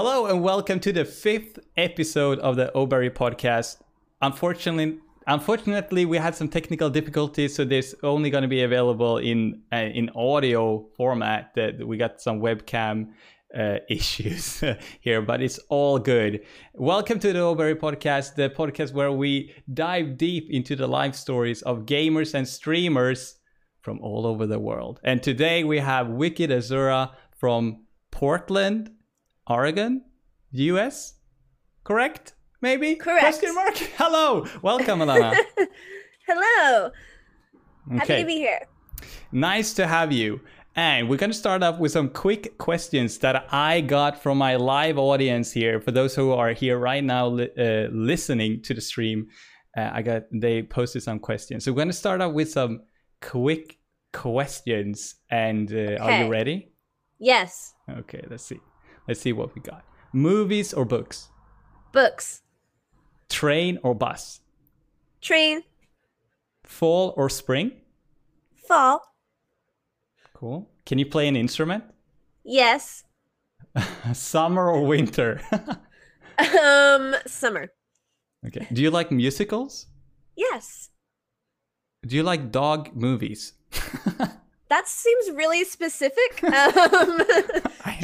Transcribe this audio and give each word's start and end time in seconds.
Hello 0.00 0.26
and 0.26 0.44
welcome 0.44 0.78
to 0.78 0.92
the 0.92 1.04
fifth 1.04 1.58
episode 1.76 2.38
of 2.38 2.54
the 2.54 2.70
Oberry 2.72 3.10
podcast. 3.10 3.78
Unfortunately, 4.22 5.00
unfortunately, 5.26 6.04
we 6.04 6.18
had 6.18 6.36
some 6.36 6.48
technical 6.48 6.88
difficulties, 6.88 7.56
so 7.56 7.64
this 7.64 7.96
only 8.04 8.30
going 8.30 8.42
to 8.42 8.48
be 8.48 8.62
available 8.62 9.18
in 9.18 9.60
uh, 9.72 9.90
in 9.98 10.08
audio 10.10 10.86
format. 10.96 11.52
That 11.56 11.84
we 11.84 11.96
got 11.96 12.20
some 12.20 12.38
webcam 12.38 13.08
uh, 13.52 13.78
issues 13.90 14.62
here, 15.00 15.20
but 15.20 15.42
it's 15.42 15.58
all 15.68 15.98
good. 15.98 16.44
Welcome 16.74 17.18
to 17.18 17.32
the 17.32 17.40
Oberry 17.40 17.74
podcast, 17.74 18.36
the 18.36 18.50
podcast 18.50 18.92
where 18.92 19.10
we 19.10 19.52
dive 19.74 20.16
deep 20.16 20.46
into 20.48 20.76
the 20.76 20.86
life 20.86 21.16
stories 21.16 21.60
of 21.62 21.86
gamers 21.86 22.34
and 22.34 22.46
streamers 22.46 23.40
from 23.80 23.98
all 24.00 24.28
over 24.28 24.46
the 24.46 24.60
world. 24.60 25.00
And 25.02 25.24
today 25.24 25.64
we 25.64 25.80
have 25.80 26.06
Wicked 26.06 26.50
Azura 26.50 27.10
from 27.36 27.84
Portland, 28.12 28.92
Oregon, 29.48 30.04
US. 30.52 31.14
Correct? 31.84 32.34
Maybe? 32.60 32.96
Correct. 32.96 33.22
Question 33.22 33.54
mark? 33.54 33.76
Hello. 33.96 34.44
Welcome, 34.62 35.00
Alana. 35.00 35.36
Hello. 36.26 36.90
Happy 37.90 38.20
to 38.20 38.26
be 38.26 38.34
here. 38.34 38.60
Nice 39.32 39.72
to 39.74 39.86
have 39.86 40.12
you. 40.12 40.40
And 40.76 41.08
we're 41.08 41.16
going 41.16 41.30
to 41.30 41.36
start 41.36 41.62
off 41.62 41.78
with 41.78 41.92
some 41.92 42.10
quick 42.10 42.58
questions 42.58 43.18
that 43.18 43.46
I 43.52 43.80
got 43.80 44.22
from 44.22 44.38
my 44.38 44.56
live 44.56 44.98
audience 44.98 45.50
here. 45.50 45.80
For 45.80 45.90
those 45.92 46.14
who 46.14 46.32
are 46.32 46.52
here 46.52 46.78
right 46.78 47.02
now 47.02 47.28
li- 47.28 47.50
uh, 47.58 47.88
listening 47.90 48.62
to 48.62 48.74
the 48.74 48.80
stream, 48.80 49.28
uh, 49.76 49.90
I 49.92 50.02
got 50.02 50.24
they 50.30 50.62
posted 50.62 51.02
some 51.02 51.18
questions. 51.18 51.64
So 51.64 51.72
we're 51.72 51.76
going 51.76 51.88
to 51.88 51.94
start 51.94 52.20
off 52.20 52.32
with 52.32 52.50
some 52.50 52.82
quick 53.22 53.78
questions. 54.12 55.16
And 55.30 55.72
uh, 55.72 55.96
are 56.02 56.22
you 56.22 56.28
ready? 56.28 56.70
Yes. 57.18 57.74
Okay, 57.88 58.24
let's 58.28 58.44
see. 58.44 58.60
Let's 59.08 59.20
see 59.20 59.32
what 59.32 59.54
we 59.54 59.62
got. 59.62 59.84
Movies 60.12 60.72
or 60.74 60.84
books? 60.84 61.30
Books. 61.92 62.42
Train 63.30 63.78
or 63.82 63.94
bus? 63.94 64.40
Train. 65.22 65.62
Fall 66.62 67.14
or 67.16 67.30
spring? 67.30 67.72
Fall. 68.66 69.00
Cool. 70.34 70.68
Can 70.84 70.98
you 70.98 71.06
play 71.06 71.26
an 71.26 71.36
instrument? 71.36 71.84
Yes. 72.44 73.04
Summer 74.12 74.70
or 74.70 74.86
winter? 74.86 75.40
Um, 76.38 77.16
summer. 77.26 77.66
okay. 78.46 78.68
Do 78.72 78.80
you 78.80 78.92
like 78.92 79.10
musicals? 79.10 79.86
Yes. 80.36 80.90
Do 82.06 82.14
you 82.14 82.22
like 82.22 82.52
dog 82.52 82.94
movies? 82.94 83.54
That 84.68 84.86
seems 84.86 85.30
really 85.30 85.64
specific. 85.64 86.44
Um, 86.44 87.22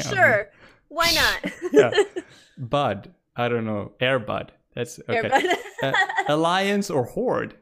sure. 0.01 0.49
Why 0.95 1.11
not? 1.11 1.51
Yeah. 1.73 1.91
Bud. 2.57 3.13
I 3.35 3.49
don't 3.49 3.65
know. 3.65 3.91
Airbud. 3.99 4.49
That's 4.75 4.97
okay. 5.09 5.27
Airbud. 5.29 5.55
Uh, 5.83 5.93
Alliance 6.29 6.89
or 6.89 7.03
Horde? 7.03 7.55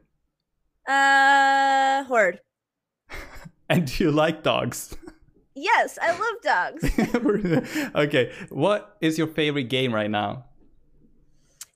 uh, 0.88 2.04
horde. 2.04 2.40
And 3.70 3.88
do 3.88 4.04
you 4.04 4.12
like 4.12 4.44
dogs? 4.44 4.96
Yes, 5.56 5.98
I 6.00 6.12
love 6.12 6.38
dogs. 6.44 7.96
okay. 7.96 8.32
What 8.50 8.98
is 9.02 9.18
your 9.18 9.28
favorite 9.28 9.64
game 9.70 9.94
right 9.96 10.12
now? 10.12 10.46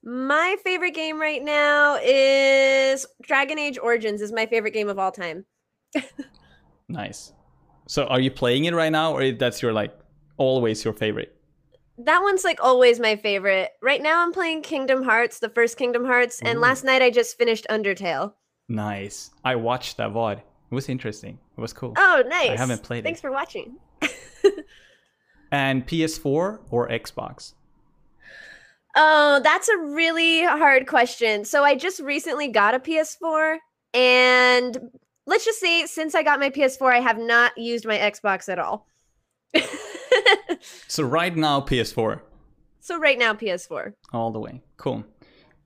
My 0.03 0.57
favorite 0.63 0.93
game 0.93 1.19
right 1.19 1.41
now 1.43 1.97
is 2.03 3.05
Dragon 3.23 3.57
Age 3.57 3.79
Origins. 3.81 4.21
Is 4.21 4.31
my 4.31 4.45
favorite 4.45 4.73
game 4.73 4.89
of 4.89 4.99
all 4.99 5.11
time. 5.11 5.45
Nice. 6.87 7.33
So 7.87 8.05
are 8.05 8.19
you 8.19 8.29
playing 8.31 8.65
it 8.65 8.73
right 8.75 8.91
now 8.91 9.13
or 9.15 9.31
that's 9.31 9.61
your 9.61 9.73
like 9.73 9.97
always 10.37 10.83
your 10.85 10.93
favorite? 10.93 11.36
That 11.99 12.21
one's 12.21 12.43
like 12.43 12.59
always 12.61 12.99
my 12.99 13.15
favorite. 13.15 13.71
Right 13.81 14.01
now, 14.01 14.23
I'm 14.23 14.31
playing 14.31 14.61
Kingdom 14.61 15.03
Hearts, 15.03 15.39
the 15.39 15.49
first 15.49 15.77
Kingdom 15.77 16.05
Hearts, 16.05 16.41
and 16.41 16.57
Ooh. 16.57 16.61
last 16.61 16.83
night 16.83 17.01
I 17.01 17.09
just 17.09 17.37
finished 17.37 17.65
Undertale. 17.69 18.33
Nice. 18.69 19.31
I 19.43 19.55
watched 19.55 19.97
that 19.97 20.11
VOD. 20.11 20.37
It 20.37 20.75
was 20.75 20.89
interesting. 20.89 21.39
It 21.57 21.61
was 21.61 21.73
cool. 21.73 21.93
Oh, 21.97 22.23
nice. 22.27 22.51
I 22.51 22.57
haven't 22.57 22.83
played 22.83 22.99
it. 22.99 23.03
Thanks 23.03 23.21
for 23.21 23.31
watching. 23.31 23.77
And 25.51 25.87
PS4 25.87 26.59
or 26.69 26.89
Xbox? 26.89 27.53
Oh, 28.95 29.39
that's 29.43 29.69
a 29.69 29.77
really 29.77 30.43
hard 30.43 30.87
question. 30.87 31.45
So 31.45 31.63
I 31.63 31.75
just 31.75 31.99
recently 31.99 32.47
got 32.47 32.73
a 32.73 32.79
PS4, 32.79 33.57
and 33.93 34.77
let's 35.25 35.45
just 35.45 35.59
say 35.59 35.85
since 35.85 36.15
I 36.15 36.23
got 36.23 36.39
my 36.39 36.49
PS4, 36.49 36.93
I 36.93 36.99
have 36.99 37.19
not 37.19 37.57
used 37.57 37.85
my 37.85 37.97
Xbox 37.97 38.49
at 38.49 38.59
all. 38.59 38.87
So 40.87 41.03
right 41.03 41.35
now 41.35 41.61
PS4 41.61 42.21
so 42.87 42.97
right 42.97 43.19
now, 43.19 43.33
PS4. 43.33 43.93
all 44.13 44.31
the 44.31 44.39
way. 44.39 44.61
Cool. 44.77 45.03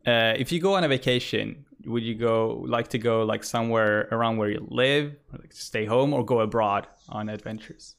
Uh, 0.08 0.34
if 0.36 0.52
you 0.52 0.60
go 0.60 0.74
on 0.74 0.84
a 0.84 0.88
vacation, 0.88 1.66
would 1.86 2.02
you 2.02 2.16
go 2.16 2.64
like 2.68 2.88
to 2.90 2.98
go 2.98 3.22
like 3.22 3.44
somewhere 3.44 4.08
around 4.12 4.38
where 4.38 4.50
you 4.50 4.66
live, 4.72 5.16
like 5.32 5.54
stay 5.54 5.86
home, 5.86 6.14
or 6.16 6.26
go 6.26 6.40
abroad 6.40 6.88
on 7.10 7.30
adventures? 7.30 7.96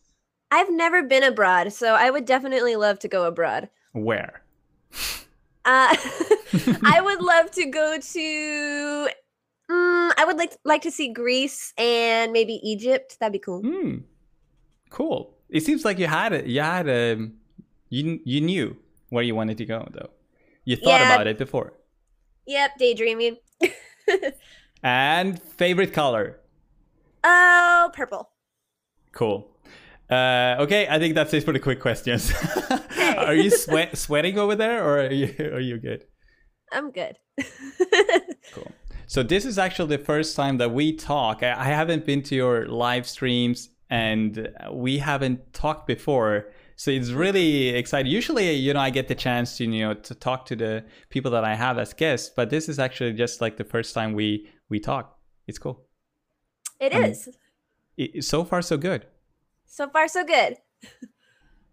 I've 0.50 0.70
never 0.72 1.04
been 1.04 1.22
abroad, 1.22 1.72
so 1.72 1.94
I 1.94 2.10
would 2.10 2.24
definitely 2.24 2.74
love 2.74 2.98
to 2.98 3.08
go 3.08 3.24
abroad. 3.24 3.68
Where? 3.92 4.42
Uh, 5.64 5.94
I 6.84 7.00
would 7.00 7.22
love 7.22 7.52
to 7.52 7.66
go 7.66 7.98
to. 8.00 9.08
Mm, 9.70 10.12
I 10.18 10.24
would 10.26 10.36
like 10.36 10.56
like 10.64 10.82
to 10.82 10.90
see 10.90 11.12
Greece 11.12 11.72
and 11.78 12.32
maybe 12.32 12.54
Egypt. 12.68 13.18
That'd 13.20 13.32
be 13.32 13.38
cool. 13.38 13.60
Hmm. 13.60 13.98
Cool. 14.90 15.32
It 15.52 15.62
seems 15.62 15.84
like 15.84 15.98
you 15.98 16.06
had 16.08 16.32
it. 16.32 16.46
You 16.46 16.60
had 16.62 16.88
um, 16.88 17.34
you 17.90 18.20
you 18.24 18.40
knew 18.40 18.76
where 19.10 19.22
you 19.22 19.34
wanted 19.36 19.58
to 19.58 19.66
go 19.66 19.86
though. 19.92 20.10
You 20.64 20.76
thought 20.76 21.00
Yeah. 21.00 21.14
about 21.14 21.26
it 21.26 21.38
before. 21.38 21.74
Yep, 22.46 22.70
daydreaming. 22.78 23.36
And 24.84 25.40
favorite 25.40 25.92
color? 25.92 26.40
oh, 27.22 27.90
purple. 27.94 28.30
Cool. 29.12 29.48
Uh, 30.10 30.56
okay, 30.58 30.88
I 30.90 30.98
think 30.98 31.14
that's 31.14 31.32
it 31.34 31.44
for 31.44 31.52
the 31.52 31.60
quick 31.60 31.80
questions. 31.80 32.32
are 33.16 33.34
you 33.34 33.50
sweat 33.64 33.96
sweating 33.96 34.38
over 34.38 34.56
there, 34.56 34.84
or 34.84 35.06
are 35.06 35.12
you 35.12 35.32
are 35.38 35.60
you 35.60 35.78
good? 35.78 36.04
I'm 36.72 36.90
good. 36.90 37.16
Cool. 38.52 38.72
So 39.06 39.22
this 39.22 39.44
is 39.44 39.58
actually 39.58 39.96
the 39.96 40.02
first 40.04 40.34
time 40.34 40.58
that 40.58 40.72
we 40.72 40.96
talk. 40.96 41.42
I, 41.42 41.52
I 41.52 41.64
haven't 41.64 42.04
been 42.04 42.22
to 42.24 42.34
your 42.34 42.66
live 42.66 43.06
streams, 43.06 43.68
and 43.92 44.48
we 44.72 44.96
haven't 44.96 45.52
talked 45.52 45.86
before. 45.86 46.46
So 46.76 46.90
it's 46.90 47.10
really 47.10 47.68
exciting. 47.68 48.10
Usually, 48.10 48.50
you 48.54 48.72
know, 48.72 48.80
I 48.80 48.88
get 48.88 49.06
the 49.06 49.14
chance 49.14 49.58
to 49.58 49.64
you 49.64 49.86
know 49.86 49.94
to 49.94 50.14
talk 50.14 50.46
to 50.46 50.56
the 50.56 50.84
people 51.10 51.30
that 51.32 51.44
I 51.44 51.54
have 51.54 51.78
as 51.78 51.92
guests, 51.92 52.30
but 52.34 52.48
this 52.48 52.70
is 52.70 52.78
actually 52.78 53.12
just 53.12 53.42
like 53.42 53.58
the 53.58 53.64
first 53.64 53.94
time 53.94 54.14
we 54.14 54.48
we 54.70 54.80
talk. 54.80 55.18
It's 55.46 55.58
cool. 55.58 55.84
It 56.80 56.94
is. 56.94 57.28
It, 57.98 58.24
so 58.24 58.44
far, 58.44 58.62
so 58.62 58.78
good. 58.78 59.06
So 59.66 59.90
far, 59.90 60.08
so 60.08 60.24
good. 60.24 60.56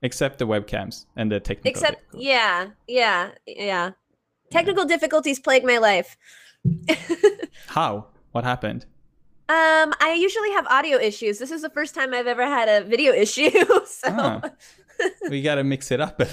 Except 0.02 0.40
the 0.40 0.46
webcams 0.46 1.06
and 1.16 1.32
the 1.32 1.40
technical. 1.40 1.70
Except, 1.70 2.00
difficulties. 2.02 2.28
yeah, 2.28 2.68
yeah, 2.88 3.32
yeah. 3.48 3.92
Technical 4.52 4.84
difficulties 4.84 5.40
plague 5.40 5.64
my 5.64 5.78
life. 5.78 6.18
How? 7.68 8.08
What 8.34 8.44
happened? 8.44 8.86
Um, 9.50 9.94
I 10.00 10.14
usually 10.14 10.52
have 10.52 10.68
audio 10.68 10.98
issues. 11.00 11.40
This 11.40 11.50
is 11.50 11.64
the 11.64 11.72
first 11.72 11.96
time 11.96 12.14
I've 12.14 12.28
ever 12.28 12.46
had 12.46 12.70
a 12.70 12.86
video 12.86 13.14
issue. 13.26 13.50
so 13.86 14.08
Ah, 14.08 14.42
we 15.30 15.42
gotta 15.42 15.64
mix 15.64 15.92
it 15.92 16.00
up 16.00 16.20
a, 16.20 16.28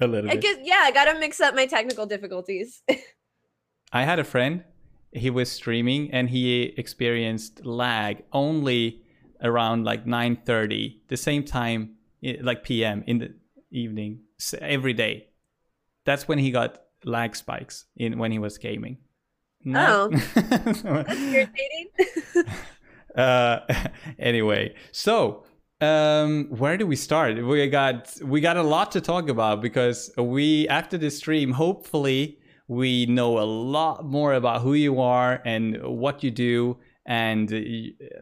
a 0.00 0.06
little 0.06 0.30
I 0.30 0.34
bit. 0.34 0.42
guess 0.42 0.56
yeah, 0.62 0.80
I 0.82 0.90
gotta 0.90 1.18
mix 1.20 1.38
up 1.40 1.54
my 1.54 1.66
technical 1.66 2.06
difficulties. 2.06 2.82
I 3.92 4.04
had 4.04 4.18
a 4.18 4.24
friend. 4.24 4.64
He 5.12 5.28
was 5.28 5.52
streaming 5.52 6.10
and 6.12 6.30
he 6.30 6.62
experienced 6.78 7.64
lag 7.66 8.22
only 8.32 9.02
around 9.42 9.84
like 9.84 10.06
9:30, 10.06 11.00
the 11.08 11.16
same 11.18 11.44
time, 11.44 11.96
like 12.40 12.64
PM 12.64 13.04
in 13.06 13.18
the 13.18 13.34
evening 13.70 14.20
every 14.60 14.94
day. 14.94 15.28
That's 16.06 16.26
when 16.26 16.38
he 16.38 16.50
got 16.50 16.80
lag 17.04 17.36
spikes 17.36 17.84
in 17.96 18.16
when 18.18 18.32
he 18.32 18.38
was 18.38 18.56
gaming. 18.56 18.96
Oh. 19.66 20.08
That's 20.34 20.84
Irritating. 20.84 21.88
uh 23.16 23.60
anyway 24.18 24.74
so 24.90 25.44
um 25.82 26.46
where 26.50 26.76
do 26.78 26.86
we 26.86 26.96
start 26.96 27.36
we 27.44 27.66
got 27.68 28.16
we 28.24 28.40
got 28.40 28.56
a 28.56 28.62
lot 28.62 28.90
to 28.92 29.00
talk 29.00 29.28
about 29.28 29.60
because 29.60 30.10
we 30.16 30.66
after 30.68 30.96
this 30.96 31.18
stream 31.18 31.52
hopefully 31.52 32.38
we 32.68 33.04
know 33.06 33.38
a 33.38 33.44
lot 33.44 34.04
more 34.06 34.32
about 34.32 34.62
who 34.62 34.72
you 34.72 34.98
are 35.00 35.42
and 35.44 35.76
what 35.82 36.22
you 36.22 36.30
do 36.30 36.78
and 37.04 37.52
uh, 37.52 37.58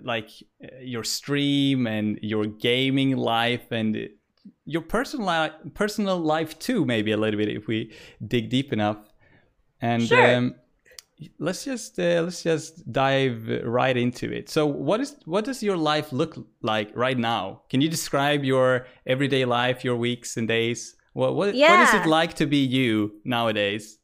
like 0.02 0.31
uh, 0.64 0.66
your 0.81 1.04
stream 1.04 1.87
and 1.87 2.19
your 2.22 2.46
gaming 2.46 3.16
life 3.16 3.70
and 3.70 4.08
your 4.64 4.82
personal 4.82 5.26
life 5.26 5.52
personal 5.75 6.19
life 6.19 6.58
too 6.58 6.84
maybe 6.84 7.12
a 7.12 7.16
little 7.16 7.38
bit 7.38 7.48
if 7.48 7.69
we 7.69 7.92
dig 8.26 8.48
deep 8.50 8.72
enough 8.72 8.98
and 9.81 10.02
Sure. 10.02 10.34
um 10.37 10.54
let's 11.38 11.64
just 11.64 11.99
uh, 11.99 12.22
let's 12.22 12.43
just 12.43 12.90
dive 12.93 13.49
right 13.64 13.96
into 13.96 14.32
it. 14.32 14.49
So, 14.49 14.67
what 14.67 15.00
is 15.00 15.17
what 15.25 15.44
does 15.44 15.62
your 15.62 15.76
life 15.76 16.12
look 16.12 16.37
like 16.62 16.90
right 16.94 17.19
now? 17.19 17.62
Can 17.70 17.81
you 17.81 17.88
describe 17.88 18.44
your 18.44 18.87
everyday 19.06 19.44
life, 19.44 19.84
your 19.84 19.96
weeks 19.96 20.37
and 20.37 20.49
days? 20.49 20.96
What 21.12 21.34
what, 21.34 21.55
what 21.55 21.81
is 21.81 21.94
it 21.94 22.06
like 22.06 22.34
to 22.34 22.46
be 22.46 22.58
you 22.58 23.20
nowadays? 23.25 23.99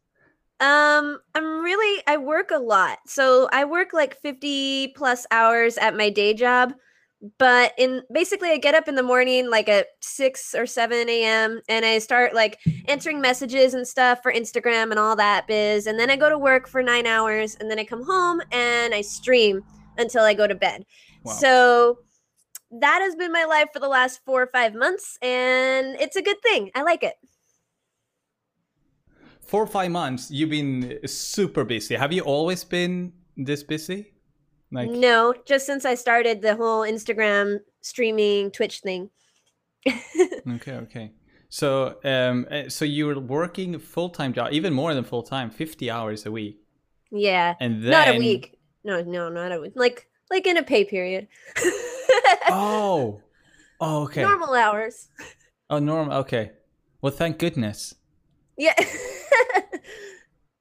Um, 0.58 1.20
I'm 1.34 1.60
really 1.60 2.02
I 2.06 2.16
work 2.16 2.50
a 2.50 2.58
lot. 2.58 2.98
So 3.06 3.48
I 3.52 3.64
work 3.64 3.92
like 3.92 4.20
50 4.20 4.88
plus 4.96 5.26
hours 5.30 5.76
at 5.78 5.96
my 5.96 6.10
day 6.10 6.34
job. 6.34 6.72
But 7.38 7.72
in 7.78 8.02
basically 8.12 8.50
I 8.50 8.58
get 8.58 8.74
up 8.74 8.88
in 8.88 8.94
the 8.94 9.02
morning 9.02 9.48
like 9.50 9.68
at 9.68 9.86
6 10.00 10.54
or 10.54 10.66
7 10.66 11.08
a.m. 11.08 11.60
and 11.68 11.84
I 11.84 11.98
start 11.98 12.34
like 12.34 12.58
answering 12.88 13.20
messages 13.20 13.74
and 13.74 13.88
stuff 13.88 14.22
for 14.22 14.32
Instagram 14.32 14.90
and 14.90 14.98
all 14.98 15.16
that 15.16 15.46
biz. 15.46 15.86
And 15.86 15.98
then 15.98 16.10
I 16.10 16.16
go 16.16 16.28
to 16.28 16.38
work 16.38 16.68
for 16.68 16.82
nine 16.82 17.06
hours 17.06 17.56
and 17.58 17.70
then 17.70 17.78
I 17.78 17.84
come 17.84 18.04
home 18.04 18.42
and 18.52 18.94
I 18.94 19.00
stream 19.00 19.62
until 19.96 20.24
I 20.24 20.34
go 20.34 20.46
to 20.46 20.54
bed. 20.54 20.84
Wow. 21.24 21.32
So 21.32 21.98
that 22.70 23.00
has 23.02 23.14
been 23.14 23.32
my 23.32 23.44
life 23.44 23.68
for 23.72 23.78
the 23.78 23.88
last 23.88 24.20
four 24.24 24.42
or 24.42 24.46
five 24.48 24.74
months, 24.74 25.18
and 25.22 25.96
it's 26.00 26.16
a 26.16 26.22
good 26.22 26.40
thing. 26.42 26.70
I 26.74 26.82
like 26.82 27.02
it. 27.02 27.14
Four 29.40 29.62
or 29.62 29.66
five 29.66 29.90
months, 29.90 30.30
you've 30.30 30.50
been 30.50 30.98
super 31.06 31.64
busy. 31.64 31.94
Have 31.94 32.12
you 32.12 32.22
always 32.22 32.64
been 32.64 33.12
this 33.36 33.62
busy? 33.62 34.12
Like 34.72 34.90
no, 34.90 35.34
just 35.46 35.66
since 35.66 35.84
I 35.84 35.94
started 35.94 36.42
the 36.42 36.56
whole 36.56 36.82
Instagram 36.82 37.60
streaming 37.82 38.50
Twitch 38.50 38.80
thing. 38.80 39.10
okay, 39.88 40.72
okay. 40.72 41.12
So 41.48 41.96
um, 42.04 42.46
uh, 42.50 42.68
so 42.68 42.84
you 42.84 43.06
were 43.06 43.20
working 43.20 43.78
full 43.78 44.10
time 44.10 44.32
job, 44.32 44.48
even 44.52 44.72
more 44.72 44.92
than 44.94 45.04
full 45.04 45.22
time, 45.22 45.50
fifty 45.50 45.90
hours 45.90 46.26
a 46.26 46.32
week, 46.32 46.58
yeah, 47.12 47.54
and 47.60 47.82
then 47.82 47.90
not 47.90 48.08
a 48.08 48.18
week. 48.18 48.58
No, 48.82 49.02
no, 49.02 49.28
not 49.28 49.52
a 49.52 49.60
week. 49.60 49.72
Like 49.76 50.08
like 50.30 50.46
in 50.46 50.56
a 50.56 50.62
pay 50.62 50.84
period. 50.84 51.28
Oh, 52.48 53.20
oh, 53.80 54.04
okay. 54.04 54.22
Normal 54.22 54.54
hours. 54.54 55.08
Oh, 55.68 55.78
normal. 55.78 56.18
Okay. 56.18 56.52
Well, 57.00 57.12
thank 57.12 57.38
goodness. 57.38 57.94
Yeah. 58.56 58.74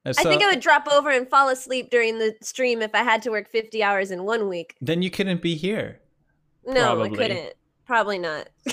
Uh, 0.06 0.14
I 0.18 0.24
think 0.24 0.44
I 0.44 0.48
would 0.48 0.60
drop 0.60 0.88
over 0.92 1.10
and 1.10 1.28
fall 1.28 1.50
asleep 1.50 1.90
during 1.90 2.20
the 2.20 2.36
stream 2.42 2.82
if 2.82 2.94
I 2.94 3.04
had 3.04 3.22
to 3.24 3.32
work 3.32 3.50
50 3.50 3.82
hours 3.82 4.12
in 4.12 4.24
one 4.24 4.48
week. 4.48 4.76
Then 4.82 5.02
you 5.02 5.10
couldn't 5.10 5.42
be 5.42 5.56
here. 5.56 6.00
No, 6.66 6.96
Probably. 6.96 7.10
I 7.10 7.16
couldn't. 7.28 7.54
Probably 7.88 8.18
not. 8.18 8.50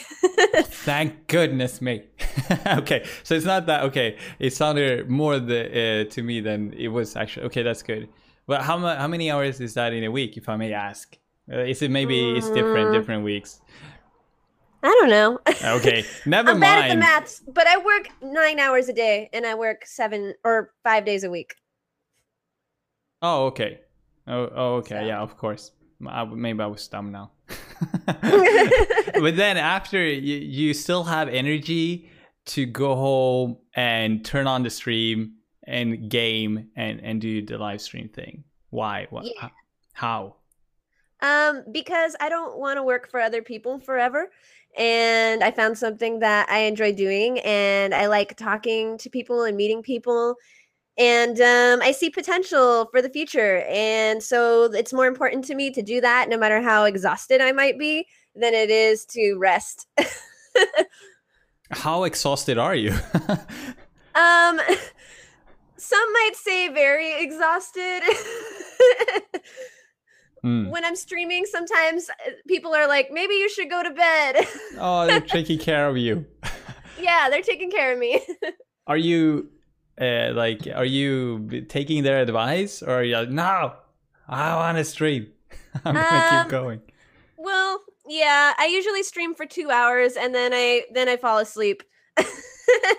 Thank 0.65 1.27
goodness 1.27 1.81
me. 1.83 2.05
okay, 2.67 3.05
so 3.23 3.35
it's 3.35 3.45
not 3.45 3.67
that. 3.67 3.83
Okay, 3.85 4.17
it 4.39 4.55
sounded 4.55 5.09
more 5.11 5.39
the 5.39 6.05
uh, 6.07 6.11
to 6.11 6.23
me 6.23 6.41
than 6.41 6.73
it 6.73 6.89
was 6.89 7.15
actually. 7.17 7.47
Okay, 7.47 7.63
that's 7.63 7.83
good. 7.83 8.09
But 8.47 8.63
how 8.63 8.79
mu- 8.79 8.87
how 8.87 9.09
many 9.09 9.31
hours 9.31 9.61
is 9.61 9.75
that 9.75 9.93
in 9.93 10.05
a 10.05 10.11
week, 10.11 10.37
if 10.39 10.49
I 10.49 10.57
may 10.57 10.73
ask? 10.73 11.19
Uh, 11.53 11.59
is 11.59 11.83
it 11.83 11.91
maybe 11.91 12.31
it's 12.37 12.49
different 12.51 12.89
Mm. 12.89 12.93
different 12.95 13.25
weeks? 13.25 13.61
I 14.83 14.89
don't 14.89 15.11
know. 15.11 15.39
Okay, 15.77 16.05
never 16.27 16.55
mind. 16.55 16.57
I'm 16.57 16.61
bad 16.61 16.85
at 16.85 16.95
the 16.95 17.01
maths, 17.01 17.43
but 17.47 17.67
I 17.67 17.79
work 17.79 18.09
nine 18.21 18.59
hours 18.59 18.89
a 18.89 18.93
day 18.93 19.31
and 19.33 19.47
I 19.47 19.55
work 19.55 19.87
seven 19.87 20.35
or 20.45 20.73
five 20.83 21.05
days 21.05 21.25
a 21.25 21.31
week. 21.31 21.55
Oh, 23.21 23.47
okay. 23.47 23.81
Oh, 24.27 24.51
oh 24.55 24.75
okay. 24.77 25.01
So. 25.01 25.07
Yeah, 25.07 25.21
of 25.21 25.37
course. 25.37 25.71
I, 26.07 26.25
maybe 26.25 26.61
I 26.61 26.67
was 26.67 26.87
dumb 26.89 27.13
now. 27.13 27.31
but 28.07 29.37
then 29.37 29.57
after 29.57 30.05
you, 30.05 30.37
you 30.37 30.75
still 30.75 31.05
have 31.05 31.29
energy 31.29 32.11
to 32.47 32.67
go 32.67 32.97
home 32.97 33.59
and 33.75 34.25
turn 34.25 34.47
on 34.47 34.65
the 34.65 34.71
stream 34.71 35.35
and 35.65 36.11
game 36.11 36.71
and 36.77 37.01
and 37.01 37.21
do 37.21 37.45
the 37.45 37.57
live 37.57 37.81
stream 37.81 38.09
thing. 38.09 38.45
Why? 38.71 39.07
What? 39.11 39.27
Yeah. 39.27 39.51
How? 39.93 40.37
Um, 41.21 41.63
because 41.71 42.17
I 42.21 42.29
don't 42.29 42.59
want 42.59 42.79
to 42.79 42.83
work 42.83 43.09
for 43.09 43.21
other 43.21 43.43
people 43.43 43.79
forever. 43.79 44.31
And 44.79 45.45
I 45.45 45.51
found 45.51 45.77
something 45.77 46.21
that 46.21 46.49
I 46.49 46.61
enjoy 46.61 46.93
doing, 46.93 47.39
and 47.41 47.95
I 47.95 48.07
like 48.07 48.37
talking 48.37 48.97
to 48.99 49.11
people 49.11 49.45
and 49.45 49.57
meeting 49.57 49.83
people. 49.83 50.37
And 50.99 51.41
um, 51.41 51.81
I 51.83 51.93
see 51.93 52.11
potential 52.11 52.89
for 52.91 53.01
the 53.01 53.09
future. 53.09 53.65
And 53.69 54.23
so 54.23 54.65
it's 54.65 54.93
more 54.93 55.07
important 55.07 55.45
to 55.47 55.55
me 55.55 55.71
to 55.71 55.83
do 55.83 56.01
that, 56.01 56.29
no 56.29 56.37
matter 56.37 56.61
how 56.61 56.85
exhausted 56.85 57.41
I 57.41 57.53
might 57.53 57.79
be, 57.79 58.07
than 58.35 58.55
it 58.55 58.71
is 58.71 59.05
to 59.07 59.37
rest. 59.39 59.87
How 61.73 62.05
exhausted 62.05 62.59
are 62.59 62.75
you? 62.75 62.91
um, 64.15 64.61
some 65.77 66.13
might 66.13 66.33
say 66.35 66.69
very 66.69 67.23
exhausted. 67.23 68.03
Hmm. 70.43 70.69
when 70.71 70.85
I'm 70.85 70.97
streaming, 70.97 71.47
sometimes 71.47 72.09
uh, 72.11 72.31
people 72.49 72.75
are 72.75 72.89
like, 72.89 73.11
maybe 73.13 73.35
you 73.35 73.49
should 73.49 73.71
go 73.71 73.83
to 73.83 73.91
bed. 73.91 74.37
Oh, 74.79 75.07
they're 75.07 75.21
taking 75.21 75.59
care 75.59 75.89
of 75.89 75.97
you. 75.97 76.27
yeah, 77.01 77.29
they're 77.31 77.43
taking 77.43 77.71
care 77.71 77.93
of 77.93 77.99
me. 77.99 78.21
Are 78.89 78.97
you 78.97 79.51
uh, 80.01 80.33
like? 80.35 80.67
Are 80.75 80.85
you 80.85 81.65
taking 81.69 82.03
their 82.03 82.21
advice, 82.21 82.83
or 82.83 82.91
are 82.99 83.05
you 83.05 83.17
like, 83.17 83.29
no? 83.31 83.75
I 84.29 84.57
want 84.57 84.79
to 84.79 84.85
stream. 84.85 85.29
I'm 85.85 85.95
gonna 85.95 86.09
Um, 86.09 86.43
keep 86.45 86.51
going. 86.51 86.81
well, 87.37 87.81
yeah, 88.09 88.55
I 88.59 88.67
usually 88.67 89.05
stream 89.05 89.35
for 89.37 89.47
two 89.47 89.71
hours 89.71 90.17
and 90.17 90.35
then 90.35 90.53
I 90.53 90.83
then 90.93 91.09
I 91.09 91.17
fall 91.17 91.39
asleep. 91.39 91.85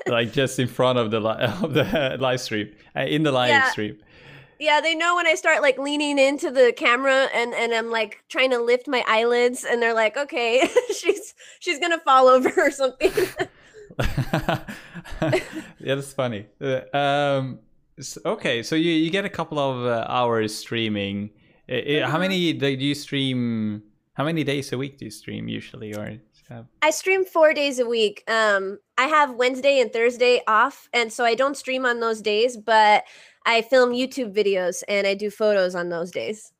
like 0.08 0.32
just 0.32 0.60
in 0.60 0.68
front 0.68 0.98
of 1.00 1.12
the 1.12 1.20
li- 1.20 1.44
of 1.64 1.74
the 1.74 2.18
live 2.20 2.40
stream 2.42 2.72
uh, 2.96 3.02
in 3.02 3.24
the 3.24 3.32
live 3.32 3.50
Yeah. 3.50 3.70
stream 3.72 3.98
yeah, 4.64 4.80
they 4.82 4.96
know 4.96 5.16
when 5.16 5.28
I 5.28 5.36
start 5.36 5.62
like 5.62 5.78
leaning 5.78 6.18
into 6.18 6.50
the 6.50 6.74
camera 6.76 7.28
and 7.34 7.54
and 7.54 7.74
I'm 7.74 7.92
like 7.92 8.24
trying 8.30 8.52
to 8.52 8.60
lift 8.60 8.88
my 8.88 9.04
eyelids 9.08 9.66
and 9.66 9.82
they're 9.82 9.94
like, 9.94 10.16
okay, 10.18 10.68
she's 10.98 11.34
she's 11.60 11.80
gonna 11.80 12.00
fall 12.00 12.28
over 12.28 12.50
or 12.58 12.72
something. 12.72 13.12
yeah 15.20 15.94
that's 15.96 16.14
funny 16.14 16.48
Uh, 16.60 16.82
um 16.98 17.60
okay 18.26 18.64
so 18.64 18.76
you, 18.76 18.92
you 18.92 19.12
get 19.12 19.24
a 19.24 19.30
couple 19.30 19.60
of 19.60 19.86
uh, 19.86 20.04
hours 20.10 20.56
streaming 20.56 21.30
uh, 21.70 22.08
how 22.08 22.18
many 22.18 22.54
do 22.54 22.68
you 22.68 22.96
stream 22.96 23.84
how 24.16 24.24
many 24.26 24.44
days 24.44 24.74
a 24.74 24.78
week 24.80 24.98
do 24.98 25.06
you 25.06 25.12
stream 25.12 25.48
usually 25.48 25.94
or 25.94 26.18
uh, 26.50 26.64
I 26.82 26.90
stream 26.92 27.24
four 27.26 27.54
days 27.54 27.80
a 27.80 27.86
week. 27.86 28.24
Um, 28.28 28.80
I 28.98 29.06
have 29.06 29.36
Wednesday 29.36 29.80
and 29.80 29.92
Thursday 29.92 30.42
off, 30.46 30.90
and 30.94 31.12
so 31.12 31.24
I 31.24 31.36
don't 31.36 31.56
stream 31.56 31.86
on 31.86 32.00
those 32.00 32.22
days, 32.22 32.58
but 32.58 33.06
I 33.46 33.62
film 33.62 33.92
YouTube 33.92 34.34
videos 34.34 34.84
and 34.88 35.06
I 35.08 35.14
do 35.16 35.30
photos 35.30 35.76
on 35.76 35.90
those 35.90 36.12
days. 36.12 36.52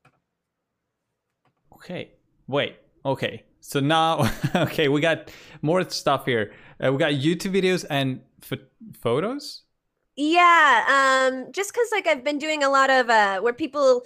okay 1.74 2.12
wait 2.48 2.78
okay 3.06 3.44
so 3.60 3.80
now 3.80 4.30
okay 4.56 4.88
we 4.88 5.02
got 5.02 5.32
more 5.62 5.88
stuff 5.90 6.26
here 6.26 6.54
uh, 6.84 6.92
we 6.92 6.98
got 6.98 7.14
youtube 7.14 7.54
videos 7.54 7.86
and 7.90 8.22
ph- 8.42 8.62
photos 9.02 9.64
Yeah, 10.16 10.86
um, 11.34 11.52
just 11.52 11.74
because 11.74 11.90
like 11.92 12.06
I've 12.08 12.24
been 12.24 12.38
doing 12.38 12.64
a 12.64 12.70
lot 12.70 12.90
of 12.92 13.10
uh, 13.10 13.40
where 13.42 13.54
people 13.54 14.04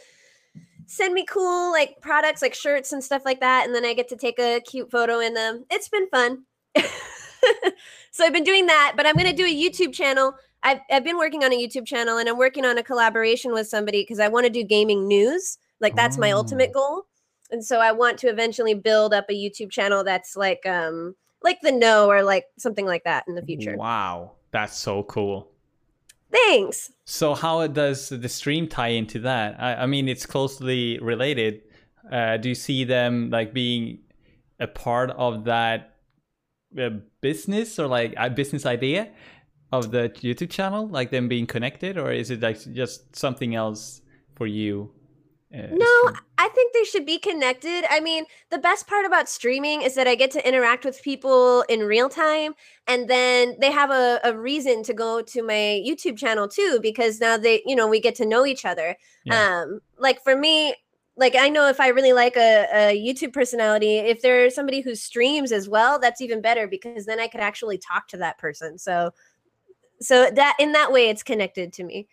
send 0.87 1.13
me 1.13 1.25
cool 1.25 1.71
like 1.71 1.99
products 2.01 2.41
like 2.41 2.53
shirts 2.55 2.93
and 2.93 3.03
stuff 3.03 3.23
like 3.25 3.41
that, 3.41 3.65
and 3.65 3.75
then 3.75 3.85
I 3.85 3.93
get 3.93 4.07
to 4.09 4.15
take 4.17 4.39
a 4.39 4.61
cute 4.61 4.89
photo 4.91 5.19
in 5.19 5.33
them. 5.33 5.65
It's 5.69 5.89
been 5.89 6.07
fun. 6.09 6.45
so 8.11 8.23
I've 8.25 8.33
been 8.33 8.43
doing 8.43 8.67
that, 8.67 8.93
but 8.95 9.05
I'm 9.05 9.15
gonna 9.15 9.33
do 9.33 9.45
a 9.45 9.53
YouTube 9.53 9.93
channel. 9.93 10.35
I've 10.63 10.79
I've 10.91 11.03
been 11.03 11.17
working 11.17 11.43
on 11.43 11.51
a 11.51 11.55
YouTube 11.55 11.85
channel, 11.85 12.17
and 12.17 12.27
I'm 12.27 12.37
working 12.37 12.65
on 12.65 12.77
a 12.77 12.83
collaboration 12.83 13.51
with 13.53 13.67
somebody 13.67 14.01
because 14.01 14.19
I 14.19 14.27
want 14.27 14.45
to 14.45 14.51
do 14.51 14.63
gaming 14.63 15.07
news. 15.07 15.57
Like 15.79 15.95
that's 15.95 16.17
my 16.17 16.31
ultimate 16.31 16.73
goal, 16.73 17.03
and 17.51 17.63
so 17.63 17.79
I 17.79 17.91
want 17.91 18.17
to 18.19 18.27
eventually 18.27 18.73
build 18.73 19.13
up 19.13 19.25
a 19.29 19.33
YouTube 19.33 19.71
channel 19.71 20.03
that's 20.03 20.35
like 20.35 20.65
um 20.65 21.15
like 21.43 21.61
the 21.61 21.71
Know 21.71 22.09
or 22.09 22.23
like 22.23 22.45
something 22.57 22.85
like 22.85 23.03
that 23.03 23.25
in 23.27 23.35
the 23.35 23.43
future. 23.43 23.75
wow 23.77 24.31
that's 24.51 24.75
so 24.75 25.03
cool 25.03 25.51
Thanks. 26.31 26.91
So 27.05 27.35
how 27.35 27.65
does 27.67 28.09
the 28.09 28.27
stream 28.27 28.67
tie 28.67 28.89
into 28.89 29.19
that? 29.19 29.55
I, 29.61 29.75
I 29.75 29.85
mean, 29.85 30.09
it's 30.09 30.25
closely 30.25 30.99
related. 30.99 31.61
Uh, 32.11 32.37
do 32.37 32.49
you 32.49 32.55
see 32.55 32.83
them 32.83 33.29
like 33.29 33.53
being 33.53 33.99
a 34.59 34.67
part 34.67 35.11
of 35.11 35.45
that 35.45 35.95
uh, 36.77 36.89
business 37.21 37.79
or 37.79 37.87
like 37.87 38.13
a 38.17 38.29
business 38.29 38.65
idea 38.65 39.09
of 39.71 39.91
the 39.91 40.09
YouTube 40.09 40.49
channel, 40.49 40.87
like 40.87 41.11
them 41.11 41.27
being 41.27 41.45
connected, 41.45 41.97
or 41.97 42.11
is 42.11 42.31
it 42.31 42.41
like 42.41 42.59
just 42.73 43.15
something 43.15 43.55
else 43.55 44.01
for 44.35 44.47
you? 44.47 44.91
Uh, 45.53 45.67
No, 45.71 45.85
stream? 46.07 46.21
I 46.37 46.49
think 46.49 46.73
they 46.73 46.83
should 46.83 47.05
be 47.05 47.17
connected. 47.17 47.83
I 47.89 47.99
mean, 47.99 48.25
the 48.49 48.57
best 48.57 48.87
part 48.87 49.05
about 49.05 49.27
streaming 49.29 49.81
is 49.81 49.95
that 49.95 50.07
I 50.07 50.15
get 50.15 50.31
to 50.31 50.47
interact 50.47 50.85
with 50.85 51.01
people 51.01 51.63
in 51.69 51.81
real 51.81 52.09
time, 52.09 52.53
and 52.87 53.09
then 53.09 53.57
they 53.59 53.71
have 53.71 53.91
a, 53.91 54.19
a 54.23 54.37
reason 54.37 54.83
to 54.83 54.93
go 54.93 55.21
to 55.21 55.43
my 55.43 55.83
YouTube 55.85 56.17
channel 56.17 56.47
too, 56.47 56.79
because 56.81 57.19
now 57.19 57.37
they, 57.37 57.61
you 57.65 57.75
know, 57.75 57.87
we 57.87 57.99
get 57.99 58.15
to 58.15 58.25
know 58.25 58.45
each 58.45 58.65
other. 58.65 58.95
Yeah. 59.25 59.63
Um, 59.63 59.81
like 59.97 60.23
for 60.23 60.35
me, 60.35 60.75
like 61.17 61.35
I 61.35 61.49
know 61.49 61.67
if 61.67 61.79
I 61.79 61.87
really 61.89 62.13
like 62.13 62.37
a, 62.37 62.67
a 62.71 63.05
YouTube 63.05 63.33
personality, 63.33 63.97
if 63.97 64.21
there's 64.21 64.53
somebody 64.53 64.81
who 64.81 64.95
streams 64.95 65.51
as 65.51 65.67
well, 65.67 65.99
that's 65.99 66.21
even 66.21 66.41
better 66.41 66.67
because 66.67 67.05
then 67.05 67.19
I 67.19 67.27
could 67.27 67.41
actually 67.41 67.79
talk 67.79 68.07
to 68.09 68.17
that 68.17 68.37
person. 68.37 68.77
So, 68.77 69.11
so 69.99 70.29
that 70.29 70.55
in 70.59 70.71
that 70.73 70.91
way, 70.91 71.09
it's 71.09 71.23
connected 71.23 71.73
to 71.73 71.83
me. 71.83 72.07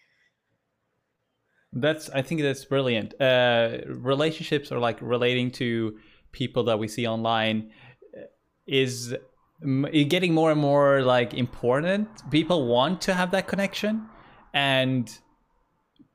That's 1.72 2.08
I 2.10 2.22
think 2.22 2.42
that's 2.42 2.64
brilliant. 2.64 3.20
Uh, 3.20 3.78
relationships 3.88 4.70
or 4.70 4.78
like 4.78 5.00
relating 5.00 5.50
to 5.52 5.98
people 6.32 6.64
that 6.64 6.78
we 6.78 6.88
see 6.88 7.06
online 7.06 7.70
uh, 8.16 8.22
is 8.66 9.14
getting 10.08 10.34
more 10.34 10.50
and 10.50 10.60
more 10.60 11.02
like 11.02 11.34
important. 11.34 12.08
People 12.30 12.66
want 12.66 13.00
to 13.02 13.14
have 13.14 13.32
that 13.32 13.48
connection, 13.48 14.08
and 14.52 15.18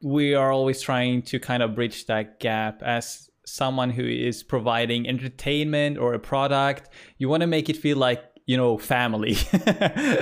we 0.01 0.33
are 0.33 0.51
always 0.51 0.81
trying 0.81 1.21
to 1.23 1.39
kind 1.39 1.61
of 1.61 1.75
bridge 1.75 2.05
that 2.05 2.39
gap 2.39 2.81
as 2.81 3.29
someone 3.45 3.89
who 3.89 4.05
is 4.05 4.43
providing 4.43 5.07
entertainment 5.07 5.97
or 5.97 6.13
a 6.13 6.19
product. 6.19 6.89
You 7.17 7.27
want 7.29 7.41
to 7.41 7.47
make 7.47 7.69
it 7.69 7.75
feel 7.75 7.97
like 7.97 8.23
you 8.49 8.57
know 8.57 8.79
family. 8.79 9.31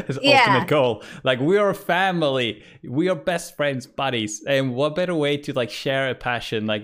Is 0.09 0.19
Yeah. 0.21 0.43
ultimate 0.47 0.67
goal. 0.67 1.03
Like 1.23 1.39
we 1.39 1.55
are 1.57 1.73
family. 1.73 2.61
We 2.83 3.07
are 3.11 3.15
best 3.15 3.55
friends 3.55 3.87
buddies. 3.87 4.43
And 4.45 4.75
what 4.75 4.95
better 4.95 5.15
way 5.15 5.37
to 5.45 5.53
like 5.53 5.69
share 5.69 6.09
a 6.09 6.15
passion 6.15 6.67
like 6.67 6.83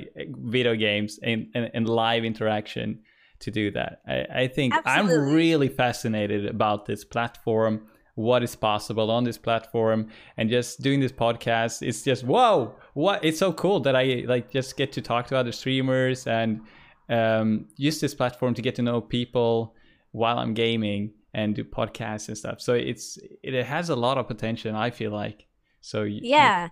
video 0.56 0.74
games 0.76 1.20
and, 1.22 1.48
and, 1.54 1.70
and 1.74 1.90
live 1.90 2.24
interaction 2.24 3.00
to 3.40 3.52
do 3.52 3.72
that? 3.72 3.92
I, 4.08 4.44
I 4.44 4.48
think 4.48 4.74
i'm 4.86 5.08
really 5.08 5.68
fascinated 5.68 6.46
about 6.46 6.86
this 6.86 7.04
platform 7.04 7.74
what 8.16 8.42
is 8.48 8.56
possible 8.56 9.12
on 9.12 9.24
this 9.26 9.38
platform 9.48 10.00
and 10.38 10.50
just 10.50 10.82
doing 10.82 11.00
this 11.02 11.12
podcast 11.12 11.86
it's 11.90 12.04
just 12.04 12.24
whoa 12.24 12.74
what 12.94 13.18
it's 13.28 13.40
so 13.40 13.52
cool 13.52 13.80
that 13.82 13.96
i 14.04 14.24
like 14.34 14.46
just 14.58 14.78
get 14.78 14.94
to 14.94 15.02
talk 15.02 15.28
to 15.28 15.36
other 15.36 15.52
streamers 15.52 16.26
and 16.26 16.62
um, 17.10 17.68
use 17.76 18.00
this 18.00 18.16
platform 18.16 18.54
to 18.54 18.62
get 18.62 18.76
to 18.76 18.82
know 18.82 19.02
people 19.02 19.76
while 20.12 20.38
i'm 20.44 20.54
gaming 20.54 21.12
and 21.34 21.56
do 21.56 21.64
podcasts 21.64 22.28
and 22.28 22.38
stuff 22.38 22.62
so 22.62 22.74
it's 22.74 23.18
it 23.42 23.64
has 23.66 23.90
a 23.90 23.96
lot 23.96 24.18
of 24.18 24.28
potential 24.28 24.76
i 24.76 24.90
feel 24.90 25.12
like 25.12 25.48
so 25.84 26.04
Yeah. 26.04 26.70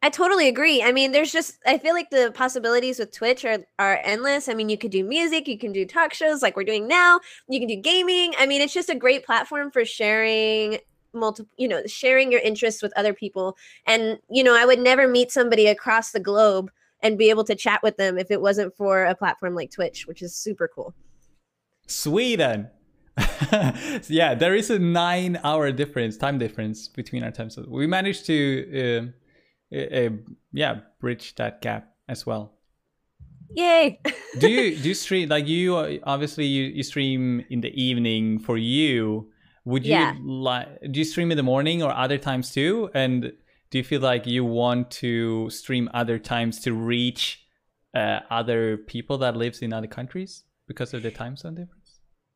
I 0.00 0.10
totally 0.10 0.46
agree. 0.46 0.80
I 0.80 0.92
mean, 0.92 1.10
there's 1.10 1.32
just 1.32 1.58
I 1.66 1.76
feel 1.76 1.92
like 1.92 2.10
the 2.10 2.30
possibilities 2.32 3.00
with 3.00 3.12
Twitch 3.12 3.44
are 3.44 3.58
are 3.80 4.00
endless. 4.04 4.48
I 4.48 4.54
mean, 4.54 4.68
you 4.68 4.78
could 4.78 4.92
do 4.92 5.02
music, 5.02 5.48
you 5.48 5.58
can 5.58 5.72
do 5.72 5.84
talk 5.84 6.14
shows 6.14 6.40
like 6.40 6.56
we're 6.56 6.62
doing 6.62 6.86
now, 6.86 7.18
you 7.48 7.58
can 7.58 7.68
do 7.68 7.74
gaming. 7.74 8.34
I 8.38 8.46
mean, 8.46 8.60
it's 8.60 8.72
just 8.72 8.90
a 8.90 8.94
great 8.94 9.26
platform 9.26 9.72
for 9.72 9.84
sharing 9.84 10.78
multiple, 11.12 11.50
you 11.58 11.66
know, 11.66 11.82
sharing 11.86 12.30
your 12.30 12.40
interests 12.40 12.80
with 12.80 12.92
other 12.96 13.12
people. 13.12 13.56
And, 13.86 14.18
you 14.30 14.44
know, 14.44 14.56
I 14.56 14.64
would 14.64 14.78
never 14.78 15.08
meet 15.08 15.32
somebody 15.32 15.66
across 15.66 16.12
the 16.12 16.20
globe 16.20 16.70
and 17.02 17.18
be 17.18 17.30
able 17.30 17.44
to 17.44 17.56
chat 17.56 17.82
with 17.82 17.96
them 17.96 18.18
if 18.18 18.30
it 18.30 18.40
wasn't 18.40 18.76
for 18.76 19.04
a 19.04 19.16
platform 19.16 19.56
like 19.56 19.72
Twitch, 19.72 20.06
which 20.06 20.22
is 20.22 20.36
super 20.36 20.70
cool. 20.72 20.94
Sweden. 21.88 22.68
yeah, 24.08 24.34
there 24.34 24.54
is 24.54 24.70
a 24.70 24.78
nine 24.78 25.38
hour 25.44 25.70
difference, 25.72 26.16
time 26.16 26.38
difference 26.38 26.88
between 26.88 27.22
our 27.22 27.30
time 27.30 27.50
zones. 27.50 27.68
We 27.68 27.86
managed 27.86 28.26
to, 28.26 28.98
um, 28.98 29.14
uh, 29.72 29.78
uh, 29.78 30.10
yeah, 30.52 30.80
bridge 31.00 31.34
that 31.36 31.60
gap 31.62 31.94
as 32.08 32.26
well. 32.26 32.54
Yay. 33.54 34.00
do 34.38 34.48
you 34.48 34.76
do 34.82 34.88
you 34.88 34.94
stream 34.94 35.28
like 35.30 35.46
you 35.48 35.74
obviously 36.04 36.44
you, 36.44 36.64
you 36.64 36.82
stream 36.82 37.44
in 37.50 37.60
the 37.60 37.72
evening 37.82 38.38
for 38.38 38.56
you? 38.58 39.30
Would 39.64 39.84
you 39.86 39.92
Yeah. 39.92 40.14
like 40.22 40.68
do 40.92 40.98
you 41.00 41.04
stream 41.04 41.30
in 41.30 41.36
the 41.36 41.42
morning 41.42 41.82
or 41.82 41.92
other 41.92 42.18
times 42.18 42.52
too? 42.52 42.90
And 42.94 43.32
do 43.70 43.78
you 43.78 43.84
feel 43.84 44.00
like 44.00 44.26
you 44.26 44.44
want 44.44 44.90
to 45.02 45.48
stream 45.50 45.88
other 45.94 46.18
times 46.18 46.60
to 46.60 46.72
reach 46.72 47.46
uh, 47.94 48.20
other 48.30 48.76
people 48.76 49.18
that 49.18 49.36
lives 49.36 49.60
in 49.62 49.72
other 49.72 49.86
countries 49.86 50.44
because 50.66 50.92
of 50.94 51.02
the 51.02 51.10
time 51.10 51.36
zone 51.36 51.54
difference? 51.54 51.77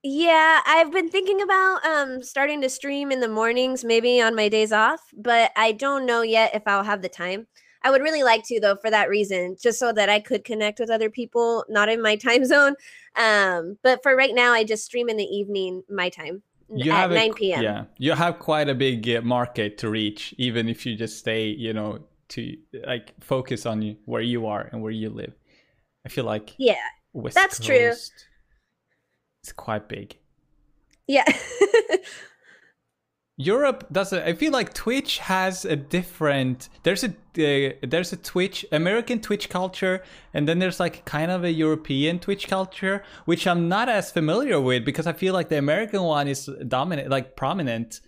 Yeah, 0.02 0.60
I've 0.66 0.90
been 0.90 1.08
thinking 1.08 1.40
about 1.42 1.84
um 1.86 2.22
starting 2.22 2.60
to 2.62 2.68
stream 2.68 3.12
in 3.12 3.20
the 3.20 3.28
mornings, 3.28 3.84
maybe 3.84 4.20
on 4.20 4.34
my 4.34 4.48
days 4.48 4.72
off, 4.72 5.00
but 5.16 5.52
I 5.56 5.72
don't 5.72 6.06
know 6.06 6.22
yet 6.22 6.54
if 6.54 6.62
I'll 6.66 6.82
have 6.82 7.02
the 7.02 7.08
time. 7.08 7.46
I 7.84 7.90
would 7.90 8.02
really 8.02 8.22
like 8.22 8.44
to 8.46 8.60
though 8.60 8.76
for 8.76 8.90
that 8.90 9.08
reason, 9.08 9.56
just 9.60 9.78
so 9.78 9.92
that 9.92 10.08
I 10.08 10.18
could 10.20 10.44
connect 10.44 10.80
with 10.80 10.90
other 10.90 11.08
people 11.08 11.64
not 11.68 11.88
in 11.88 12.02
my 12.02 12.16
time 12.26 12.44
zone. 12.44 12.74
Um, 13.16 13.78
but 13.82 14.02
for 14.02 14.16
right 14.16 14.34
now, 14.34 14.52
I 14.52 14.64
just 14.64 14.84
stream 14.84 15.08
in 15.08 15.16
the 15.16 15.24
evening 15.24 15.82
my 15.88 16.08
time 16.08 16.42
n- 16.70 16.82
at 16.90 17.10
a- 17.10 17.14
9 17.14 17.34
p.m. 17.34 17.62
Yeah, 17.62 17.84
you 17.98 18.12
have 18.12 18.40
quite 18.40 18.68
a 18.68 18.74
big 18.74 19.08
uh, 19.08 19.22
market 19.22 19.78
to 19.78 19.88
reach, 19.88 20.34
even 20.36 20.68
if 20.68 20.84
you 20.84 20.96
just 20.96 21.18
stay, 21.18 21.46
you 21.46 21.72
know, 21.72 22.00
to 22.30 22.56
like 22.86 23.14
focus 23.20 23.66
on 23.66 23.82
you, 23.82 23.96
where 24.06 24.22
you 24.22 24.46
are 24.46 24.68
and 24.72 24.82
where 24.82 24.92
you 24.92 25.10
live. 25.10 25.34
I 26.04 26.08
feel 26.08 26.24
like 26.24 26.54
Yeah, 26.58 26.74
West 27.12 27.36
That's 27.36 27.60
true. 27.64 27.92
Is 29.44 29.52
quite 29.52 29.88
big. 29.88 30.18
yeah. 31.06 31.24
Europe 33.38 33.86
does 33.90 34.12
a, 34.12 34.28
I 34.28 34.34
feel 34.34 34.52
like 34.52 34.74
Twitch 34.74 35.18
has 35.18 35.64
a 35.64 35.74
different 35.74 36.68
there's 36.82 37.02
a 37.02 37.08
uh, 37.08 37.72
there's 37.82 38.12
a 38.12 38.16
Twitch 38.16 38.64
American 38.70 39.20
Twitch 39.20 39.48
culture 39.48 40.02
and 40.34 40.46
then 40.46 40.58
there's 40.58 40.78
like 40.78 41.04
kind 41.06 41.30
of 41.30 41.42
a 41.42 41.50
European 41.50 42.18
Twitch 42.18 42.46
culture 42.46 43.02
which 43.24 43.46
I'm 43.46 43.68
not 43.68 43.88
as 43.88 44.12
familiar 44.12 44.60
with 44.60 44.84
because 44.84 45.06
I 45.06 45.14
feel 45.14 45.32
like 45.32 45.48
the 45.48 45.58
American 45.58 46.02
one 46.02 46.28
is 46.28 46.48
dominant 46.68 47.08
like 47.08 47.34
prominent 47.34 48.00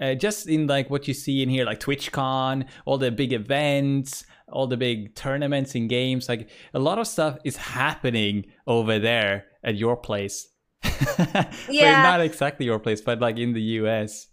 uh, 0.00 0.14
just 0.14 0.48
in 0.48 0.66
like 0.66 0.88
what 0.88 1.06
you 1.06 1.14
see 1.14 1.42
in 1.42 1.50
here 1.50 1.66
like 1.66 1.78
TwitchCon 1.80 2.64
all 2.86 2.96
the 2.96 3.10
big 3.10 3.34
events 3.34 4.24
all 4.48 4.66
the 4.66 4.78
big 4.78 5.14
tournaments 5.14 5.74
and 5.74 5.90
games 5.90 6.26
like 6.26 6.48
a 6.72 6.78
lot 6.78 6.98
of 6.98 7.06
stuff 7.06 7.38
is 7.44 7.56
happening 7.56 8.46
over 8.66 8.98
there 8.98 9.44
at 9.62 9.76
your 9.76 9.96
place 9.96 10.49
Yeah. 11.68 12.02
not 12.02 12.20
exactly 12.20 12.66
your 12.66 12.78
place 12.78 13.00
but 13.00 13.20
like 13.20 13.38
in 13.38 13.52
the 13.52 13.62
US 13.80 14.28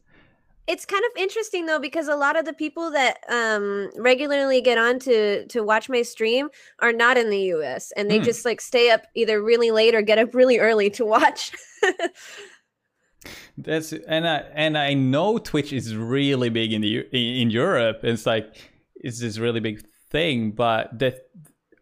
it's 0.67 0.85
kind 0.85 1.01
of 1.05 1.21
interesting 1.21 1.65
though 1.65 1.79
because 1.79 2.09
a 2.09 2.15
lot 2.15 2.37
of 2.37 2.43
the 2.45 2.53
people 2.53 2.91
that 2.91 3.17
um 3.29 3.89
regularly 3.97 4.59
get 4.61 4.77
on 4.77 4.99
to 4.99 5.45
to 5.47 5.61
watch 5.63 5.87
my 5.89 6.01
stream 6.01 6.49
are 6.79 6.91
not 6.91 7.17
in 7.17 7.29
the 7.29 7.39
US 7.55 7.91
and 7.95 8.09
they 8.11 8.19
Hmm. 8.19 8.25
just 8.25 8.43
like 8.45 8.59
stay 8.61 8.89
up 8.91 9.03
either 9.15 9.41
really 9.41 9.71
late 9.71 9.95
or 9.95 10.01
get 10.01 10.17
up 10.17 10.33
really 10.35 10.59
early 10.59 10.89
to 10.91 11.05
watch. 11.05 11.51
That's 13.57 13.91
and 13.93 14.27
I 14.27 14.37
and 14.53 14.77
I 14.77 14.93
know 14.93 15.37
Twitch 15.37 15.73
is 15.73 15.95
really 15.95 16.49
big 16.49 16.71
in 16.73 16.81
the 16.81 16.99
in 17.11 17.41
in 17.41 17.49
Europe. 17.49 17.99
It's 18.03 18.25
like 18.25 18.55
it's 18.95 19.19
this 19.19 19.37
really 19.37 19.59
big 19.59 19.85
thing, 20.11 20.51
but 20.51 20.97
the 20.97 21.19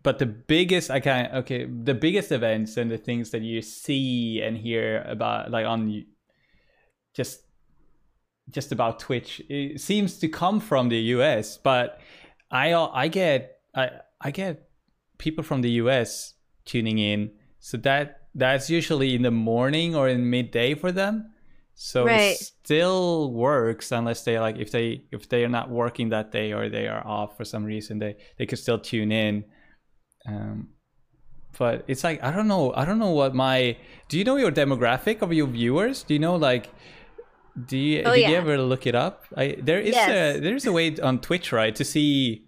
but 0.06 0.20
the 0.20 0.26
biggest 0.28 0.92
I 0.92 1.00
can 1.00 1.36
okay 1.42 1.66
the 1.66 1.96
biggest 1.96 2.32
events 2.32 2.78
and 2.78 2.92
the 2.92 2.98
things 2.98 3.32
that 3.32 3.42
you 3.42 3.62
see 3.62 4.42
and 4.42 4.56
hear 4.56 5.04
about 5.08 5.50
like 5.50 5.66
on 5.66 6.06
just 7.16 7.42
just 8.52 8.72
about 8.72 9.00
Twitch 9.00 9.42
it 9.50 9.82
seems 9.82 10.20
to 10.20 10.28
come 10.28 10.60
from 10.60 10.90
the 10.90 11.00
US. 11.16 11.58
But 11.58 12.00
I 12.52 12.74
I 12.74 13.08
get 13.08 13.58
I 13.76 13.90
I 14.22 14.32
get 14.32 14.70
people 15.18 15.44
from 15.44 15.62
the 15.62 15.72
US 15.82 16.36
tuning 16.66 17.00
in, 17.00 17.32
so 17.60 17.78
that 17.78 18.28
that's 18.36 18.70
usually 18.70 19.16
in 19.16 19.24
the 19.24 19.32
morning 19.32 19.96
or 19.96 20.08
in 20.08 20.30
midday 20.30 20.76
for 20.76 20.92
them. 20.92 21.34
So 21.74 22.06
Right. 22.06 22.32
it 22.32 22.38
still 22.38 23.34
works 23.34 23.92
unless 23.92 24.24
they 24.24 24.40
like 24.40 24.58
if 24.58 24.70
they 24.70 25.06
if 25.12 25.28
they 25.30 25.44
are 25.44 25.50
not 25.50 25.70
working 25.72 26.10
that 26.10 26.32
day 26.32 26.54
or 26.54 26.70
they 26.70 26.88
are 26.88 27.06
off 27.06 27.36
for 27.38 27.46
some 27.46 27.66
reason 27.66 28.00
they 28.00 28.18
they 28.38 28.46
could 28.46 28.60
still 28.60 28.80
tune 28.80 29.12
in. 29.12 29.46
Um, 30.28 30.70
but 31.58 31.84
it's 31.88 32.04
like 32.04 32.22
I 32.24 32.32
don't 32.32 32.48
know 32.48 32.74
I 32.76 32.84
don't 32.86 33.00
know 33.00 33.12
what 33.12 33.34
my 33.36 33.78
do 34.10 34.18
you 34.18 34.24
know 34.24 34.36
your 34.36 34.52
demographic 34.52 35.22
of 35.22 35.32
your 35.34 35.48
viewers? 35.48 36.04
Do 36.04 36.14
you 36.14 36.20
know 36.20 36.36
like 36.36 36.70
do 37.66 37.78
you 37.78 38.02
Oh, 38.06 38.14
did 38.14 38.30
you 38.30 38.36
ever 38.36 38.58
look 38.58 38.86
it 38.86 38.96
up? 38.96 39.24
I 39.38 39.56
there 39.62 39.80
is 39.80 39.96
Yes. 39.96 40.36
a 40.38 40.40
there's 40.40 40.66
a 40.66 40.72
way 40.74 40.98
on 40.98 41.20
Twitch 41.22 41.52
right 41.52 41.74
to 41.76 41.86
see 41.86 42.46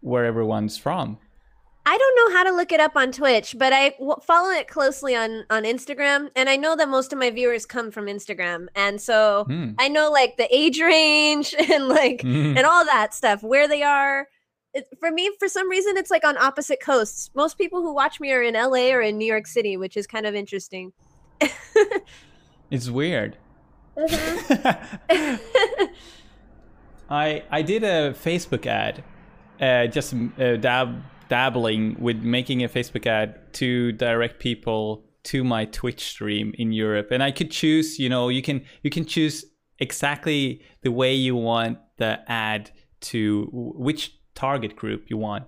where 0.00 0.24
everyone's 0.24 0.78
from. 0.78 1.18
I 1.88 1.96
don't 1.96 2.16
know 2.16 2.36
how 2.36 2.42
to 2.44 2.50
look 2.52 2.72
it 2.72 2.80
up 2.80 2.96
on 2.96 3.12
Twitch, 3.12 3.54
but 3.56 3.72
I 3.72 3.90
w- 3.98 4.16
follow 4.22 4.50
it 4.50 4.68
closely 4.68 5.16
on 5.16 5.44
on 5.50 5.64
Instagram 5.64 6.30
and 6.36 6.48
I 6.48 6.56
know 6.56 6.76
that 6.76 6.88
most 6.88 7.12
of 7.12 7.18
my 7.18 7.30
viewers 7.30 7.64
come 7.66 7.90
from 7.90 8.06
Instagram. 8.06 8.66
And 8.76 9.00
so 9.00 9.44
Hmm. 9.48 9.70
I 9.78 9.88
know 9.88 10.10
like 10.10 10.36
the 10.36 10.46
age 10.54 10.80
range 10.80 11.54
and 11.72 11.88
like 11.88 12.22
Mhm. 12.22 12.56
and 12.56 12.66
all 12.66 12.84
that 12.84 13.14
stuff, 13.14 13.42
where 13.42 13.66
they 13.66 13.82
are. 13.82 14.28
It, 14.76 14.86
for 15.00 15.10
me, 15.10 15.30
for 15.38 15.48
some 15.48 15.70
reason, 15.70 15.96
it's 15.96 16.10
like 16.10 16.24
on 16.24 16.36
opposite 16.36 16.80
coasts. 16.82 17.30
Most 17.34 17.56
people 17.56 17.80
who 17.80 17.94
watch 17.94 18.20
me 18.20 18.30
are 18.32 18.42
in 18.42 18.54
LA 18.54 18.90
or 18.92 19.00
in 19.00 19.16
New 19.16 19.24
York 19.24 19.46
City, 19.46 19.78
which 19.78 19.96
is 19.96 20.06
kind 20.06 20.26
of 20.26 20.34
interesting. 20.34 20.92
It's 22.70 22.90
weird. 22.90 23.36
Mhm. 23.96 25.40
I 27.08 27.44
I 27.50 27.62
did 27.62 27.84
a 27.84 28.12
Facebook 28.12 28.66
ad, 28.66 29.04
uh, 29.60 29.86
just 29.86 30.12
uh, 30.14 30.56
dab 30.56 31.02
dabbling 31.28 31.96
with 32.00 32.16
making 32.18 32.64
a 32.64 32.68
Facebook 32.68 33.06
ad 33.06 33.52
to 33.54 33.92
direct 33.92 34.40
people 34.40 35.04
to 35.24 35.44
my 35.44 35.64
Twitch 35.66 36.04
stream 36.04 36.52
in 36.58 36.72
Europe, 36.72 37.12
and 37.12 37.22
I 37.22 37.30
could 37.30 37.50
choose. 37.50 37.98
You 37.98 38.08
know, 38.08 38.28
you 38.28 38.42
can 38.42 38.64
you 38.82 38.90
can 38.90 39.04
choose 39.04 39.44
exactly 39.78 40.62
the 40.82 40.90
way 40.90 41.14
you 41.14 41.36
want 41.36 41.78
the 41.98 42.18
ad 42.28 42.70
to 42.98 43.48
which 43.52 44.12
target 44.36 44.76
group 44.76 45.04
you 45.08 45.16
want 45.16 45.44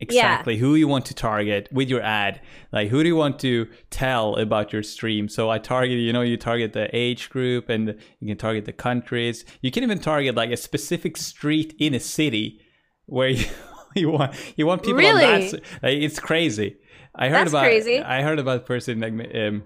exactly 0.00 0.56
who 0.56 0.74
you 0.74 0.88
want 0.88 1.04
to 1.06 1.14
target 1.14 1.68
with 1.70 1.88
your 1.88 2.02
ad 2.02 2.40
like 2.72 2.88
who 2.88 3.02
do 3.02 3.08
you 3.08 3.14
want 3.14 3.38
to 3.38 3.68
tell 3.90 4.34
about 4.36 4.72
your 4.72 4.82
stream 4.82 5.28
so 5.28 5.50
i 5.50 5.58
target 5.58 5.98
you 5.98 6.12
know 6.12 6.22
you 6.22 6.36
target 6.36 6.72
the 6.72 6.88
age 6.96 7.30
group 7.30 7.68
and 7.68 7.94
you 8.18 8.26
can 8.26 8.38
target 8.38 8.64
the 8.64 8.72
countries 8.72 9.44
you 9.60 9.70
can 9.70 9.84
even 9.84 9.98
target 9.98 10.34
like 10.34 10.50
a 10.50 10.56
specific 10.56 11.16
street 11.16 11.74
in 11.78 11.94
a 11.94 12.00
city 12.00 12.58
where 13.04 13.28
you, 13.38 13.44
you 13.94 14.10
want 14.10 14.34
you 14.56 14.66
want 14.66 14.82
people 14.82 14.98
on 14.98 15.14
that 15.14 15.40
Really? 15.42 15.50
like, 15.52 15.62
it's 16.06 16.18
crazy 16.18 16.78
i 17.14 17.28
heard 17.28 17.42
That's 17.42 17.50
about 17.52 17.64
crazy. 17.64 18.00
i 18.00 18.22
heard 18.22 18.38
about 18.38 18.56
a 18.56 18.60
person 18.60 19.00
like 19.00 19.12
um 19.36 19.62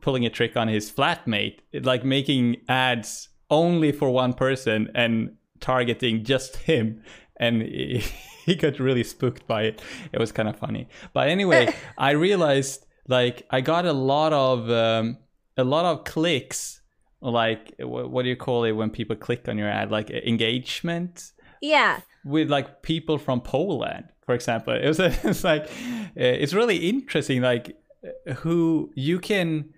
pulling 0.00 0.26
a 0.26 0.30
trick 0.30 0.56
on 0.56 0.68
his 0.68 0.90
flatmate, 0.90 1.60
like 1.72 2.04
making 2.04 2.56
ads 2.68 3.28
only 3.50 3.92
for 3.92 4.10
one 4.10 4.32
person 4.34 4.90
and 4.94 5.36
targeting 5.60 6.24
just 6.24 6.56
him. 6.56 7.02
And 7.38 7.62
he, 7.62 8.02
he 8.46 8.54
got 8.54 8.78
really 8.78 9.04
spooked 9.04 9.46
by 9.46 9.62
it. 9.64 9.82
It 10.12 10.18
was 10.20 10.32
kind 10.32 10.48
of 10.48 10.56
funny. 10.56 10.88
But 11.12 11.28
anyway, 11.28 11.74
I 11.98 12.10
realized 12.12 12.86
like 13.08 13.46
I 13.50 13.60
got 13.60 13.86
a 13.86 13.92
lot 13.92 14.32
of 14.32 14.70
um, 14.70 15.18
a 15.56 15.64
lot 15.64 15.84
of 15.84 16.04
clicks. 16.04 16.80
Like 17.20 17.74
what, 17.78 18.10
what 18.10 18.22
do 18.22 18.28
you 18.28 18.36
call 18.36 18.64
it 18.64 18.72
when 18.72 18.90
people 18.90 19.16
click 19.16 19.48
on 19.48 19.58
your 19.58 19.68
ad? 19.68 19.90
Like 19.90 20.10
engagement 20.10 21.32
Yeah. 21.62 22.00
with 22.24 22.50
like 22.50 22.82
people 22.82 23.18
from 23.18 23.40
Poland, 23.40 24.04
for 24.24 24.34
example. 24.34 24.74
It 24.74 24.86
was 24.86 24.98
it's 25.00 25.44
like 25.44 25.64
uh, 25.64 26.36
it's 26.42 26.52
really 26.54 26.88
interesting, 26.88 27.42
like 27.42 27.76
who 28.38 28.90
you 28.94 29.18
can 29.18 29.70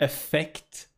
affect 0.00 0.88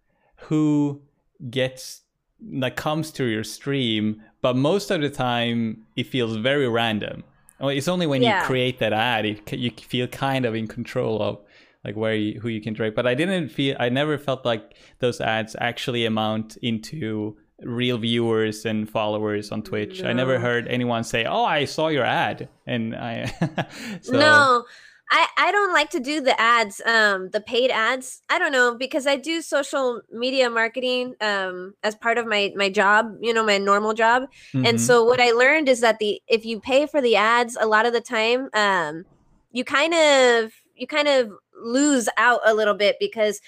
who 0.49 1.03
gets 1.51 2.03
that 2.41 2.75
comes 2.77 3.13
to 3.13 3.25
your 3.25 3.45
stream, 3.45 4.23
but 4.43 4.55
most 4.57 4.91
of 4.91 5.01
the 5.01 5.09
time 5.11 5.87
it 5.97 6.07
feels 6.07 6.37
very 6.37 6.69
random. 6.69 7.25
Oh, 7.61 7.69
it's 7.69 7.89
only 7.89 8.07
when 8.07 8.23
Yeah. 8.23 8.41
you 8.41 8.47
create 8.47 8.79
that 8.81 8.93
ad 8.93 9.25
it, 9.25 9.53
you 9.53 9.71
feel 9.71 10.07
kind 10.09 10.45
of 10.45 10.55
in 10.55 10.67
control 10.67 11.23
of 11.23 11.39
like 11.85 11.97
where 11.97 12.15
you, 12.15 12.41
who 12.41 12.49
you 12.49 12.61
can 12.61 12.75
direct. 12.75 12.95
But 12.97 13.07
I 13.07 13.15
didn't 13.15 13.49
feel 13.49 13.77
I 13.81 13.89
never 13.89 14.19
felt 14.19 14.45
like 14.45 14.75
those 14.99 15.21
ads 15.21 15.57
actually 15.61 16.05
amount 16.05 16.57
into 16.63 17.37
real 17.61 17.99
viewers 17.99 18.67
and 18.67 18.91
followers 18.91 19.53
on 19.53 19.63
Twitch. 19.63 20.03
I 20.03 20.13
never 20.13 20.39
heard 20.41 20.67
anyone 20.67 21.05
say, 21.05 21.25
"Oh, 21.25 21.45
I 21.45 21.65
saw 21.65 21.89
your 21.89 22.05
ad," 22.05 22.49
and 22.67 22.95
I. 22.97 23.27
so, 24.03 24.13
No. 24.13 24.65
I, 25.11 25.27
I 25.37 25.53
don't 25.53 25.75
like 25.75 25.91
to 25.91 26.01
do 26.01 26.21
the 26.23 26.39
ads, 26.41 26.81
um, 26.87 27.29
the 27.31 27.41
paid 27.41 27.71
ads. 27.71 28.23
I 28.31 28.39
don't 28.39 28.53
know 28.53 28.75
because 28.75 29.07
I 29.07 29.17
do 29.17 29.43
social 29.43 30.01
media 30.11 30.49
marketing 30.49 31.15
um, 31.21 31.75
as 31.83 31.95
part 31.95 32.17
of 32.17 32.27
my 32.27 32.53
my 32.57 32.71
job, 32.71 33.17
you 33.21 33.35
know, 33.35 33.45
my 33.45 33.59
normal 33.59 33.93
job. 33.93 34.25
mhm. 34.55 34.67
And 34.67 34.81
so 34.81 35.05
what 35.05 35.21
I 35.21 35.33
learned 35.33 35.69
is 35.69 35.81
that 35.81 35.99
the 35.99 36.21
if 36.29 36.47
you 36.47 36.61
pay 36.61 36.87
for 36.87 37.01
the 37.03 37.17
ads, 37.17 37.59
a 37.61 37.67
lot 37.67 37.85
of 37.85 37.93
the 37.93 38.01
time, 38.01 38.49
um, 38.55 39.05
you 39.51 39.65
kind 39.65 39.93
of 39.93 40.53
you 40.75 40.87
kind 40.87 41.09
of 41.09 41.31
lose 41.63 42.09
out 42.17 42.41
a 42.47 42.55
little 42.55 42.75
bit 42.75 42.97
because 42.99 43.41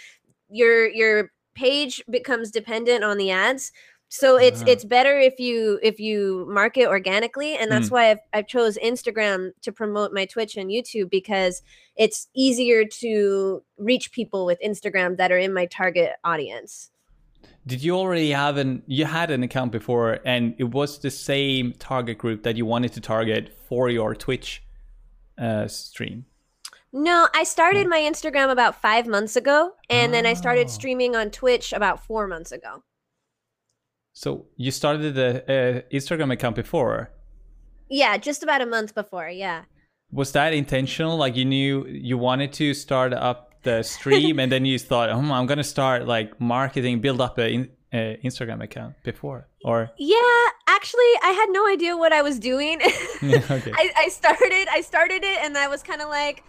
your 0.51 0.89
your 0.89 1.31
page 1.55 2.03
becomes 2.11 2.51
dependent 2.51 3.05
on 3.05 3.17
the 3.17 3.31
ads. 3.31 3.73
So 4.21 4.37
it's 4.37 4.63
Ah. 4.63 4.67
it's 4.73 4.85
better 4.85 5.19
if 5.19 5.41
you 5.41 5.81
if 5.83 5.99
you 5.99 6.47
market 6.49 6.87
organically, 6.87 7.57
and 7.57 7.69
that's 7.69 7.91
why 7.91 8.11
I've 8.13 8.21
I've 8.33 8.47
chose 8.47 8.79
Instagram 8.79 9.51
to 9.63 9.73
promote 9.73 10.13
my 10.13 10.25
Twitch 10.25 10.57
and 10.57 10.71
YouTube 10.71 11.11
because 11.11 11.63
it's 11.97 12.29
easier 12.33 12.85
to 13.03 13.63
reach 13.77 14.13
people 14.13 14.47
with 14.47 14.59
Instagram 14.65 15.17
that 15.17 15.33
are 15.33 15.39
in 15.47 15.53
my 15.53 15.67
target 15.67 16.11
audience. 16.23 16.91
Did 17.67 17.83
you 17.83 17.97
already 17.97 18.31
have 18.31 18.57
an 18.57 18.83
you 18.87 19.05
had 19.05 19.33
an 19.33 19.43
account 19.43 19.73
before 19.73 20.21
and 20.25 20.55
it 20.59 20.69
was 20.79 21.01
the 21.01 21.11
same 21.11 21.73
target 21.81 22.17
group 22.19 22.45
that 22.45 22.57
you 22.57 22.65
wanted 22.67 22.93
to 22.93 23.01
target 23.01 23.53
for 23.69 23.91
your 23.91 24.15
Twitch 24.15 24.63
uh, 25.39 25.67
stream? 25.67 26.25
No, 26.93 27.27
I 27.35 27.43
started 27.43 27.89
my 27.89 27.99
Instagram 27.99 28.53
about 28.53 28.81
five 28.81 29.09
months 29.09 29.35
ago, 29.35 29.73
and 29.91 30.15
then 30.15 30.25
I 30.25 30.31
Oh. 30.31 30.35
started 30.45 30.71
streaming 30.71 31.17
on 31.17 31.31
Twitch 31.33 31.73
about 31.73 31.99
four 32.07 32.29
months 32.29 32.53
ago. 32.53 32.85
So 34.15 34.47
you 34.57 34.71
started 34.71 35.15
the 35.15 35.43
uh, 35.43 35.95
Instagram 35.95 36.33
account 36.33 36.55
before. 36.55 37.11
Yeah, 37.91 38.17
just 38.17 38.43
about 38.43 38.63
a 38.63 38.67
month 38.67 38.95
before. 38.95 39.29
Yeah. 39.29 39.65
Was 40.13 40.33
that 40.33 40.55
intentional? 40.55 41.17
Like 41.17 41.35
you 41.37 41.45
knew 41.45 41.85
you 41.87 42.17
wanted 42.17 42.53
to 42.55 42.75
start 42.75 43.13
up 43.13 43.63
the 43.65 43.83
stream 43.83 44.39
and 44.39 44.51
then 44.53 44.65
you 44.65 44.79
thought, 44.91 45.11
"Oh, 45.11 45.19
I'm 45.19 45.47
going 45.47 45.59
to 45.59 45.65
start 45.65 46.07
like 46.07 46.41
marketing, 46.41 47.01
build 47.01 47.21
up 47.21 47.39
an 47.39 47.71
uh, 47.93 47.97
Instagram 48.25 48.63
account 48.63 48.95
before." 49.03 49.49
Or 49.65 49.91
Yeah, 49.99 50.17
actually, 50.69 51.13
I 51.23 51.31
had 51.31 51.49
no 51.51 51.67
idea 51.67 51.97
what 51.97 52.13
I 52.13 52.23
was 52.23 52.39
doing. 52.39 52.81
okay. 53.23 53.73
I, 53.75 53.91
I 53.97 54.09
started, 54.09 54.69
I 54.71 54.81
started 54.83 55.25
it, 55.25 55.39
and 55.43 55.59
I 55.59 55.67
was 55.67 55.83
kind 55.83 56.03
of 56.03 56.09
like, 56.09 56.45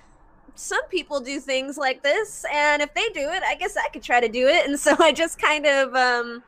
some 0.54 0.86
people 0.90 1.20
do 1.20 1.40
things 1.40 1.78
like 1.78 2.04
this, 2.04 2.46
and 2.54 2.82
if 2.82 2.94
they 2.94 3.10
do 3.10 3.30
it, 3.30 3.42
I 3.42 3.56
guess 3.56 3.76
I 3.76 3.88
could 3.90 4.04
try 4.04 4.20
to 4.20 4.30
do 4.30 4.48
it. 4.48 4.68
And 4.68 4.80
so 4.80 4.96
I 5.00 5.12
just 5.12 5.40
kind 5.40 5.66
of 5.66 5.96
um, 5.96 6.44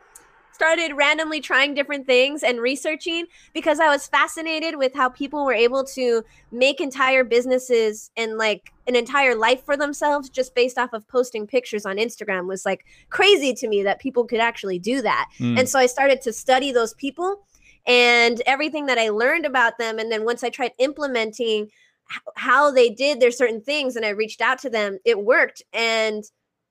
started 0.57 0.95
randomly 0.95 1.39
trying 1.39 1.75
different 1.75 2.07
things 2.07 2.41
and 2.41 2.59
researching 2.59 3.27
because 3.53 3.79
I 3.79 3.89
was 3.89 4.07
fascinated 4.07 4.75
with 4.75 4.91
how 4.95 5.07
people 5.07 5.45
were 5.45 5.53
able 5.53 5.83
to 5.83 6.23
make 6.51 6.81
entire 6.81 7.23
businesses 7.23 8.09
and 8.17 8.39
like 8.39 8.73
an 8.87 8.95
entire 8.95 9.35
life 9.35 9.63
for 9.63 9.77
themselves 9.77 10.29
just 10.29 10.55
based 10.55 10.79
off 10.79 10.93
of 10.93 11.07
posting 11.07 11.45
pictures 11.45 11.85
on 11.85 11.97
Instagram 11.97 12.47
was 12.47 12.65
like 12.65 12.85
crazy 13.11 13.53
to 13.53 13.67
me 13.67 13.83
that 13.83 13.99
people 13.99 14.25
could 14.25 14.39
actually 14.39 14.79
do 14.79 14.99
that. 15.03 15.29
Mm. 15.37 15.59
And 15.59 15.69
so 15.69 15.77
I 15.77 15.85
started 15.85 16.23
to 16.23 16.33
study 16.33 16.71
those 16.71 16.95
people 16.95 17.45
and 17.85 18.41
everything 18.47 18.87
that 18.87 18.97
I 18.97 19.09
learned 19.09 19.45
about 19.45 19.77
them. 19.77 19.99
And 19.99 20.11
then 20.11 20.25
once 20.25 20.43
I 20.43 20.49
tried 20.49 20.71
implementing 20.79 21.69
how 22.35 22.71
they 22.71 22.89
did 22.89 23.19
their 23.19 23.29
certain 23.29 23.61
things 23.61 23.95
and 23.95 24.03
I 24.03 24.09
reached 24.09 24.41
out 24.41 24.57
to 24.61 24.71
them, 24.71 24.97
it 25.05 25.23
worked. 25.23 25.61
And, 25.71 26.23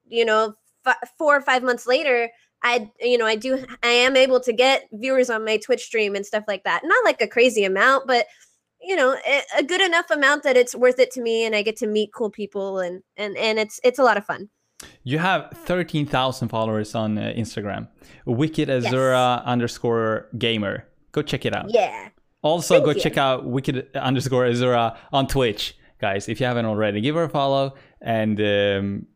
you 0.09 0.25
know, 0.25 0.55
f- 0.85 1.09
four 1.16 1.37
or 1.37 1.40
five 1.40 1.62
months 1.62 1.87
later, 1.87 2.31
I, 2.62 2.90
you 3.01 3.19
know, 3.19 3.27
I 3.27 3.37
do, 3.37 3.64
I 3.83 3.88
am 3.88 4.16
able 4.16 4.40
to 4.40 4.53
get 4.53 4.88
viewers 4.92 5.31
on 5.31 5.45
my 5.45 5.57
Twitch 5.59 5.85
stream 5.85 6.14
and 6.14 6.27
stuff 6.27 6.45
like 6.49 6.64
that. 6.64 6.81
Not 6.85 7.05
like 7.05 7.21
a 7.21 7.29
crazy 7.29 7.64
amount, 7.64 8.07
but 8.07 8.27
you 8.81 8.95
know, 8.95 9.16
a, 9.57 9.64
good 9.64 9.81
enough 9.81 10.11
amount 10.11 10.42
that 10.45 10.57
it's 10.57 10.75
worth 10.75 10.99
it 10.99 11.11
to 11.12 11.21
me, 11.21 11.45
and 11.45 11.57
I 11.57 11.62
get 11.62 11.77
to 11.79 11.87
meet 11.87 12.12
cool 12.12 12.31
people, 12.31 12.79
and 12.79 13.03
and 13.16 13.37
and 13.37 13.59
it's 13.59 13.81
it's 13.83 13.99
a 13.99 14.03
lot 14.03 14.16
of 14.16 14.25
fun. 14.25 14.49
You 15.05 15.19
have 15.19 15.51
13,000 15.64 16.49
followers 16.49 16.95
on 16.95 17.16
uh, 17.16 17.33
Instagram. 17.37 17.88
Wicked 18.27 18.69
Azura 18.69 19.45
underscore 19.45 20.29
gamer. 20.37 20.87
Go 21.12 21.23
check 21.23 21.47
it 21.47 21.57
out. 21.57 21.66
Yeah. 21.71 22.11
Also, 22.42 22.75
Thank 22.75 22.85
go 22.85 22.90
you. 22.90 23.01
check 23.01 23.16
out 23.16 23.47
Wicked 23.47 23.88
underscore 23.97 24.45
Azura 24.45 24.97
on 25.12 25.27
Twitch, 25.27 25.77
guys. 25.99 26.29
If 26.29 26.40
you 26.40 26.47
haven't 26.47 26.66
already, 26.66 27.01
give 27.01 27.14
her 27.14 27.25
a 27.25 27.29
follow 27.29 27.75
and 28.03 28.38
um, 28.40 29.07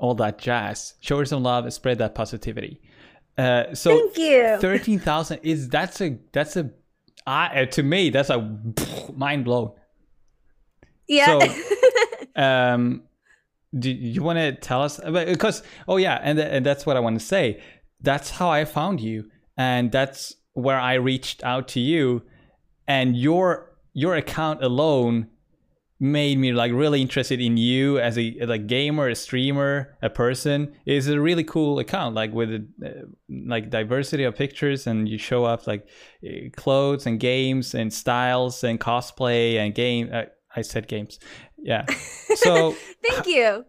all 0.00 0.14
that 0.16 0.38
jazz. 0.38 0.94
Show 1.00 1.18
her 1.18 1.24
some 1.24 1.42
love, 1.42 1.72
spread 1.72 1.98
that 1.98 2.14
positivity. 2.14 2.80
Uh, 3.38 3.74
so 3.74 3.96
Thank 3.96 4.18
you. 4.18 4.58
thirteen 4.60 4.98
thousand 4.98 5.38
is 5.42 5.68
that's 5.68 6.00
a 6.00 6.18
that's 6.32 6.56
a 6.56 6.70
I, 7.26 7.62
uh, 7.62 7.66
to 7.66 7.82
me 7.82 8.10
that's 8.10 8.30
a 8.30 8.58
mind 9.14 9.44
blown. 9.44 9.72
yeah. 11.06 11.38
um 12.36 13.02
do 13.78 13.90
you 13.90 14.22
want 14.22 14.38
to 14.38 14.52
tell 14.52 14.82
us 14.82 14.98
about 15.02 15.26
because 15.26 15.62
oh 15.86 15.96
yeah 15.96 16.18
and, 16.22 16.38
and 16.38 16.64
that's 16.66 16.84
what 16.86 16.96
i 16.96 17.00
want 17.00 17.18
to 17.18 17.24
say 17.24 17.60
that's 18.00 18.30
how 18.30 18.48
i 18.50 18.64
found 18.64 19.00
you 19.00 19.28
and 19.56 19.92
that's 19.92 20.34
where 20.54 20.78
i 20.78 20.94
reached 20.94 21.42
out 21.44 21.68
to 21.68 21.80
you 21.80 22.22
and 22.88 23.16
your 23.16 23.72
your 23.92 24.14
account 24.16 24.62
alone 24.62 25.28
made 26.02 26.38
me 26.38 26.50
like 26.50 26.72
really 26.72 27.02
interested 27.02 27.42
in 27.42 27.58
you 27.58 27.98
as 27.98 28.16
a 28.18 28.34
like 28.46 28.66
gamer 28.66 29.06
a 29.08 29.14
streamer 29.14 29.94
a 30.00 30.08
person 30.08 30.74
is 30.86 31.08
a 31.08 31.20
really 31.20 31.44
cool 31.44 31.78
account 31.78 32.14
like 32.14 32.32
with 32.32 32.50
uh, 32.82 32.88
like 33.28 33.68
diversity 33.68 34.24
of 34.24 34.34
pictures 34.34 34.86
and 34.86 35.06
you 35.06 35.18
show 35.18 35.44
off 35.44 35.66
like 35.66 35.86
uh, 36.26 36.48
clothes 36.56 37.04
and 37.04 37.20
games 37.20 37.74
and 37.74 37.92
styles 37.92 38.64
and 38.64 38.80
cosplay 38.80 39.56
and 39.56 39.74
game 39.74 40.08
uh, 40.12 40.22
i 40.56 40.62
said 40.62 40.88
games. 40.88 41.18
Yeah. 41.58 41.84
So 42.36 42.76
Thank 43.06 43.26
you. 43.26 43.66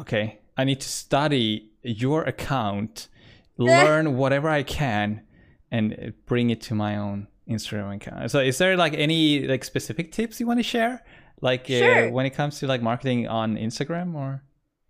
okay. 0.00 0.40
I 0.56 0.64
need 0.64 0.80
to 0.80 0.88
study 0.88 1.70
your 1.82 2.24
account 2.24 3.08
learn 3.56 4.16
whatever 4.16 4.48
i 4.48 4.62
can 4.62 5.22
and 5.70 5.92
uh, 5.94 6.10
bring 6.26 6.50
it 6.50 6.60
to 6.62 6.74
my 6.74 6.96
own 6.96 7.28
instagram 7.48 7.94
account 7.96 8.30
so 8.30 8.38
is 8.38 8.58
there 8.58 8.76
like 8.76 8.94
any 8.94 9.46
like 9.46 9.64
specific 9.64 10.12
tips 10.12 10.38
you 10.40 10.46
want 10.46 10.58
to 10.58 10.62
share 10.62 11.02
like 11.40 11.68
uh, 11.70 12.06
when 12.06 12.24
it 12.24 12.30
comes 12.30 12.58
to 12.60 12.66
like 12.66 12.80
marketing 12.82 13.26
on 13.26 13.56
instagram 13.56 14.14
or 14.14 14.42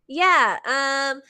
Yeah. 0.09 0.59
Um 0.67 1.23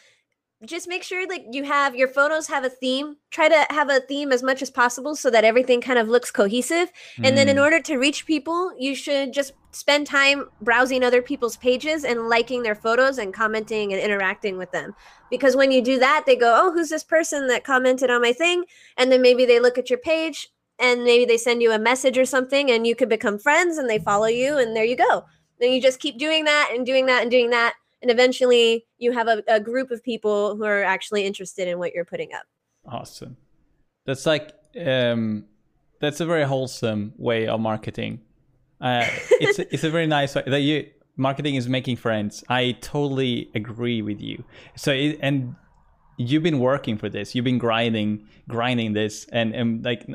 just 0.64 0.86
make 0.86 1.02
sure 1.02 1.26
like 1.28 1.44
you 1.50 1.64
have 1.64 1.96
your 1.96 2.06
photos 2.06 2.46
have 2.46 2.64
a 2.64 2.70
theme. 2.70 3.16
Try 3.30 3.48
to 3.48 3.66
have 3.70 3.90
a 3.90 4.00
theme 4.00 4.30
as 4.30 4.44
much 4.44 4.62
as 4.62 4.70
possible 4.70 5.16
so 5.16 5.28
that 5.30 5.44
everything 5.44 5.80
kind 5.80 5.98
of 5.98 6.08
looks 6.08 6.30
cohesive. 6.30 6.92
And 7.22 7.36
then 7.36 7.48
in 7.48 7.58
Mm, 7.58 7.60
order 7.60 7.80
to 7.82 7.96
reach 7.96 8.26
people, 8.26 8.72
you 8.78 8.94
should 8.94 9.32
just 9.32 9.54
spend 9.72 10.06
time 10.06 10.50
browsing 10.60 11.02
other 11.02 11.20
people's 11.20 11.56
pages 11.56 12.04
and 12.04 12.28
liking 12.28 12.62
their 12.62 12.76
photos 12.76 13.18
and 13.18 13.34
commenting 13.34 13.92
and 13.92 14.00
interacting 14.00 14.56
with 14.56 14.70
them. 14.70 14.94
Because 15.30 15.56
when 15.56 15.72
you 15.72 15.82
do 15.82 15.98
that, 15.98 16.24
they 16.26 16.36
go, 16.36 16.54
"Oh, 16.62 16.72
who's 16.72 16.90
this 16.90 17.04
person 17.04 17.48
that 17.48 17.64
commented 17.64 18.10
on 18.10 18.22
my 18.22 18.32
thing?" 18.32 18.64
And 18.96 19.10
then 19.10 19.20
maybe 19.22 19.44
they 19.44 19.58
look 19.58 19.78
at 19.78 19.90
your 19.90 19.98
page 19.98 20.48
and 20.82 21.04
maybe 21.04 21.24
they 21.24 21.38
send 21.38 21.62
you 21.62 21.72
a 21.72 21.78
message 21.78 22.18
or 22.18 22.26
something 22.26 22.70
and 22.70 22.86
you 22.86 22.94
could 22.94 23.08
become 23.08 23.38
friends 23.38 23.78
and 23.78 23.88
they 23.88 23.98
follow 23.98 24.26
you 24.26 24.58
and 24.58 24.76
there 24.76 24.84
you 24.84 24.96
go. 24.96 25.24
Then 25.60 25.72
you 25.72 25.80
just 25.80 26.00
keep 26.00 26.18
doing 26.18 26.44
that 26.44 26.70
and 26.74 26.84
doing 26.84 27.06
that 27.06 27.22
and 27.22 27.30
doing 27.30 27.50
that 27.50 27.74
and 28.02 28.10
eventually 28.10 28.84
you 28.98 29.12
have 29.12 29.28
a, 29.28 29.42
a 29.48 29.60
group 29.60 29.90
of 29.90 30.02
people 30.02 30.56
who 30.56 30.64
are 30.64 30.82
actually 30.82 31.24
interested 31.24 31.68
in 31.68 31.78
what 31.78 31.94
you're 31.94 32.04
putting 32.04 32.34
up. 32.34 32.42
awesome 32.86 33.36
that's 34.04 34.26
like 34.26 34.52
um 34.84 35.44
that's 36.00 36.20
a 36.20 36.26
very 36.26 36.42
wholesome 36.42 37.12
way 37.16 37.46
of 37.46 37.60
marketing 37.60 38.20
uh 38.80 39.06
it's 39.40 39.60
it's 39.60 39.84
a 39.84 39.90
very 39.90 40.06
nice 40.06 40.34
way 40.34 40.42
that 40.46 40.60
you 40.60 40.90
marketing 41.16 41.56
is 41.56 41.68
making 41.68 41.96
friends. 41.96 42.44
I 42.48 42.72
totally 42.80 43.50
agree 43.54 44.02
with 44.02 44.20
you. 44.20 44.44
So 44.76 44.92
it, 44.92 45.18
and 45.20 45.54
you've 46.28 46.42
been 46.42 46.58
working 46.58 46.96
for 46.98 47.08
this. 47.08 47.34
You've 47.34 47.44
been 47.44 47.58
grinding, 47.58 48.26
grinding 48.48 48.92
this, 48.92 49.26
and 49.32 49.54
and 49.54 49.84
like 49.84 50.08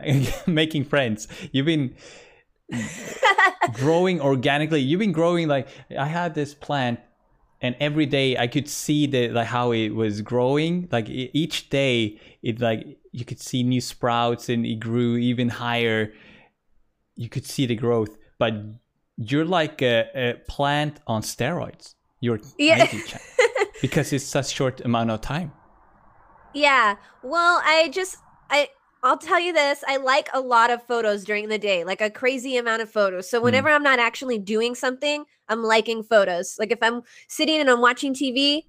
making 0.48 0.86
friends. 0.86 1.28
You've 1.52 1.66
been 1.66 1.96
growing 3.74 4.22
organically. 4.22 4.82
You've 4.82 5.00
been 5.00 5.12
growing 5.12 5.48
like 5.48 5.68
I 5.98 6.06
had 6.06 6.36
this 6.36 6.54
plant 6.54 7.00
and 7.62 7.76
every 7.80 8.06
day 8.06 8.38
I 8.38 8.48
could 8.48 8.68
see 8.68 9.08
the 9.08 9.30
like 9.30 9.48
how 9.48 9.72
it 9.72 9.90
was 9.90 10.22
growing. 10.22 10.88
Like 10.92 11.10
each 11.10 11.70
day, 11.70 12.20
it 12.44 12.60
like 12.60 13.00
you 13.12 13.26
could 13.26 13.40
see 13.40 13.64
new 13.64 13.82
sprouts 13.82 14.50
and 14.50 14.66
it 14.66 14.80
grew 14.80 15.18
even 15.18 15.50
higher. 15.50 16.14
You 17.16 17.30
could 17.30 17.46
see 17.46 17.66
the 17.66 17.76
growth, 17.76 18.16
but 18.38 18.54
you're 19.18 19.46
like 19.46 19.82
a, 19.82 20.08
a 20.14 20.34
plant 20.48 21.00
on 21.08 21.24
steroids. 21.24 21.96
You're 22.20 22.40
yeah. 22.60 22.92
because 23.82 24.14
it's 24.14 24.26
such 24.26 24.50
short 24.50 24.82
amount 24.82 25.10
of 25.10 25.22
time. 25.22 25.52
Yeah. 26.58 26.96
Well, 27.24 27.62
I 27.64 27.90
just 27.90 28.18
I 28.50 28.70
I'll 29.04 29.18
tell 29.18 29.40
you 29.40 29.54
this, 29.54 29.84
I 29.88 29.98
like 29.98 30.28
a 30.34 30.42
lot 30.42 30.72
of 30.72 30.82
photos 30.84 31.24
during 31.24 31.50
the 31.50 31.60
day, 31.60 31.84
like 31.84 32.02
a 32.02 32.10
crazy 32.10 32.58
amount 32.58 32.82
of 32.82 32.90
photos. 32.90 33.30
So 33.30 33.40
hmm. 33.40 33.46
whenever 33.46 33.70
mm. 33.70 33.76
I'm 33.76 33.84
not 33.84 34.00
actually 34.00 34.40
doing 34.40 34.74
something, 34.74 35.24
I'm 35.50 35.64
liking 35.64 36.04
photos. 36.04 36.58
Like 36.58 36.72
if 36.72 36.80
I'm 36.82 37.04
sitting 37.28 37.60
and 37.60 37.70
I'm 37.70 37.80
watching 37.80 38.14
TV, 38.14 38.64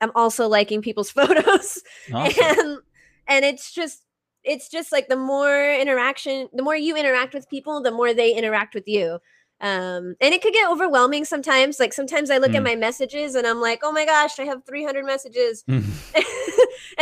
I'm 0.00 0.12
also 0.14 0.46
liking 0.48 0.82
people's 0.82 1.10
photos. 1.18 1.82
Awesome. 2.12 2.44
And 2.58 2.78
and 3.26 3.44
it's 3.44 3.72
just 3.72 4.04
it's 4.44 4.68
just 4.68 4.92
like 4.92 5.08
the 5.08 5.16
more 5.16 5.74
interaction, 5.74 6.48
the 6.52 6.62
more 6.62 6.76
you 6.76 6.96
interact 6.96 7.34
with 7.34 7.48
people, 7.48 7.82
the 7.82 7.92
more 7.92 8.14
they 8.14 8.34
interact 8.34 8.74
with 8.74 8.88
you. 8.88 9.18
Um, 9.60 10.16
and 10.20 10.34
it 10.34 10.42
could 10.42 10.52
get 10.52 10.68
overwhelming 10.68 11.24
sometimes. 11.24 11.78
Like 11.78 11.92
sometimes 11.92 12.30
I 12.30 12.38
look 12.38 12.50
mm. 12.50 12.56
at 12.56 12.64
my 12.64 12.74
messages 12.74 13.36
and 13.36 13.46
I'm 13.46 13.60
like, 13.60 13.80
oh 13.84 13.92
my 13.92 14.04
gosh, 14.04 14.40
I 14.40 14.44
have 14.44 14.64
300 14.64 15.04
messages. 15.04 15.62
Mm. 15.68 15.84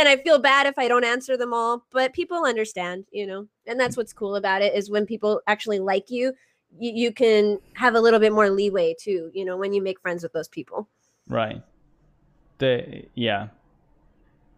and 0.01 0.09
I 0.09 0.17
feel 0.17 0.39
bad 0.39 0.65
if 0.65 0.79
I 0.79 0.87
don't 0.87 1.03
answer 1.03 1.37
them 1.37 1.53
all, 1.53 1.85
but 1.91 2.11
people 2.11 2.43
understand, 2.43 3.05
you 3.11 3.27
know, 3.27 3.47
and 3.67 3.79
that's 3.79 3.95
what's 3.95 4.13
cool 4.13 4.35
about 4.35 4.63
it 4.63 4.73
is 4.73 4.89
when 4.89 5.05
people 5.05 5.41
actually 5.45 5.79
like 5.79 6.09
you, 6.09 6.33
you, 6.79 6.91
you 6.93 7.11
can 7.13 7.59
have 7.75 7.93
a 7.93 8.01
little 8.01 8.19
bit 8.19 8.33
more 8.33 8.49
leeway 8.49 8.95
too, 8.99 9.29
you 9.33 9.45
know, 9.45 9.55
when 9.55 9.73
you 9.73 9.81
make 9.81 9.99
friends 10.01 10.23
with 10.23 10.33
those 10.33 10.47
people. 10.47 10.89
Right. 11.29 11.61
The, 12.57 13.05
yeah, 13.13 13.49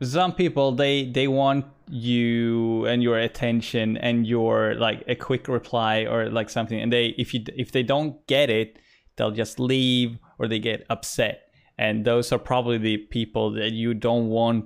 some 0.01 0.33
people 0.33 0.71
they 0.73 1.05
they 1.05 1.27
want 1.27 1.65
you 1.89 2.85
and 2.85 3.03
your 3.03 3.17
attention 3.17 3.97
and 3.97 4.25
your 4.25 4.75
like 4.75 5.03
a 5.07 5.15
quick 5.15 5.47
reply 5.47 6.05
or 6.05 6.29
like 6.29 6.49
something 6.49 6.79
and 6.79 6.91
they 6.91 7.07
if 7.17 7.33
you 7.33 7.43
if 7.55 7.71
they 7.71 7.83
don't 7.83 8.25
get 8.27 8.49
it 8.49 8.79
they'll 9.15 9.31
just 9.31 9.59
leave 9.59 10.17
or 10.39 10.47
they 10.47 10.59
get 10.59 10.85
upset 10.89 11.53
and 11.77 12.05
those 12.05 12.31
are 12.31 12.39
probably 12.39 12.77
the 12.77 12.97
people 12.97 13.51
that 13.51 13.71
you 13.71 13.93
don't 13.93 14.27
want 14.27 14.65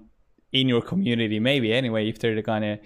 in 0.52 0.68
your 0.68 0.82
community 0.82 1.40
maybe 1.40 1.74
anyway 1.74 2.08
if 2.08 2.20
they're 2.20 2.42
gonna 2.42 2.80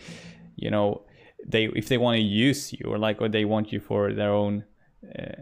you 0.55 0.69
know 0.69 1.03
they 1.45 1.65
if 1.75 1.87
they 1.87 1.97
want 1.97 2.15
to 2.15 2.21
use 2.21 2.73
you 2.73 2.85
or 2.87 2.97
like 2.97 3.21
or 3.21 3.29
they 3.29 3.45
want 3.45 3.71
you 3.71 3.79
for 3.79 4.13
their 4.13 4.31
own 4.31 4.63
uh, 5.17 5.41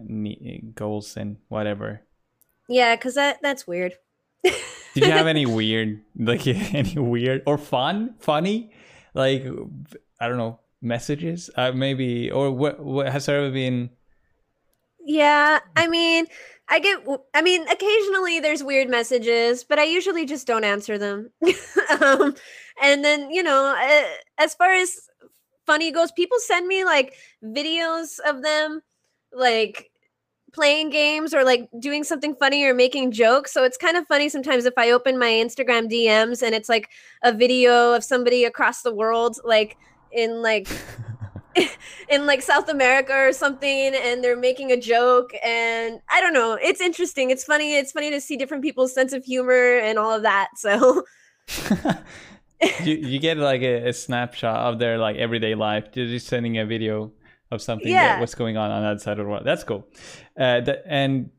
goals 0.73 1.17
and 1.17 1.37
whatever 1.47 2.01
yeah 2.67 2.95
because 2.95 3.15
that 3.15 3.37
that's 3.41 3.67
weird 3.67 3.93
Did 4.93 5.05
you 5.05 5.11
have 5.11 5.27
any 5.27 5.45
weird, 5.59 6.01
like 6.17 6.45
any 6.47 6.97
weird 6.97 7.43
or 7.45 7.57
fun, 7.57 8.15
funny, 8.19 8.71
like 9.13 9.45
I 10.19 10.27
don't 10.27 10.37
know, 10.37 10.59
messages? 10.81 11.49
Uh, 11.55 11.71
maybe 11.71 12.31
or 12.31 12.51
what? 12.51 12.79
What 12.79 13.09
has 13.09 13.25
there 13.25 13.37
ever 13.37 13.51
been? 13.51 13.91
Yeah, 15.05 15.59
I 15.75 15.87
mean, 15.87 16.27
I 16.69 16.79
get. 16.79 16.99
I 17.33 17.41
mean, 17.41 17.67
occasionally 17.67 18.39
there's 18.39 18.63
weird 18.63 18.89
messages, 18.89 19.63
but 19.63 19.79
I 19.79 19.85
usually 19.85 20.25
just 20.25 20.45
don't 20.45 20.63
answer 20.63 20.97
them. 20.97 21.31
um, 22.01 22.35
and 22.81 23.03
then 23.03 23.31
you 23.31 23.43
know, 23.43 23.75
uh, 23.75 24.03
as 24.37 24.53
far 24.53 24.73
as 24.73 25.09
funny 25.65 25.91
goes, 25.91 26.11
people 26.11 26.37
send 26.39 26.67
me 26.67 26.85
like 26.85 27.15
videos 27.43 28.19
of 28.19 28.43
them, 28.43 28.81
like 29.33 29.89
playing 30.53 30.89
games 30.89 31.33
or 31.33 31.43
like 31.43 31.69
doing 31.79 32.03
something 32.03 32.35
funny 32.35 32.63
or 32.63 32.73
making 32.73 33.11
jokes. 33.11 33.51
So 33.53 33.63
it's 33.63 33.77
kind 33.77 33.97
of 33.97 34.07
funny 34.07 34.29
sometimes 34.29 34.65
if 34.65 34.73
I 34.77 34.91
open 34.91 35.17
my 35.17 35.27
Instagram 35.27 35.91
DMs 35.91 36.41
and 36.41 36.55
it's 36.55 36.69
like 36.69 36.89
a 37.23 37.31
video 37.31 37.93
of 37.93 38.03
somebody 38.03 38.45
across 38.45 38.81
the 38.81 38.93
world, 38.93 39.39
like 39.43 39.77
in 40.11 40.41
like 40.41 40.67
in 42.09 42.25
like 42.25 42.41
South 42.41 42.69
America 42.69 43.13
or 43.13 43.33
something, 43.33 43.93
and 43.95 44.23
they're 44.23 44.37
making 44.37 44.71
a 44.71 44.77
joke. 44.77 45.31
And 45.43 45.99
I 46.09 46.21
don't 46.21 46.33
know, 46.33 46.57
it's 46.61 46.81
interesting. 46.81 47.29
It's 47.29 47.43
funny. 47.43 47.75
It's 47.75 47.91
funny 47.91 48.09
to 48.11 48.21
see 48.21 48.37
different 48.37 48.63
people's 48.63 48.93
sense 48.93 49.13
of 49.13 49.23
humor 49.23 49.77
and 49.77 49.97
all 49.97 50.13
of 50.13 50.23
that. 50.23 50.49
So. 50.57 51.03
you, 52.83 52.95
you 52.95 53.19
get 53.19 53.37
like 53.37 53.61
a, 53.61 53.89
a, 53.89 53.93
snapshot 53.93 54.55
of 54.55 54.79
their 54.79 54.97
like 54.97 55.15
everyday 55.15 55.55
life. 55.55 55.85
You're 55.93 56.07
just 56.07 56.27
sending 56.27 56.57
a 56.57 56.65
video 56.65 57.11
of 57.51 57.61
something 57.61 57.87
yeah. 57.87 58.13
that, 58.13 58.19
what's 58.19 58.35
going 58.35 58.57
on 58.57 58.69
on 58.69 58.83
that 58.83 59.01
side 59.01 59.19
of 59.19 59.25
the 59.25 59.29
world. 59.29 59.43
That's 59.45 59.63
cool. 59.63 59.87
Uh, 60.37 60.61
that, 60.61 60.83
and 60.85 61.31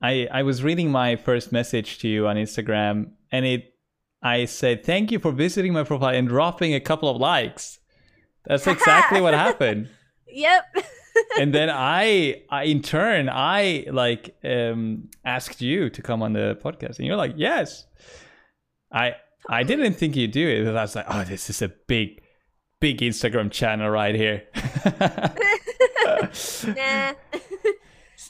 I 0.00 0.28
I 0.30 0.42
was 0.42 0.62
reading 0.62 0.90
my 0.90 1.16
first 1.16 1.52
message 1.52 1.98
to 2.00 2.08
you 2.08 2.26
on 2.28 2.36
Instagram, 2.36 3.12
and 3.30 3.46
it 3.46 3.74
I 4.22 4.44
said 4.44 4.84
thank 4.84 5.10
you 5.10 5.18
for 5.18 5.32
visiting 5.32 5.72
my 5.72 5.84
profile 5.84 6.14
and 6.14 6.28
dropping 6.28 6.74
a 6.74 6.80
couple 6.80 7.08
of 7.08 7.16
likes. 7.16 7.78
That's 8.46 8.66
exactly 8.66 9.20
what 9.20 9.34
happened. 9.34 9.88
Yep. 10.34 10.64
and 11.38 11.54
then 11.54 11.68
I, 11.74 12.44
I 12.48 12.62
in 12.62 12.80
turn 12.80 13.28
I 13.28 13.84
like 13.92 14.34
um 14.42 15.10
asked 15.26 15.60
you 15.60 15.90
to 15.90 16.00
come 16.00 16.22
on 16.22 16.32
the 16.32 16.58
podcast, 16.64 16.96
and 16.96 17.06
you're 17.06 17.16
like 17.16 17.34
yes. 17.36 17.84
I 18.90 19.16
I 19.46 19.62
didn't 19.62 19.94
think 19.94 20.16
you'd 20.16 20.30
do 20.30 20.48
it. 20.48 20.66
I 20.66 20.72
was 20.72 20.96
like, 20.96 21.04
oh, 21.06 21.24
this 21.24 21.50
is 21.50 21.60
a 21.60 21.68
big 21.68 22.22
big 22.80 23.00
Instagram 23.00 23.50
channel 23.50 23.90
right 23.90 24.14
here. 24.14 24.44
nah. 25.00 26.18
It's 26.32 26.64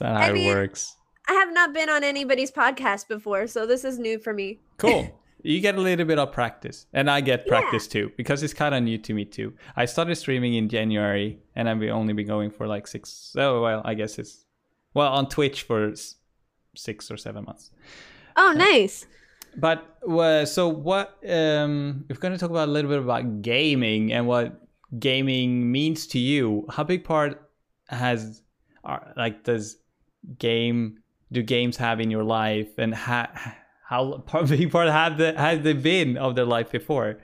not 0.01 0.21
how 0.21 0.27
I 0.27 0.31
mean, 0.33 0.49
it 0.49 0.53
works. 0.53 0.95
I 1.27 1.33
have 1.33 1.53
not 1.53 1.73
been 1.73 1.89
on 1.89 2.03
anybody's 2.03 2.51
podcast 2.51 3.07
before, 3.07 3.47
so 3.47 3.65
this 3.65 3.85
is 3.85 3.97
new 3.97 4.19
for 4.19 4.33
me. 4.33 4.59
Cool. 4.77 5.09
You 5.43 5.59
get 5.59 5.75
a 5.75 5.81
little 5.81 6.05
bit 6.05 6.17
of 6.17 6.31
practice, 6.31 6.87
and 6.93 7.11
I 7.11 7.21
get 7.21 7.45
practice 7.47 7.85
yeah. 7.87 8.01
too 8.01 8.11
because 8.17 8.41
it's 8.43 8.53
kind 8.53 8.73
of 8.73 8.81
new 8.81 8.97
to 8.97 9.13
me 9.13 9.25
too. 9.25 9.53
I 9.75 9.85
started 9.85 10.15
streaming 10.15 10.53
in 10.55 10.69
January, 10.69 11.39
and 11.55 11.69
I've 11.69 11.83
only 11.83 12.13
been 12.13 12.27
going 12.27 12.49
for 12.49 12.65
like 12.65 12.87
six. 12.87 13.35
Oh 13.37 13.61
well, 13.61 13.81
I 13.83 13.93
guess 13.93 14.17
it's 14.17 14.45
well 14.93 15.11
on 15.11 15.27
Twitch 15.27 15.63
for 15.63 15.93
six 16.75 17.11
or 17.11 17.17
seven 17.17 17.45
months. 17.45 17.71
Oh, 18.35 18.53
nice. 18.55 19.05
But 19.57 19.97
uh, 20.09 20.45
so 20.45 20.67
what? 20.67 21.17
Um, 21.27 22.05
we're 22.09 22.15
going 22.15 22.33
to 22.33 22.39
talk 22.39 22.49
about 22.49 22.69
a 22.69 22.71
little 22.71 22.89
bit 22.89 22.99
about 22.99 23.41
gaming 23.41 24.11
and 24.11 24.27
what 24.27 24.61
gaming 24.99 25.71
means 25.71 26.07
to 26.07 26.19
you. 26.19 26.65
How 26.69 26.83
big 26.83 27.03
part 27.03 27.49
has, 27.87 28.41
uh, 28.83 28.99
like, 29.15 29.43
does 29.43 29.77
game 30.39 30.99
do 31.31 31.43
games 31.43 31.77
have 31.77 31.99
in 31.99 32.09
your 32.09 32.23
life, 32.23 32.77
and 32.77 32.93
how 32.93 33.27
how 33.83 34.23
big 34.47 34.71
part 34.71 34.89
have 34.89 35.17
the 35.17 35.33
has 35.37 35.61
they 35.61 35.73
been 35.73 36.17
of 36.17 36.35
their 36.35 36.45
life 36.45 36.71
before? 36.71 37.17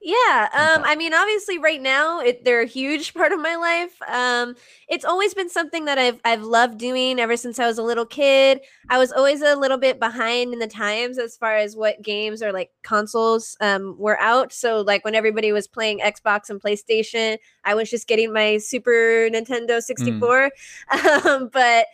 Yeah, 0.00 0.48
um, 0.52 0.84
I 0.84 0.94
mean, 0.94 1.12
obviously, 1.12 1.58
right 1.58 1.82
now 1.82 2.20
it, 2.20 2.44
they're 2.44 2.62
a 2.62 2.66
huge 2.66 3.14
part 3.20 3.32
of 3.32 3.40
my 3.40 3.56
life. 3.56 4.00
Um, 4.06 4.54
it's 4.88 5.04
always 5.04 5.34
been 5.34 5.50
something 5.50 5.86
that 5.86 5.98
I've 5.98 6.20
I've 6.24 6.44
loved 6.44 6.78
doing 6.78 7.18
ever 7.18 7.36
since 7.36 7.58
I 7.58 7.66
was 7.66 7.78
a 7.78 7.82
little 7.82 8.06
kid. 8.06 8.60
I 8.88 8.98
was 8.98 9.10
always 9.10 9.42
a 9.42 9.56
little 9.56 9.76
bit 9.76 9.98
behind 9.98 10.52
in 10.52 10.60
the 10.60 10.68
times 10.68 11.18
as 11.18 11.36
far 11.36 11.56
as 11.56 11.74
what 11.74 12.00
games 12.00 12.42
or 12.42 12.52
like 12.52 12.70
consoles 12.84 13.56
um, 13.60 13.96
were 13.98 14.20
out. 14.20 14.52
So, 14.52 14.82
like 14.82 15.04
when 15.04 15.16
everybody 15.16 15.50
was 15.50 15.66
playing 15.66 15.98
Xbox 15.98 16.48
and 16.48 16.62
PlayStation, 16.62 17.38
I 17.64 17.74
was 17.74 17.90
just 17.90 18.06
getting 18.06 18.32
my 18.32 18.58
Super 18.58 19.28
Nintendo 19.32 19.80
sixty 19.80 20.18
four. 20.18 20.50
Mm. 20.92 21.08
Um, 21.28 21.48
but 21.52 21.86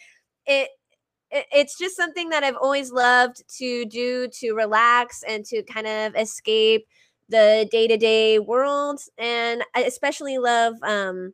it 0.46 0.68
it's 1.34 1.76
just 1.76 1.96
something 1.96 2.28
that 2.30 2.44
I've 2.44 2.56
always 2.56 2.92
loved 2.92 3.42
to 3.58 3.84
do 3.86 4.28
to 4.28 4.52
relax 4.52 5.22
and 5.26 5.44
to 5.46 5.62
kind 5.64 5.86
of 5.86 6.14
escape 6.16 6.86
the 7.28 7.68
day 7.70 7.88
to 7.88 7.96
day 7.96 8.38
world. 8.38 9.00
And 9.18 9.64
I 9.74 9.82
especially 9.82 10.38
love 10.38 10.74
um, 10.82 11.32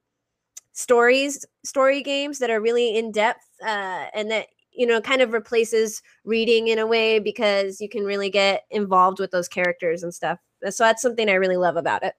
stories, 0.73 1.45
story 1.65 2.03
games 2.03 2.39
that 2.39 2.51
are 2.51 2.61
really 2.61 2.97
in 2.97 3.13
depth 3.13 3.45
uh, 3.63 4.07
and 4.15 4.31
that, 4.31 4.47
you 4.73 4.87
know, 4.87 5.01
kind 5.01 5.21
of 5.21 5.33
replaces 5.33 6.01
reading 6.25 6.69
in 6.69 6.79
a 6.79 6.87
way 6.87 7.19
because 7.19 7.81
you 7.81 7.89
can 7.89 8.05
really 8.05 8.31
get 8.31 8.63
involved 8.71 9.19
with 9.19 9.31
those 9.31 9.49
characters 9.49 10.03
and 10.03 10.15
stuff. 10.15 10.39
So 10.71 10.85
that's 10.85 11.03
something 11.03 11.29
I 11.29 11.35
really 11.35 11.57
love 11.57 11.77
about 11.77 12.05
it. 12.05 12.15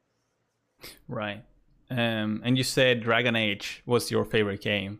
Right. 1.07 1.43
Um, 1.89 2.41
and 2.43 2.57
you 2.57 2.63
said 2.63 3.01
Dragon 3.01 3.35
Age 3.35 3.83
was 3.85 4.11
your 4.11 4.25
favorite 4.25 4.61
game. 4.61 4.99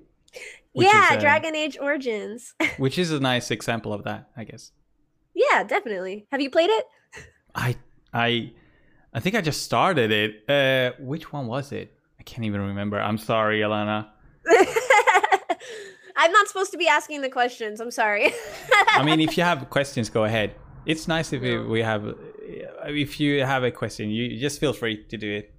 Yeah, 0.74 1.12
is, 1.12 1.18
uh, 1.18 1.20
Dragon 1.20 1.56
Age 1.56 1.78
Origins. 1.82 2.54
which 2.78 2.98
is 2.98 3.12
a 3.12 3.20
nice 3.20 3.52
example 3.52 3.94
of 3.94 4.04
that, 4.06 4.30
I 4.38 4.44
guess. 4.46 4.72
Yeah, 5.34 5.64
definitely. 5.64 6.28
Have 6.32 6.42
you 6.42 6.50
played 6.50 6.70
it? 6.70 6.86
I 7.56 7.76
I 8.14 8.54
I 9.14 9.20
think 9.20 9.36
I 9.36 9.42
just 9.42 9.64
started 9.64 10.12
it. 10.12 10.50
Uh, 10.50 10.96
which 11.00 11.32
one 11.34 11.48
was 11.48 11.72
it? 11.72 11.94
I 12.20 12.24
can't 12.24 12.46
even 12.46 12.62
remember. 12.62 13.00
I'm 13.00 13.18
sorry, 13.18 13.60
Alana. 13.62 14.08
I'm 16.18 16.32
not 16.32 16.48
supposed 16.48 16.72
to 16.72 16.78
be 16.78 16.88
asking 16.88 17.22
the 17.22 17.30
questions. 17.30 17.80
I'm 17.80 17.92
sorry. 17.92 18.32
I 18.90 19.04
mean, 19.04 19.20
if 19.20 19.38
you 19.38 19.44
have 19.44 19.70
questions, 19.70 20.10
go 20.10 20.24
ahead. 20.26 20.56
It's 20.86 21.08
nice 21.08 21.34
if 21.34 21.42
we, 21.42 21.56
No. 21.56 21.64
we 21.64 21.82
have. 21.82 22.14
If 22.86 23.20
you 23.20 23.44
have 23.44 23.64
a 23.64 23.72
question, 23.72 24.10
you 24.10 24.40
just 24.40 24.60
feel 24.60 24.74
free 24.74 25.04
to 25.06 25.18
do 25.18 25.32
it. 25.32 25.54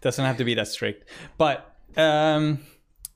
Doesn't 0.00 0.24
have 0.24 0.36
to 0.38 0.44
be 0.44 0.54
that 0.54 0.68
strict. 0.68 1.08
But 1.38 1.74
um, 1.96 2.60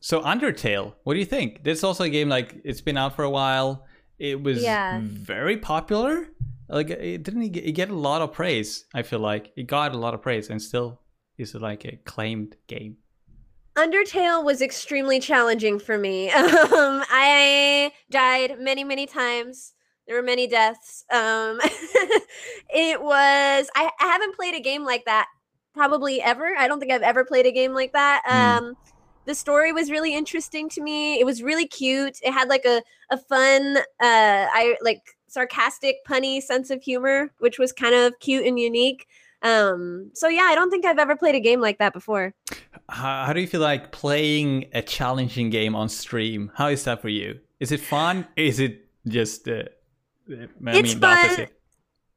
so 0.01 0.21
Undertale, 0.21 0.95
what 1.05 1.15
do 1.15 1.21
you 1.21 1.27
think? 1.27 1.65
This 1.65 1.79
is 1.79 1.85
also 1.85 2.05
a 2.05 2.09
game 2.09 2.29
like 2.29 2.57
it's 2.65 2.81
been 2.81 2.97
out 2.97 3.17
for 3.17 3.25
a 3.25 3.31
while. 3.31 3.87
It 4.19 4.43
was 4.43 4.63
Yeah. 4.63 5.01
very 5.03 5.57
popular. 5.59 6.29
Like 6.69 6.91
it 6.91 7.23
didn't 7.23 7.57
it 7.57 7.73
get 7.73 7.91
a 7.91 7.95
lot 7.95 8.21
of 8.23 8.33
praise. 8.33 8.85
I 8.95 9.03
feel 9.03 9.21
like 9.21 9.53
it 9.57 9.67
got 9.67 9.95
a 9.95 9.99
lot 9.99 10.15
of 10.15 10.23
praise 10.23 10.51
and 10.51 10.61
still 10.61 11.01
is 11.39 11.55
like 11.55 11.85
a 11.85 11.97
claimed 12.05 12.57
game. 12.67 12.97
Undertale 13.77 14.45
was 14.45 14.61
extremely 14.61 15.21
challenging 15.21 15.79
for 15.79 15.97
me. 15.97 16.31
Um, 16.79 17.03
I 17.11 17.93
died 18.11 18.59
many, 18.61 18.83
many 18.85 19.07
times. 19.07 19.73
There 20.07 20.17
were 20.17 20.23
many 20.23 20.47
deaths. 20.47 21.05
Um, 21.13 21.61
it 22.71 23.01
was. 23.01 23.69
I, 23.75 23.91
I 24.01 24.07
haven't 24.07 24.35
played 24.37 24.55
a 24.55 24.61
game 24.61 24.85
like 24.85 25.05
that 25.05 25.27
probably 25.75 26.21
ever. 26.21 26.55
I 26.59 26.67
don't 26.67 26.81
think 26.81 26.93
I've 26.93 27.03
ever 27.03 27.25
played 27.25 27.47
a 27.47 27.53
game 27.53 27.73
like 27.73 27.93
that. 27.93 28.23
Hmm. 28.25 28.67
Um, 28.67 28.75
the 29.29 29.35
story 29.35 29.73
was 29.73 29.91
really 29.91 30.15
interesting 30.15 30.71
to 30.71 30.81
me. 30.81 31.21
It 31.21 31.27
was 31.27 31.43
really 31.43 31.67
cute. 31.67 32.19
It 32.23 32.33
had 32.33 32.49
like 32.49 32.65
a 32.65 32.83
a 33.11 33.19
fun, 33.19 33.77
uh, 33.77 33.83
I 34.01 34.77
like 34.83 35.03
sarcastic, 35.29 35.97
punny 36.09 36.43
sense 36.43 36.71
of 36.71 36.83
humor, 36.83 37.31
which 37.39 37.59
was 37.59 37.71
kind 37.71 37.95
of 37.95 38.19
cute 38.21 38.47
and 38.47 38.59
unique. 38.59 39.07
Um, 39.43 40.11
so 40.15 40.29
yeah, 40.29 40.45
I 40.45 40.55
don't 40.55 40.71
think 40.71 40.87
I've 40.87 40.99
ever 40.99 41.15
played 41.15 41.35
a 41.35 41.41
game 41.41 41.61
like 41.61 41.79
that 41.79 41.93
before. 41.93 42.35
How, 42.89 43.27
how 43.27 43.33
do 43.35 43.41
you 43.41 43.47
feel 43.47 43.61
like 43.61 43.93
playing 43.93 44.71
a 44.73 44.81
challenging 44.81 45.51
game 45.51 45.77
on 45.77 45.91
stream? 45.91 46.51
How 46.55 46.69
is 46.69 46.85
that 46.85 47.03
for 47.03 47.11
you? 47.11 47.39
Is 47.61 47.71
it 47.71 47.81
fun? 47.81 48.27
Is 48.35 48.59
it 48.59 48.87
just 49.07 49.47
uh, 49.47 49.65
I 50.31 50.49
It's 50.69 50.95
mean 50.95 51.01
fun. 51.01 51.49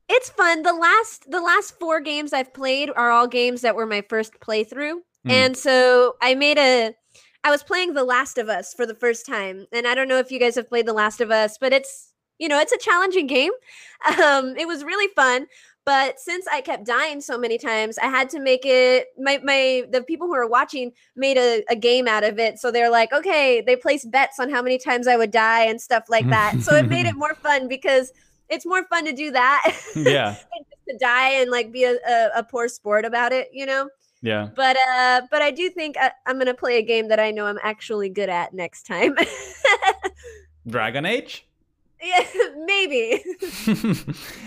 It's 0.07 0.29
fun. 0.29 0.63
The 0.63 0.73
last 0.73 1.29
the 1.29 1.41
last 1.41 1.77
four 1.77 1.99
games 1.99 2.31
I've 2.31 2.53
played 2.53 2.89
are 2.95 3.11
all 3.11 3.27
games 3.27 3.61
that 3.61 3.75
were 3.75 3.85
my 3.85 4.01
first 4.07 4.39
playthrough. 4.39 4.95
Mm. 5.25 5.31
And 5.31 5.57
so 5.57 6.15
I 6.21 6.35
made 6.35 6.57
a 6.57 6.95
I 7.43 7.51
was 7.51 7.63
playing 7.63 7.93
The 7.93 8.03
Last 8.03 8.37
of 8.37 8.49
Us 8.49 8.73
for 8.73 8.85
the 8.85 8.95
first 8.95 9.25
time. 9.25 9.65
And 9.71 9.87
I 9.87 9.95
don't 9.95 10.07
know 10.07 10.19
if 10.19 10.31
you 10.31 10.39
guys 10.39 10.55
have 10.55 10.69
played 10.69 10.85
The 10.85 10.93
Last 10.93 11.21
of 11.21 11.31
Us, 11.31 11.57
but 11.59 11.73
it's 11.73 12.09
you 12.39 12.47
know, 12.47 12.59
it's 12.59 12.71
a 12.71 12.77
challenging 12.77 13.27
game. 13.27 13.51
Um 14.23 14.55
it 14.57 14.67
was 14.67 14.83
really 14.83 15.07
fun, 15.15 15.45
but 15.85 16.19
since 16.19 16.45
I 16.51 16.61
kept 16.61 16.85
dying 16.85 17.21
so 17.21 17.37
many 17.37 17.57
times, 17.57 17.97
I 17.97 18.05
had 18.05 18.29
to 18.31 18.39
make 18.39 18.61
it 18.65 19.07
my 19.17 19.39
my 19.43 19.83
the 19.91 20.03
people 20.03 20.27
who 20.27 20.35
are 20.35 20.47
watching 20.47 20.91
made 21.15 21.37
a, 21.37 21.63
a 21.69 21.75
game 21.75 22.07
out 22.07 22.23
of 22.23 22.37
it. 22.37 22.59
So 22.59 22.71
they're 22.71 22.91
like, 22.91 23.11
okay, 23.11 23.61
they 23.61 23.75
placed 23.75 24.11
bets 24.11 24.39
on 24.39 24.49
how 24.49 24.61
many 24.61 24.77
times 24.77 25.07
I 25.07 25.17
would 25.17 25.31
die 25.31 25.65
and 25.65 25.81
stuff 25.81 26.05
like 26.09 26.27
that. 26.29 26.59
so 26.61 26.75
it 26.75 26.87
made 26.87 27.07
it 27.07 27.15
more 27.15 27.33
fun 27.33 27.67
because 27.67 28.11
it's 28.49 28.65
more 28.65 28.85
fun 28.85 29.05
to 29.05 29.13
do 29.13 29.31
that 29.31 29.75
yeah, 29.95 30.31
than 30.31 30.65
just 30.69 30.85
to 30.89 30.97
die 30.99 31.29
and 31.29 31.49
like 31.49 31.71
be 31.71 31.85
a, 31.85 31.93
a, 32.07 32.29
a 32.37 32.43
poor 32.43 32.67
sport 32.67 33.05
about 33.05 33.31
it, 33.31 33.49
you 33.51 33.65
know. 33.65 33.89
Yeah. 34.21 34.49
But 34.55 34.77
uh, 34.89 35.21
but 35.31 35.41
I 35.41 35.51
do 35.51 35.69
think 35.69 35.97
I, 35.97 36.11
I'm 36.25 36.37
gonna 36.37 36.53
play 36.53 36.77
a 36.77 36.81
game 36.83 37.07
that 37.09 37.19
I 37.19 37.31
know 37.31 37.45
I'm 37.47 37.59
actually 37.63 38.09
good 38.09 38.29
at 38.29 38.53
next 38.53 38.83
time. 38.85 39.15
Dragon 40.67 41.05
Age. 41.05 41.47
yeah, 42.03 42.23
maybe. 42.65 43.23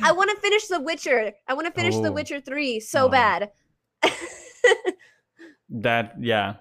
I 0.02 0.12
want 0.16 0.30
to 0.30 0.36
finish 0.40 0.66
The 0.68 0.80
Witcher. 0.80 1.32
I 1.48 1.54
want 1.54 1.66
to 1.66 1.72
finish 1.72 1.94
The 1.96 2.08
Oh. 2.08 2.12
Witcher 2.12 2.40
three 2.40 2.80
so 2.80 3.06
Oh. 3.06 3.08
bad. 3.08 3.50
that 5.70 6.14
yeah, 6.20 6.54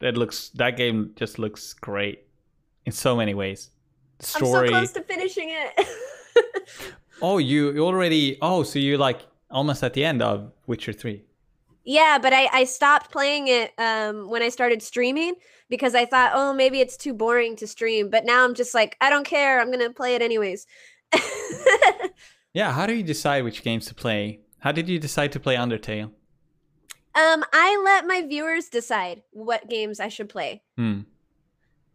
that 0.00 0.16
looks 0.16 0.50
that 0.50 0.76
game 0.76 1.12
just 1.16 1.38
looks 1.38 1.72
great 1.74 2.24
in 2.86 2.92
so 2.92 3.16
many 3.16 3.34
ways. 3.34 3.70
The 4.18 4.32
I'm 4.36 4.46
so 4.46 4.68
close 4.68 4.92
to 4.92 5.02
finishing 5.02 5.48
it. 5.50 5.86
oh, 7.22 7.38
you 7.38 7.72
you 7.72 7.84
already. 7.84 8.38
Oh, 8.42 8.62
so 8.62 8.78
you're 8.78 8.98
like 8.98 9.20
almost 9.50 9.82
at 9.82 9.94
the 9.94 10.04
end 10.04 10.22
of 10.22 10.52
Witcher 10.66 10.92
three. 10.92 11.24
Yeah, 11.90 12.18
but 12.22 12.32
I 12.32 12.48
I 12.52 12.64
stopped 12.64 13.10
playing 13.10 13.48
it 13.48 13.72
um 13.78 14.28
when 14.28 14.42
I 14.42 14.48
started 14.48 14.82
streaming 14.82 15.34
because 15.68 15.94
I 15.94 16.04
thought, 16.04 16.32
oh, 16.34 16.52
maybe 16.52 16.80
it's 16.80 16.96
too 16.96 17.14
boring 17.14 17.56
to 17.56 17.66
stream. 17.66 18.10
But 18.10 18.24
now 18.24 18.44
I'm 18.44 18.54
just 18.54 18.74
like, 18.74 18.96
I 19.00 19.10
don't 19.10 19.26
care. 19.26 19.60
I'm 19.60 19.70
gonna 19.70 19.92
play 19.92 20.14
it 20.14 20.22
anyways. 20.22 20.66
Yeah. 22.52 22.72
How 22.72 22.86
do 22.86 22.94
you 22.94 23.04
decide 23.04 23.44
which 23.44 23.62
games 23.62 23.86
to 23.86 23.94
play? 23.94 24.40
How 24.58 24.72
did 24.72 24.88
you 24.88 24.98
decide 24.98 25.30
to 25.32 25.40
play 25.40 25.54
Undertale? 25.54 26.10
Um, 27.14 27.44
I 27.52 27.80
let 27.84 28.06
my 28.06 28.22
viewers 28.26 28.68
decide 28.68 29.22
what 29.30 29.68
games 29.68 30.00
I 30.00 30.08
should 30.08 30.28
play. 30.28 30.62
Hmm. 30.76 31.02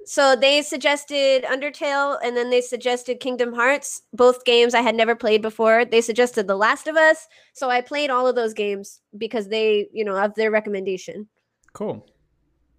So 0.05 0.35
they 0.35 0.61
suggested 0.61 1.43
Undertale 1.45 2.17
and 2.23 2.37
then 2.37 2.51
they 2.51 2.61
suggested 2.61 3.19
Kingdom 3.19 3.53
Hearts, 3.53 4.03
both 4.13 4.45
games 4.45 4.75
I 4.75 4.81
had 4.81 4.95
never 4.95 5.15
played 5.15 5.41
before. 5.41 5.83
They 5.83 6.01
suggested 6.01 6.47
The 6.47 6.55
Last 6.55 6.87
of 6.87 6.95
Us. 6.95 7.27
So 7.53 7.71
I 7.71 7.81
played 7.81 8.11
all 8.11 8.27
of 8.27 8.35
those 8.35 8.53
games 8.53 9.01
because 9.17 9.47
they, 9.49 9.87
you 9.91 10.05
know, 10.05 10.15
of 10.15 10.35
their 10.35 10.51
recommendation. 10.51 11.27
Cool. 11.73 12.05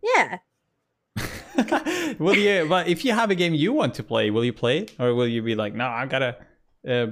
Yeah. 0.02 0.38
will 2.18 2.36
you? 2.36 2.66
But 2.68 2.88
if 2.88 3.04
you 3.04 3.12
have 3.12 3.30
a 3.30 3.34
game 3.34 3.54
you 3.54 3.72
want 3.72 3.94
to 3.94 4.04
play, 4.04 4.30
will 4.30 4.44
you 4.44 4.52
play 4.52 4.78
it, 4.78 4.94
or 4.98 5.14
will 5.14 5.26
you 5.26 5.42
be 5.42 5.54
like, 5.54 5.74
no, 5.74 5.86
I 5.86 6.06
gotta 6.06 6.36
uh, 6.88 7.06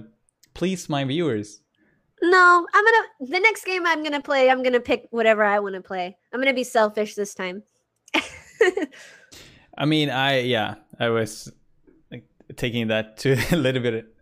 please 0.54 0.88
my 0.88 1.04
viewers? 1.04 1.60
No, 2.22 2.66
I'm 2.72 2.84
gonna 2.84 3.32
the 3.32 3.40
next 3.40 3.64
game 3.64 3.86
I'm 3.86 4.02
gonna 4.02 4.20
play, 4.20 4.50
I'm 4.50 4.62
gonna 4.62 4.80
pick 4.80 5.08
whatever 5.10 5.44
I 5.44 5.58
want 5.58 5.74
to 5.74 5.80
play. 5.80 6.16
I'm 6.32 6.40
gonna 6.40 6.54
be 6.54 6.64
selfish 6.64 7.14
this 7.14 7.34
time. 7.34 7.62
I 9.76 9.84
mean, 9.86 10.10
I 10.10 10.40
yeah, 10.40 10.74
I 10.98 11.08
was 11.08 11.52
like, 12.10 12.24
taking 12.56 12.88
that 12.88 13.18
to 13.18 13.36
a 13.52 13.56
little 13.56 13.82
bit. 13.82 14.14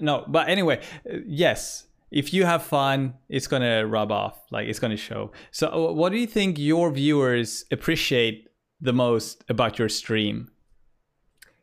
No, 0.00 0.24
but 0.28 0.48
anyway, 0.48 0.80
uh, 1.10 1.18
yes. 1.26 1.84
If 2.10 2.32
you 2.32 2.44
have 2.44 2.62
fun, 2.62 3.14
it's 3.28 3.48
gonna 3.48 3.86
rub 3.86 4.12
off. 4.12 4.38
Like 4.50 4.68
it's 4.68 4.78
gonna 4.78 4.96
show. 4.96 5.32
So, 5.50 5.68
uh, 5.68 5.92
what 5.92 6.12
do 6.12 6.18
you 6.18 6.26
think 6.26 6.58
your 6.58 6.90
viewers 6.90 7.64
appreciate 7.72 8.48
the 8.80 8.92
most 8.92 9.44
about 9.48 9.78
your 9.78 9.88
stream? 9.88 10.50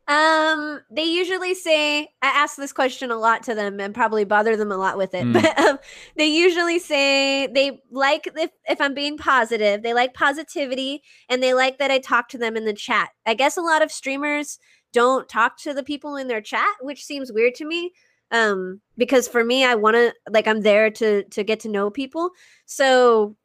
Um, 0.08 0.82
they 0.92 1.06
usually 1.06 1.54
say 1.54 2.02
I 2.22 2.28
ask 2.28 2.58
this 2.58 2.74
question 2.74 3.10
a 3.10 3.16
lot 3.16 3.44
to 3.44 3.56
them 3.56 3.80
and 3.80 3.96
probably 3.96 4.26
bother 4.26 4.58
them 4.58 4.72
a 4.72 4.78
lot 4.78 4.98
with 4.98 5.14
it. 5.14 5.24
Mm. 5.24 5.34
But 5.34 5.58
um, 5.60 5.80
they 6.18 6.28
usually 6.28 6.80
say 6.80 7.48
they 7.48 7.82
like 7.90 8.28
if 8.36 8.52
if 8.68 8.82
I'm 8.82 8.94
being 8.94 9.18
positive, 9.18 9.82
they 9.82 9.94
like 9.94 10.14
positivity 10.14 11.04
and 11.30 11.42
they 11.42 11.54
like 11.54 11.78
that 11.78 11.92
I 11.92 12.00
talk 12.00 12.28
to 12.30 12.38
them 12.38 12.58
in 12.58 12.66
the 12.66 12.74
chat. 12.74 13.10
I 13.26 13.34
guess 13.34 13.56
a 13.56 13.62
lot 13.62 13.82
of 13.82 13.92
streamers 13.92 14.60
don't 14.92 15.30
talk 15.30 15.58
to 15.60 15.74
the 15.74 15.84
people 15.84 16.18
in 16.18 16.28
their 16.28 16.42
chat, 16.42 16.70
which 16.82 17.04
seems 17.04 17.32
weird 17.32 17.56
to 17.56 17.66
me. 17.66 17.92
Um, 18.32 18.82
because 18.98 19.28
for 19.28 19.44
me, 19.44 19.64
I 19.64 19.76
want 19.76 19.96
to 19.96 20.14
like 20.30 20.48
I'm 20.48 20.62
there 20.62 20.90
to 20.90 21.24
to 21.24 21.44
get 21.44 21.62
to 21.62 21.70
know 21.70 21.90
people. 21.90 22.32
So 22.66 23.38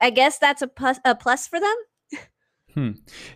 I 0.00 0.08
guess 0.08 0.38
that's 0.38 0.62
a 0.62 0.68
plus 0.68 1.00
a 1.04 1.14
plus 1.14 1.46
for 1.46 1.60
them. 1.60 1.74
Hmm. 2.78 2.90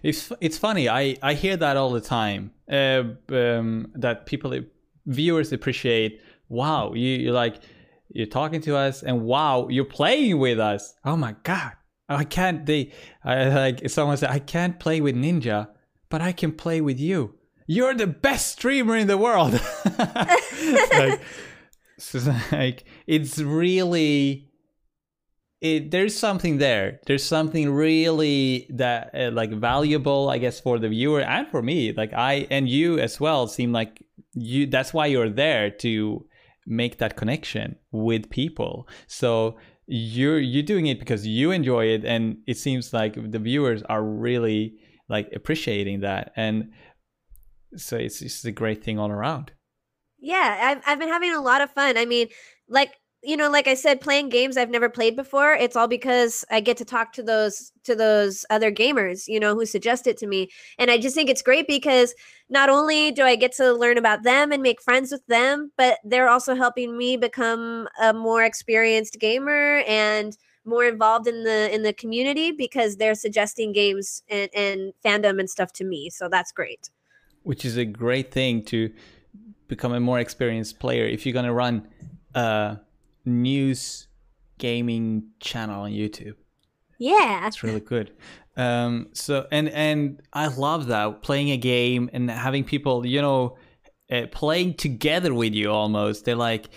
It's 0.04 0.30
it's 0.40 0.56
funny. 0.56 0.88
I 0.88 1.16
I 1.20 1.34
hear 1.34 1.56
that 1.56 1.76
all 1.76 1.90
the 1.90 2.00
time. 2.00 2.52
Uh, 2.70 3.02
um, 3.30 3.90
that 3.96 4.24
people 4.24 4.56
viewers 5.06 5.52
appreciate. 5.52 6.20
Wow, 6.48 6.92
you 6.92 7.08
you 7.08 7.32
like 7.32 7.56
you're 8.10 8.28
talking 8.28 8.60
to 8.60 8.76
us, 8.76 9.02
and 9.02 9.22
wow, 9.22 9.66
you're 9.68 9.84
playing 9.84 10.38
with 10.38 10.60
us. 10.60 10.94
Oh 11.04 11.16
my 11.16 11.34
god, 11.42 11.72
I 12.08 12.22
can't. 12.22 12.66
They 12.66 12.92
I 13.24 13.48
like 13.48 13.90
someone 13.90 14.16
said 14.16 14.30
I 14.30 14.38
can't 14.38 14.78
play 14.78 15.00
with 15.00 15.16
Ninja, 15.16 15.70
but 16.08 16.22
I 16.22 16.30
can 16.30 16.52
play 16.52 16.80
with 16.80 17.00
you. 17.00 17.34
You're 17.66 17.94
the 17.94 18.06
best 18.06 18.52
streamer 18.52 18.96
in 18.96 19.08
the 19.08 19.18
world. 19.18 19.60
Like, 20.62 21.20
it's 21.96 22.52
like 22.52 22.84
it's 23.08 23.38
really 23.40 24.51
it 25.62 25.92
there's 25.92 26.18
something 26.18 26.58
there. 26.58 27.00
There's 27.06 27.24
something 27.24 27.72
really 27.72 28.66
that 28.70 29.14
uh, 29.14 29.30
like 29.32 29.52
valuable 29.52 30.28
i 30.28 30.38
guess 30.38 30.60
for 30.60 30.78
the 30.78 30.88
viewer 30.88 31.20
and 31.20 31.48
for 31.48 31.62
me. 31.62 31.92
Like 31.92 32.12
i 32.12 32.46
and 32.50 32.68
you 32.68 32.98
as 32.98 33.20
well 33.20 33.46
seem 33.46 33.72
like 33.72 34.04
you 34.34 34.66
that's 34.66 34.92
why 34.92 35.06
you're 35.06 35.30
there 35.30 35.70
to 35.70 36.26
make 36.66 36.98
that 36.98 37.16
connection 37.16 37.76
with 37.92 38.28
people. 38.28 38.88
So 39.06 39.56
you're 39.86 40.40
you're 40.40 40.64
doing 40.64 40.86
it 40.86 40.98
because 40.98 41.26
you 41.26 41.52
enjoy 41.52 41.86
it 41.86 42.04
and 42.04 42.38
it 42.48 42.58
seems 42.58 42.92
like 42.92 43.14
the 43.30 43.38
viewers 43.38 43.82
are 43.84 44.02
really 44.02 44.74
like 45.08 45.30
appreciating 45.32 46.00
that. 46.00 46.32
And 46.34 46.72
so 47.76 47.96
it's 47.96 48.18
just 48.18 48.44
a 48.44 48.50
great 48.50 48.82
thing 48.82 48.98
all 48.98 49.10
around. 49.10 49.52
Yeah, 50.18 50.58
I've 50.60 50.82
I've 50.86 50.98
been 50.98 51.08
having 51.08 51.32
a 51.32 51.40
lot 51.40 51.60
of 51.60 51.70
fun. 51.70 51.96
I 51.96 52.04
mean, 52.04 52.28
like 52.68 52.94
you 53.22 53.36
know, 53.36 53.48
like 53.50 53.68
I 53.68 53.74
said, 53.74 54.00
playing 54.00 54.30
games 54.30 54.56
I've 54.56 54.70
never 54.70 54.88
played 54.88 55.14
before. 55.16 55.52
It's 55.54 55.76
all 55.76 55.88
because 55.88 56.44
I 56.50 56.60
get 56.60 56.76
to 56.78 56.84
talk 56.84 57.12
to 57.14 57.22
those 57.22 57.70
to 57.84 57.94
those 57.94 58.44
other 58.50 58.72
gamers, 58.72 59.28
you 59.28 59.38
know, 59.40 59.54
who 59.54 59.64
suggest 59.66 60.06
it 60.06 60.16
to 60.18 60.26
me, 60.26 60.48
and 60.78 60.90
I 60.90 60.98
just 60.98 61.14
think 61.14 61.30
it's 61.30 61.42
great 61.42 61.66
because 61.66 62.14
not 62.50 62.68
only 62.68 63.12
do 63.12 63.22
I 63.24 63.36
get 63.36 63.52
to 63.56 63.72
learn 63.72 63.96
about 63.98 64.22
them 64.24 64.52
and 64.52 64.62
make 64.62 64.82
friends 64.82 65.10
with 65.12 65.24
them, 65.26 65.72
but 65.76 65.98
they're 66.04 66.28
also 66.28 66.54
helping 66.54 66.96
me 66.98 67.16
become 67.16 67.88
a 68.00 68.12
more 68.12 68.42
experienced 68.42 69.18
gamer 69.20 69.82
and 69.86 70.36
more 70.64 70.84
involved 70.84 71.26
in 71.26 71.44
the 71.44 71.72
in 71.74 71.82
the 71.82 71.92
community 71.92 72.52
because 72.52 72.96
they're 72.96 73.14
suggesting 73.16 73.72
games 73.72 74.22
and, 74.28 74.48
and 74.54 74.92
fandom 75.04 75.40
and 75.40 75.48
stuff 75.50 75.72
to 75.74 75.84
me. 75.84 76.10
So 76.10 76.28
that's 76.28 76.52
great. 76.52 76.90
which 77.42 77.64
is 77.64 77.76
a 77.76 77.84
great 77.84 78.30
thing 78.30 78.64
to 78.64 78.92
become 79.68 79.92
a 79.92 80.00
more 80.00 80.18
experienced 80.20 80.78
player. 80.78 81.04
If 81.06 81.24
you're 81.26 81.32
gonna 81.32 81.52
run 81.52 81.88
a 82.34 82.78
news 83.24 84.08
gaming 84.58 85.24
channel 85.40 85.82
on 85.82 85.90
YouTube, 85.90 86.34
Yeah. 86.98 87.46
it's 87.46 87.62
really 87.62 87.80
good. 87.80 88.12
Um, 88.56 89.08
so 89.12 89.46
and 89.50 89.68
and 89.70 90.20
I 90.32 90.46
love 90.48 90.86
that 90.88 91.22
playing 91.22 91.50
a 91.50 91.56
game 91.56 92.10
and 92.12 92.30
having 92.30 92.64
people, 92.64 93.06
you 93.06 93.22
know, 93.22 93.56
uh, 94.10 94.26
playing 94.30 94.74
together 94.74 95.32
with 95.32 95.54
you 95.54 95.70
almost. 95.70 96.26
They're 96.26 96.36
like, 96.36 96.68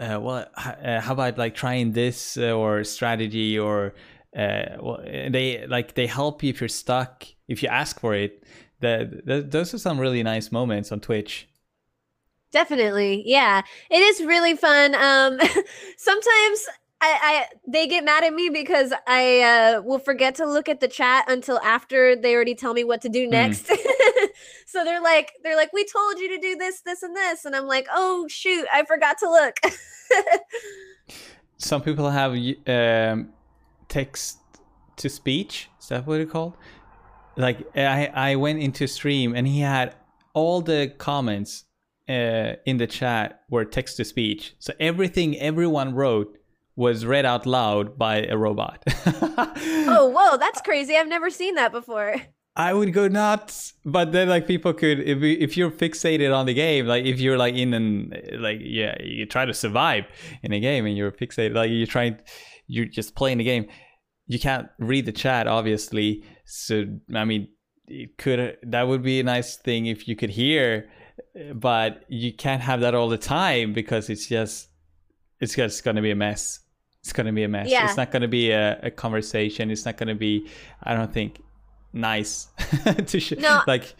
uh, 0.00 0.18
well, 0.20 0.46
uh, 0.56 1.00
how 1.00 1.12
about 1.12 1.38
like 1.38 1.54
trying 1.54 1.92
this 1.92 2.36
uh, 2.36 2.50
or 2.50 2.82
strategy 2.82 3.56
or 3.58 3.94
uh, 4.36 4.76
well, 4.80 5.00
they 5.04 5.64
like 5.68 5.94
they 5.94 6.06
help 6.08 6.42
you 6.42 6.50
if 6.50 6.60
you're 6.60 6.68
stuck 6.68 7.24
if 7.48 7.62
you 7.62 7.68
ask 7.68 8.00
for 8.00 8.14
it. 8.14 8.42
That 8.80 9.24
th- 9.26 9.46
those 9.48 9.72
are 9.74 9.78
some 9.78 10.00
really 10.00 10.24
nice 10.24 10.50
moments 10.50 10.90
on 10.90 10.98
Twitch. 10.98 11.48
Definitely. 12.52 13.22
Yeah. 13.26 13.62
It 13.90 14.00
is 14.00 14.22
really 14.22 14.54
fun. 14.54 14.94
Um 14.94 15.40
sometimes 15.96 16.66
I, 17.02 17.18
I 17.20 17.46
they 17.66 17.88
get 17.88 18.04
mad 18.04 18.22
at 18.22 18.32
me 18.32 18.48
because 18.48 18.92
I 19.08 19.40
uh, 19.40 19.82
will 19.82 19.98
forget 19.98 20.36
to 20.36 20.46
look 20.46 20.68
at 20.68 20.78
the 20.78 20.86
chat 20.86 21.24
until 21.28 21.58
after 21.58 22.14
they 22.14 22.32
already 22.32 22.54
tell 22.54 22.74
me 22.74 22.84
what 22.84 23.00
to 23.00 23.08
do 23.08 23.26
next. 23.26 23.66
so 24.66 24.84
they're 24.84 25.02
like 25.02 25.32
they're 25.42 25.56
like 25.56 25.72
we 25.72 25.84
told 25.84 26.20
you 26.20 26.28
to 26.28 26.38
do 26.38 26.54
this 26.56 26.80
this 26.82 27.02
and 27.02 27.16
this 27.16 27.44
and 27.44 27.56
I'm 27.56 27.66
like 27.66 27.88
oh 27.92 28.28
shoot 28.28 28.66
I 28.72 28.84
forgot 28.84 29.18
to 29.18 29.28
look. 29.28 29.58
Some 31.58 31.82
people 31.82 32.08
have 32.08 32.36
um, 32.68 33.32
text 33.88 34.38
to 34.96 35.08
speech. 35.08 35.70
Is 35.80 35.88
that 35.88 36.06
what 36.06 36.20
it's 36.20 36.30
called? 36.30 36.56
Like 37.36 37.66
I 37.76 38.06
I 38.14 38.36
went 38.36 38.60
into 38.60 38.86
stream 38.86 39.34
and 39.34 39.48
he 39.48 39.58
had 39.58 39.96
all 40.34 40.60
the 40.60 40.92
comments 40.98 41.64
uh, 42.08 42.54
in 42.66 42.78
the 42.78 42.86
chat 42.86 43.42
were 43.50 43.64
text 43.64 43.96
to 43.98 44.04
speech. 44.04 44.54
So 44.58 44.72
everything 44.80 45.38
everyone 45.38 45.94
wrote 45.94 46.38
was 46.74 47.04
read 47.04 47.26
out 47.26 47.46
loud 47.46 47.98
by 47.98 48.22
a 48.22 48.36
robot. 48.36 48.82
oh, 49.06 50.12
whoa, 50.14 50.38
that's 50.38 50.60
crazy. 50.62 50.96
I've 50.96 51.08
never 51.08 51.30
seen 51.30 51.54
that 51.56 51.72
before. 51.72 52.16
I 52.54 52.74
would 52.74 52.92
go 52.92 53.08
nuts, 53.08 53.72
but 53.84 54.12
then 54.12 54.28
like 54.28 54.46
people 54.46 54.74
could 54.74 55.00
if 55.00 55.22
if 55.22 55.56
you're 55.56 55.70
fixated 55.70 56.36
on 56.36 56.44
the 56.44 56.52
game, 56.52 56.86
like 56.86 57.06
if 57.06 57.18
you're 57.18 57.38
like 57.38 57.54
in 57.54 57.72
an 57.72 58.12
like 58.38 58.58
yeah, 58.60 58.94
you 59.02 59.24
try 59.24 59.46
to 59.46 59.54
survive 59.54 60.04
in 60.42 60.52
a 60.52 60.60
game 60.60 60.84
and 60.84 60.94
you're 60.96 61.12
fixated, 61.12 61.54
like 61.54 61.70
you're 61.70 61.86
trying, 61.86 62.18
you're 62.66 62.84
just 62.84 63.14
playing 63.14 63.38
the 63.38 63.44
game. 63.44 63.68
You 64.26 64.38
can't 64.38 64.68
read 64.78 65.06
the 65.06 65.12
chat, 65.12 65.46
obviously. 65.46 66.24
So 66.44 66.84
I 67.14 67.24
mean, 67.24 67.48
it 67.86 68.18
could 68.18 68.58
that 68.64 68.86
would 68.86 69.02
be 69.02 69.20
a 69.20 69.24
nice 69.24 69.56
thing 69.56 69.86
if 69.86 70.06
you 70.06 70.14
could 70.14 70.30
hear, 70.30 70.90
but 71.54 72.04
you 72.08 72.32
can't 72.32 72.60
have 72.62 72.80
that 72.80 72.94
all 72.94 73.08
the 73.08 73.18
time 73.18 73.72
because 73.72 74.10
it's 74.10 74.26
just 74.26 74.68
it's 75.40 75.54
just 75.54 75.82
going 75.84 75.96
to 75.96 76.02
be 76.02 76.10
a 76.10 76.16
mess. 76.16 76.60
It's 77.00 77.12
going 77.12 77.26
to 77.26 77.32
be 77.32 77.42
a 77.42 77.48
mess. 77.48 77.68
Yeah. 77.68 77.84
It's 77.86 77.96
not 77.96 78.12
going 78.12 78.22
to 78.22 78.28
be 78.28 78.50
a, 78.52 78.78
a 78.82 78.90
conversation. 78.90 79.70
It's 79.70 79.84
not 79.84 79.96
going 79.96 80.08
to 80.08 80.14
be. 80.14 80.48
I 80.82 80.94
don't 80.94 81.12
think 81.12 81.40
nice 81.92 82.46
to 83.06 83.20
sh- 83.20 83.32
No. 83.38 83.60
like 83.66 83.94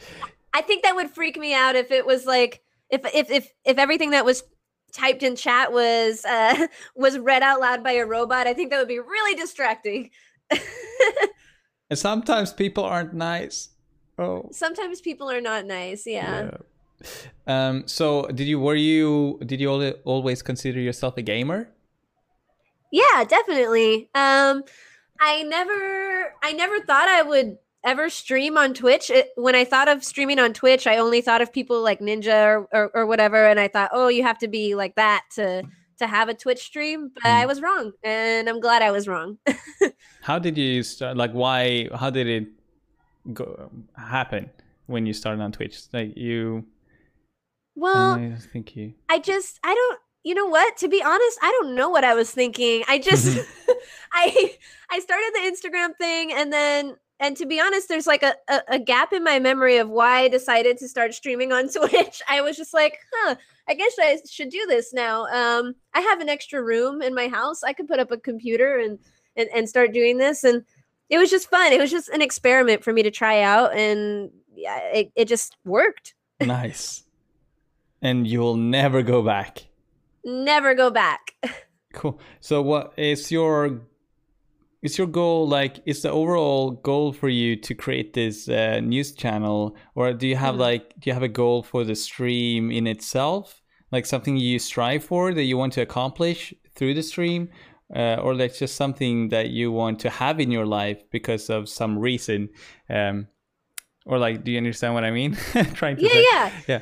I 0.54 0.62
think 0.62 0.82
that 0.84 0.94
would 0.94 1.10
freak 1.10 1.36
me 1.36 1.52
out 1.54 1.76
if 1.76 1.90
it 1.90 2.06
was 2.06 2.24
like 2.26 2.62
if 2.90 3.02
if 3.14 3.30
if 3.30 3.52
if 3.64 3.78
everything 3.78 4.10
that 4.10 4.24
was 4.24 4.44
typed 4.92 5.22
in 5.22 5.34
chat 5.36 5.72
was 5.72 6.24
uh 6.24 6.66
was 6.94 7.18
read 7.18 7.42
out 7.42 7.60
loud 7.60 7.82
by 7.82 7.92
a 7.92 8.06
robot. 8.06 8.46
I 8.46 8.54
think 8.54 8.70
that 8.70 8.78
would 8.78 8.88
be 8.88 8.98
really 9.00 9.34
distracting. 9.34 10.10
and 11.90 11.98
sometimes 11.98 12.52
people 12.52 12.84
aren't 12.84 13.14
nice. 13.14 13.70
Oh. 14.18 14.48
Sometimes 14.52 15.00
people 15.00 15.30
are 15.30 15.40
not 15.40 15.66
nice. 15.66 16.06
Yeah. 16.06 16.44
Yeah. 16.44 16.56
Um 17.46 17.86
so 17.86 18.26
did 18.28 18.46
you 18.46 18.58
were 18.60 18.74
you 18.74 19.40
did 19.44 19.60
you 19.60 19.70
always 20.04 20.42
consider 20.42 20.80
yourself 20.80 21.16
a 21.16 21.22
gamer? 21.22 21.68
Yeah, 22.90 23.24
definitely. 23.24 24.10
Um 24.14 24.64
I 25.20 25.42
never 25.44 26.34
I 26.42 26.52
never 26.52 26.80
thought 26.80 27.08
I 27.08 27.22
would 27.22 27.58
ever 27.84 28.10
stream 28.10 28.56
on 28.56 28.74
Twitch. 28.74 29.10
It, 29.10 29.30
when 29.36 29.54
I 29.54 29.64
thought 29.64 29.88
of 29.88 30.04
streaming 30.04 30.38
on 30.38 30.52
Twitch, 30.52 30.86
I 30.86 30.98
only 30.98 31.20
thought 31.20 31.42
of 31.42 31.52
people 31.52 31.82
like 31.82 32.00
Ninja 32.00 32.46
or, 32.46 32.68
or, 32.72 32.90
or 32.94 33.06
whatever 33.06 33.46
and 33.46 33.58
I 33.58 33.68
thought, 33.68 33.90
"Oh, 33.92 34.08
you 34.08 34.22
have 34.22 34.38
to 34.38 34.48
be 34.48 34.74
like 34.74 34.94
that 34.96 35.24
to 35.34 35.64
to 35.98 36.06
have 36.06 36.28
a 36.28 36.34
Twitch 36.34 36.60
stream." 36.60 37.10
But 37.14 37.24
I 37.26 37.44
Mm. 37.44 37.48
was 37.48 37.62
wrong, 37.62 37.92
and 38.04 38.48
I'm 38.48 38.60
glad 38.60 38.82
I 38.82 38.90
was 38.90 39.08
wrong. 39.08 39.38
How 40.22 40.38
did 40.38 40.56
you 40.56 40.82
start 40.82 41.16
like 41.16 41.32
why 41.32 41.88
how 41.94 42.10
did 42.10 42.26
it 42.28 42.48
go 43.32 43.70
happen 43.96 44.50
when 44.86 45.06
you 45.06 45.12
started 45.12 45.42
on 45.42 45.52
Twitch? 45.52 45.80
Like 45.92 46.16
you 46.16 46.66
well, 47.74 48.14
I 48.14 48.36
think 48.52 48.76
you 48.76 48.94
I 49.08 49.18
just 49.18 49.58
I 49.64 49.74
don't 49.74 49.98
you 50.24 50.34
know 50.34 50.46
what? 50.46 50.76
To 50.78 50.88
be 50.88 51.02
honest, 51.02 51.38
I 51.42 51.50
don't 51.60 51.74
know 51.74 51.88
what 51.88 52.04
I 52.04 52.14
was 52.14 52.30
thinking. 52.30 52.84
I 52.88 52.98
just 52.98 53.38
I 54.12 54.56
I 54.90 55.00
started 55.00 55.32
the 55.34 55.50
Instagram 55.50 55.96
thing 55.96 56.32
and 56.32 56.52
then 56.52 56.96
and 57.22 57.36
to 57.36 57.46
be 57.46 57.60
honest, 57.60 57.88
there's 57.88 58.08
like 58.08 58.24
a, 58.24 58.34
a, 58.48 58.60
a 58.70 58.78
gap 58.80 59.12
in 59.12 59.22
my 59.22 59.38
memory 59.38 59.76
of 59.76 59.88
why 59.88 60.22
I 60.22 60.28
decided 60.28 60.76
to 60.78 60.88
start 60.88 61.14
streaming 61.14 61.52
on 61.52 61.68
Twitch. 61.72 62.20
I 62.28 62.40
was 62.40 62.56
just 62.56 62.74
like, 62.74 62.98
huh, 63.14 63.36
I 63.68 63.74
guess 63.74 63.92
I 64.00 64.18
should 64.28 64.50
do 64.50 64.66
this 64.66 64.92
now. 64.92 65.26
Um, 65.26 65.76
I 65.94 66.00
have 66.00 66.20
an 66.20 66.28
extra 66.28 66.60
room 66.60 67.00
in 67.00 67.14
my 67.14 67.28
house. 67.28 67.62
I 67.62 67.74
could 67.74 67.86
put 67.86 68.00
up 68.00 68.10
a 68.10 68.18
computer 68.18 68.76
and, 68.76 68.98
and, 69.36 69.48
and 69.54 69.68
start 69.68 69.92
doing 69.92 70.18
this. 70.18 70.42
And 70.42 70.64
it 71.10 71.18
was 71.18 71.30
just 71.30 71.48
fun. 71.48 71.72
It 71.72 71.80
was 71.80 71.92
just 71.92 72.08
an 72.08 72.22
experiment 72.22 72.82
for 72.82 72.92
me 72.92 73.04
to 73.04 73.10
try 73.12 73.42
out. 73.42 73.72
And 73.72 74.32
yeah, 74.56 74.78
it, 74.92 75.12
it 75.14 75.28
just 75.28 75.56
worked. 75.64 76.14
nice. 76.40 77.04
And 78.02 78.26
you'll 78.26 78.56
never 78.56 79.02
go 79.02 79.22
back. 79.22 79.66
Never 80.24 80.74
go 80.74 80.90
back. 80.90 81.34
Cool. 81.94 82.18
So 82.40 82.62
what 82.62 82.94
is 82.96 83.30
your 83.30 83.82
is 84.82 84.96
your 84.98 85.06
goal 85.06 85.46
like 85.46 85.80
is 85.84 86.00
the 86.02 86.10
overall 86.10 86.70
goal 86.70 87.12
for 87.12 87.28
you 87.28 87.54
to 87.56 87.74
create 87.74 88.14
this 88.14 88.48
uh, 88.48 88.80
news 88.80 89.12
channel 89.12 89.76
or 89.94 90.12
do 90.14 90.26
you 90.26 90.36
have 90.36 90.54
Mhm. 90.54 90.58
like 90.58 90.94
do 90.98 91.10
you 91.10 91.12
have 91.12 91.22
a 91.22 91.28
goal 91.28 91.62
for 91.62 91.84
the 91.84 91.94
stream 91.94 92.70
in 92.70 92.86
itself 92.86 93.60
like 93.92 94.06
something 94.06 94.38
you 94.38 94.58
strive 94.58 95.04
for 95.04 95.34
that 95.34 95.42
you 95.44 95.58
want 95.58 95.74
to 95.74 95.82
accomplish 95.82 96.54
through 96.74 96.94
the 96.94 97.02
stream 97.02 97.50
uh, 97.94 98.16
or 98.22 98.34
like 98.34 98.54
just 98.56 98.74
something 98.74 99.28
that 99.28 99.50
you 99.50 99.70
want 99.70 99.98
to 100.00 100.08
have 100.10 100.40
in 100.40 100.50
your 100.50 100.64
life 100.66 101.04
because 101.10 101.50
of 101.50 101.68
some 101.68 101.98
reason 101.98 102.48
um 102.88 103.28
or 104.06 104.18
like 104.18 104.42
do 104.44 104.50
you 104.50 104.56
understand 104.58 104.94
what 104.94 105.04
i 105.04 105.10
mean 105.10 105.34
trying 105.74 105.96
to 105.96 106.02
Yeah, 106.02 106.22
yeah. 106.32 106.50
yeah 106.66 106.80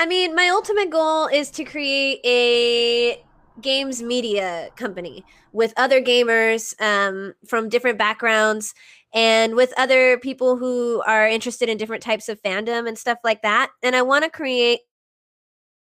I 0.00 0.06
mean, 0.06 0.34
my 0.34 0.48
ultimate 0.48 0.88
goal 0.88 1.26
is 1.26 1.50
to 1.50 1.62
create 1.62 2.20
a 2.24 3.22
games 3.60 4.02
media 4.02 4.70
company 4.74 5.26
with 5.52 5.74
other 5.76 6.00
gamers 6.00 6.74
um, 6.80 7.34
from 7.46 7.68
different 7.68 7.98
backgrounds 7.98 8.72
and 9.12 9.54
with 9.56 9.74
other 9.76 10.16
people 10.16 10.56
who 10.56 11.02
are 11.06 11.28
interested 11.28 11.68
in 11.68 11.76
different 11.76 12.02
types 12.02 12.30
of 12.30 12.40
fandom 12.40 12.88
and 12.88 12.96
stuff 12.96 13.18
like 13.22 13.42
that. 13.42 13.72
And 13.82 13.94
I 13.94 14.00
want 14.00 14.24
to 14.24 14.30
create 14.30 14.80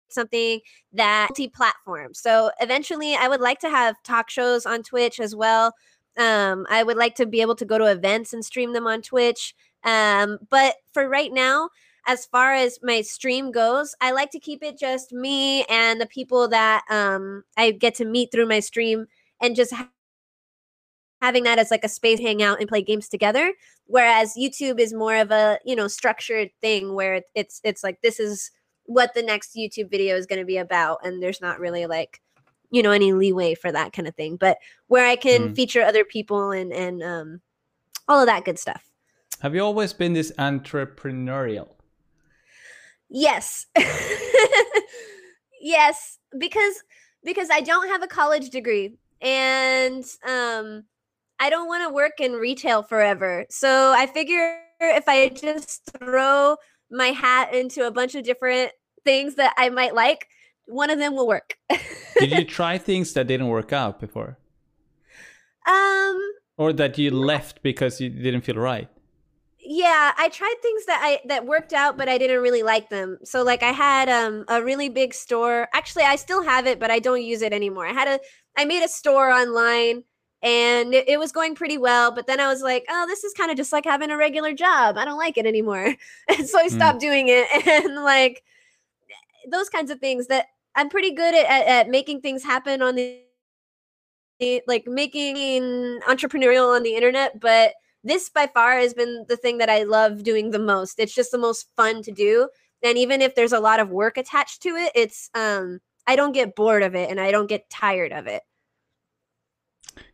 something 0.08 0.58
that 0.92 1.28
multi-platform. 1.30 2.12
So 2.14 2.50
eventually 2.60 3.14
I 3.14 3.28
would 3.28 3.40
like 3.40 3.60
to 3.60 3.70
have 3.70 3.94
talk 4.02 4.28
shows 4.28 4.66
on 4.66 4.82
Twitch 4.82 5.20
as 5.20 5.36
well. 5.36 5.72
Um, 6.18 6.66
I 6.68 6.82
would 6.82 6.96
like 6.96 7.14
to 7.14 7.26
be 7.26 7.42
able 7.42 7.54
to 7.54 7.64
go 7.64 7.78
to 7.78 7.84
events 7.84 8.32
and 8.32 8.44
stream 8.44 8.72
them 8.72 8.88
on 8.88 9.02
Twitch. 9.02 9.54
Um, 9.84 10.38
but 10.50 10.74
for 10.92 11.08
right 11.08 11.32
now, 11.32 11.68
as 12.06 12.26
far 12.26 12.54
as 12.54 12.78
my 12.82 13.00
stream 13.02 13.52
goes, 13.52 13.94
I 14.00 14.12
like 14.12 14.30
to 14.32 14.38
keep 14.40 14.62
it 14.62 14.78
just 14.78 15.12
me 15.12 15.64
and 15.64 16.00
the 16.00 16.06
people 16.06 16.48
that 16.48 16.84
um, 16.90 17.44
I 17.56 17.70
get 17.72 17.94
to 17.96 18.04
meet 18.04 18.30
through 18.32 18.46
my 18.46 18.60
stream 18.60 19.06
and 19.40 19.54
just 19.56 19.72
ha- 19.74 19.90
having 21.20 21.44
that 21.44 21.58
as 21.58 21.70
like 21.70 21.84
a 21.84 21.88
space 21.88 22.18
to 22.18 22.24
hang 22.24 22.42
out 22.42 22.60
and 22.60 22.68
play 22.68 22.82
games 22.82 23.08
together. 23.08 23.52
Whereas 23.86 24.34
YouTube 24.38 24.78
is 24.80 24.92
more 24.94 25.16
of 25.16 25.30
a, 25.30 25.58
you 25.64 25.76
know, 25.76 25.88
structured 25.88 26.50
thing 26.60 26.94
where 26.94 27.22
it's 27.34 27.60
it's 27.64 27.82
like 27.84 28.00
this 28.02 28.18
is 28.20 28.50
what 28.84 29.14
the 29.14 29.22
next 29.22 29.54
YouTube 29.54 29.90
video 29.90 30.16
is 30.16 30.26
going 30.26 30.38
to 30.40 30.44
be 30.46 30.56
about 30.56 30.98
and 31.04 31.22
there's 31.22 31.40
not 31.40 31.60
really 31.60 31.86
like 31.86 32.20
you 32.72 32.82
know 32.82 32.92
any 32.92 33.12
leeway 33.12 33.54
for 33.54 33.70
that 33.70 33.92
kind 33.92 34.08
of 34.08 34.14
thing. 34.14 34.36
But 34.36 34.58
where 34.86 35.06
I 35.06 35.16
can 35.16 35.50
Mm. 35.50 35.56
feature 35.56 35.82
other 35.82 36.04
people 36.04 36.50
and 36.52 36.72
and 36.72 37.02
um 37.02 37.40
all 38.08 38.20
of 38.20 38.26
that 38.26 38.44
good 38.44 38.58
stuff. 38.58 38.90
have 39.40 39.54
you 39.54 39.60
always 39.60 39.92
been 39.92 40.12
this 40.14 40.32
entrepreneurial 40.38 41.68
Yes. 43.10 43.66
yes, 45.60 46.18
because 46.38 46.82
because 47.24 47.50
I 47.50 47.60
don't 47.60 47.88
have 47.88 48.02
a 48.02 48.06
college 48.06 48.50
degree 48.50 48.96
and 49.20 50.04
um 50.26 50.84
I 51.38 51.50
don't 51.50 51.68
want 51.68 51.88
to 51.88 51.94
work 51.94 52.20
in 52.20 52.32
retail 52.32 52.82
forever. 52.82 53.46
So 53.50 53.92
I 53.96 54.06
figure 54.06 54.60
if 54.80 55.08
I 55.08 55.28
just 55.28 55.90
throw 55.98 56.56
my 56.90 57.08
hat 57.08 57.54
into 57.54 57.86
a 57.86 57.90
bunch 57.90 58.14
of 58.14 58.24
different 58.24 58.72
things 59.04 59.36
that 59.36 59.54
I 59.56 59.70
might 59.70 59.94
like, 59.94 60.26
one 60.66 60.90
of 60.90 60.98
them 60.98 61.14
will 61.14 61.26
work. 61.26 61.56
did 62.18 62.30
you 62.30 62.44
try 62.58 62.78
things 62.78 63.12
that 63.14 63.26
didn't 63.26 63.48
work 63.48 63.72
out 63.72 64.00
before 64.00 64.38
um 65.66 66.20
or 66.56 66.72
that 66.72 66.96
you 66.98 67.10
left 67.10 67.62
because 67.62 68.00
you 68.00 68.08
didn't 68.08 68.42
feel 68.42 68.56
right 68.56 68.88
yeah, 69.62 70.12
I 70.16 70.28
tried 70.28 70.54
things 70.62 70.86
that 70.86 71.00
I 71.02 71.20
that 71.26 71.46
worked 71.46 71.72
out, 71.72 71.96
but 71.96 72.08
I 72.08 72.18
didn't 72.18 72.40
really 72.40 72.62
like 72.62 72.88
them. 72.88 73.18
So 73.24 73.42
like 73.42 73.62
I 73.62 73.72
had 73.72 74.08
um 74.08 74.44
a 74.48 74.62
really 74.62 74.88
big 74.88 75.14
store. 75.14 75.68
Actually, 75.72 76.04
I 76.04 76.16
still 76.16 76.42
have 76.42 76.66
it, 76.66 76.80
but 76.80 76.90
I 76.90 76.98
don't 76.98 77.22
use 77.22 77.42
it 77.42 77.52
anymore. 77.52 77.86
I 77.86 77.92
had 77.92 78.08
a 78.08 78.20
I 78.56 78.64
made 78.64 78.82
a 78.82 78.88
store 78.88 79.30
online 79.30 80.04
and 80.42 80.94
it, 80.94 81.08
it 81.08 81.18
was 81.18 81.32
going 81.32 81.54
pretty 81.54 81.76
well, 81.78 82.10
but 82.10 82.26
then 82.26 82.40
I 82.40 82.48
was 82.48 82.62
like, 82.62 82.84
oh, 82.88 83.06
this 83.06 83.24
is 83.24 83.34
kind 83.34 83.50
of 83.50 83.56
just 83.56 83.72
like 83.72 83.84
having 83.84 84.10
a 84.10 84.16
regular 84.16 84.54
job. 84.54 84.96
I 84.96 85.04
don't 85.04 85.18
like 85.18 85.36
it 85.36 85.46
anymore. 85.46 85.94
And 86.28 86.48
so 86.48 86.58
I 86.58 86.68
hmm. 86.68 86.74
stopped 86.74 86.98
mm. 86.98 87.02
doing 87.02 87.26
it. 87.28 87.46
And 87.66 87.96
like 88.02 88.42
those 89.50 89.68
kinds 89.68 89.90
of 89.90 90.00
things 90.00 90.28
that 90.28 90.46
I'm 90.74 90.88
pretty 90.88 91.12
good 91.12 91.34
at, 91.34 91.46
at, 91.46 91.66
at 91.66 91.88
making 91.88 92.20
things 92.20 92.44
happen 92.44 92.82
on 92.82 92.94
the 92.94 93.20
like 94.66 94.86
making 94.86 96.00
entrepreneurial 96.08 96.74
on 96.74 96.82
the 96.82 96.94
internet, 96.94 97.38
but 97.40 97.74
this 98.02 98.28
by 98.28 98.46
far 98.46 98.78
has 98.78 98.94
been 98.94 99.26
the 99.28 99.36
thing 99.36 99.58
that 99.58 99.70
I 99.70 99.82
love 99.82 100.22
doing 100.22 100.50
the 100.50 100.58
most. 100.58 100.98
It's 100.98 101.14
just 101.14 101.30
the 101.30 101.38
most 101.38 101.68
fun 101.76 102.02
to 102.02 102.12
do. 102.12 102.48
And 102.82 102.96
even 102.96 103.20
if 103.20 103.34
there's 103.34 103.52
a 103.52 103.60
lot 103.60 103.80
of 103.80 103.90
work 103.90 104.16
attached 104.16 104.62
to 104.62 104.70
it, 104.70 104.92
it's 104.94 105.30
um 105.34 105.80
I 106.06 106.16
don't 106.16 106.32
get 106.32 106.56
bored 106.56 106.82
of 106.82 106.94
it 106.94 107.10
and 107.10 107.20
I 107.20 107.30
don't 107.30 107.46
get 107.46 107.68
tired 107.70 108.12
of 108.12 108.26
it. 108.26 108.42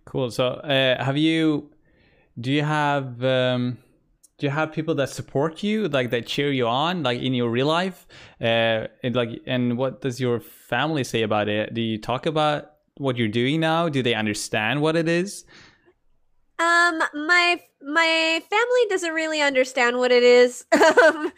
Cool. 0.05 0.31
So, 0.31 0.47
uh, 0.47 1.03
have 1.03 1.17
you 1.17 1.71
do 2.39 2.53
you 2.53 2.63
have 2.63 3.23
um 3.25 3.79
do 4.39 4.47
you 4.47 4.51
have 4.51 4.73
people 4.73 4.95
that 4.97 5.09
support 5.09 5.63
you 5.63 5.89
like 5.89 6.11
that 6.11 6.27
cheer 6.27 6.53
you 6.53 6.67
on 6.67 7.03
like 7.03 7.21
in 7.21 7.33
your 7.33 7.49
real 7.49 7.67
life 7.67 8.07
uh 8.41 8.87
and 9.03 9.17
like 9.17 9.41
and 9.47 9.79
what 9.79 10.03
does 10.03 10.21
your 10.21 10.41
family 10.41 11.03
say 11.03 11.23
about 11.23 11.49
it 11.49 11.73
do 11.73 11.81
you 11.81 11.99
talk 11.99 12.27
about 12.27 12.73
what 12.99 13.17
you're 13.17 13.29
doing 13.29 13.61
now 13.61 13.89
do 13.89 14.03
they 14.03 14.15
understand 14.15 14.83
what 14.83 14.97
it 14.97 15.09
is 15.09 15.45
um, 16.59 17.03
my 17.15 17.61
my 17.83 18.43
family 18.49 18.87
doesn't 18.89 19.13
really 19.13 19.43
understand 19.43 19.99
what 19.99 20.13
it 20.13 20.23
is. 20.23 20.65
um, 20.73 21.33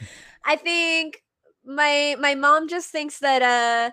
I 0.44 0.56
think 0.56 1.22
my 1.64 2.16
my 2.20 2.34
mom 2.34 2.68
just 2.68 2.90
thinks 2.90 3.18
that 3.18 3.42
uh 3.42 3.90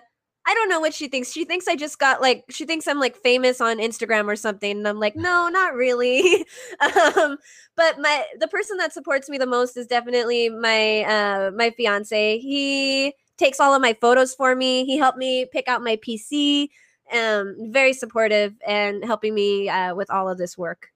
I 0.48 0.54
don't 0.54 0.68
know 0.68 0.78
what 0.78 0.94
she 0.94 1.08
thinks. 1.08 1.32
She 1.32 1.44
thinks 1.44 1.66
I 1.66 1.74
just 1.74 1.98
got 1.98 2.20
like 2.20 2.44
she 2.50 2.64
thinks 2.64 2.86
I'm 2.86 3.00
like 3.00 3.16
famous 3.16 3.60
on 3.60 3.78
Instagram 3.78 4.28
or 4.28 4.36
something. 4.36 4.78
And 4.78 4.86
I'm 4.88 5.00
like, 5.00 5.16
no, 5.16 5.48
not 5.48 5.74
really. 5.74 6.46
um, 7.16 7.38
but 7.76 7.98
my 7.98 8.24
the 8.38 8.48
person 8.48 8.76
that 8.78 8.92
supports 8.92 9.28
me 9.28 9.38
the 9.38 9.46
most 9.46 9.76
is 9.76 9.86
definitely 9.88 10.48
my 10.48 11.02
uh 11.02 11.50
my 11.54 11.70
fiance. 11.70 12.38
He 12.38 13.14
takes 13.36 13.58
all 13.60 13.74
of 13.74 13.82
my 13.82 13.94
photos 14.00 14.34
for 14.34 14.54
me. 14.54 14.84
He 14.84 14.96
helped 14.96 15.18
me 15.18 15.46
pick 15.52 15.68
out 15.68 15.82
my 15.82 15.96
PC. 15.96 16.68
Um, 17.12 17.54
very 17.70 17.92
supportive 17.92 18.54
and 18.66 19.04
helping 19.04 19.32
me 19.32 19.68
uh, 19.68 19.94
with 19.94 20.10
all 20.10 20.28
of 20.28 20.38
this 20.38 20.58
work. 20.58 20.88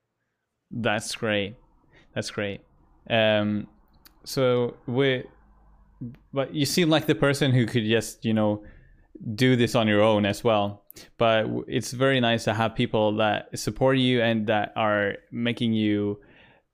That's 0.70 1.14
great. 1.14 1.56
That's 2.14 2.30
great. 2.30 2.60
Um, 3.08 3.66
so 4.24 4.76
we, 4.86 5.24
but 6.32 6.54
you 6.54 6.66
seem 6.66 6.88
like 6.90 7.06
the 7.06 7.14
person 7.14 7.52
who 7.52 7.66
could 7.66 7.84
just 7.84 8.24
you 8.24 8.34
know 8.34 8.62
do 9.34 9.56
this 9.56 9.74
on 9.74 9.86
your 9.88 10.02
own 10.02 10.24
as 10.24 10.42
well. 10.42 10.84
But 11.18 11.46
it's 11.66 11.92
very 11.92 12.20
nice 12.20 12.44
to 12.44 12.54
have 12.54 12.74
people 12.74 13.16
that 13.16 13.58
support 13.58 13.98
you 13.98 14.22
and 14.22 14.46
that 14.46 14.72
are 14.76 15.16
making 15.30 15.72
you 15.72 16.20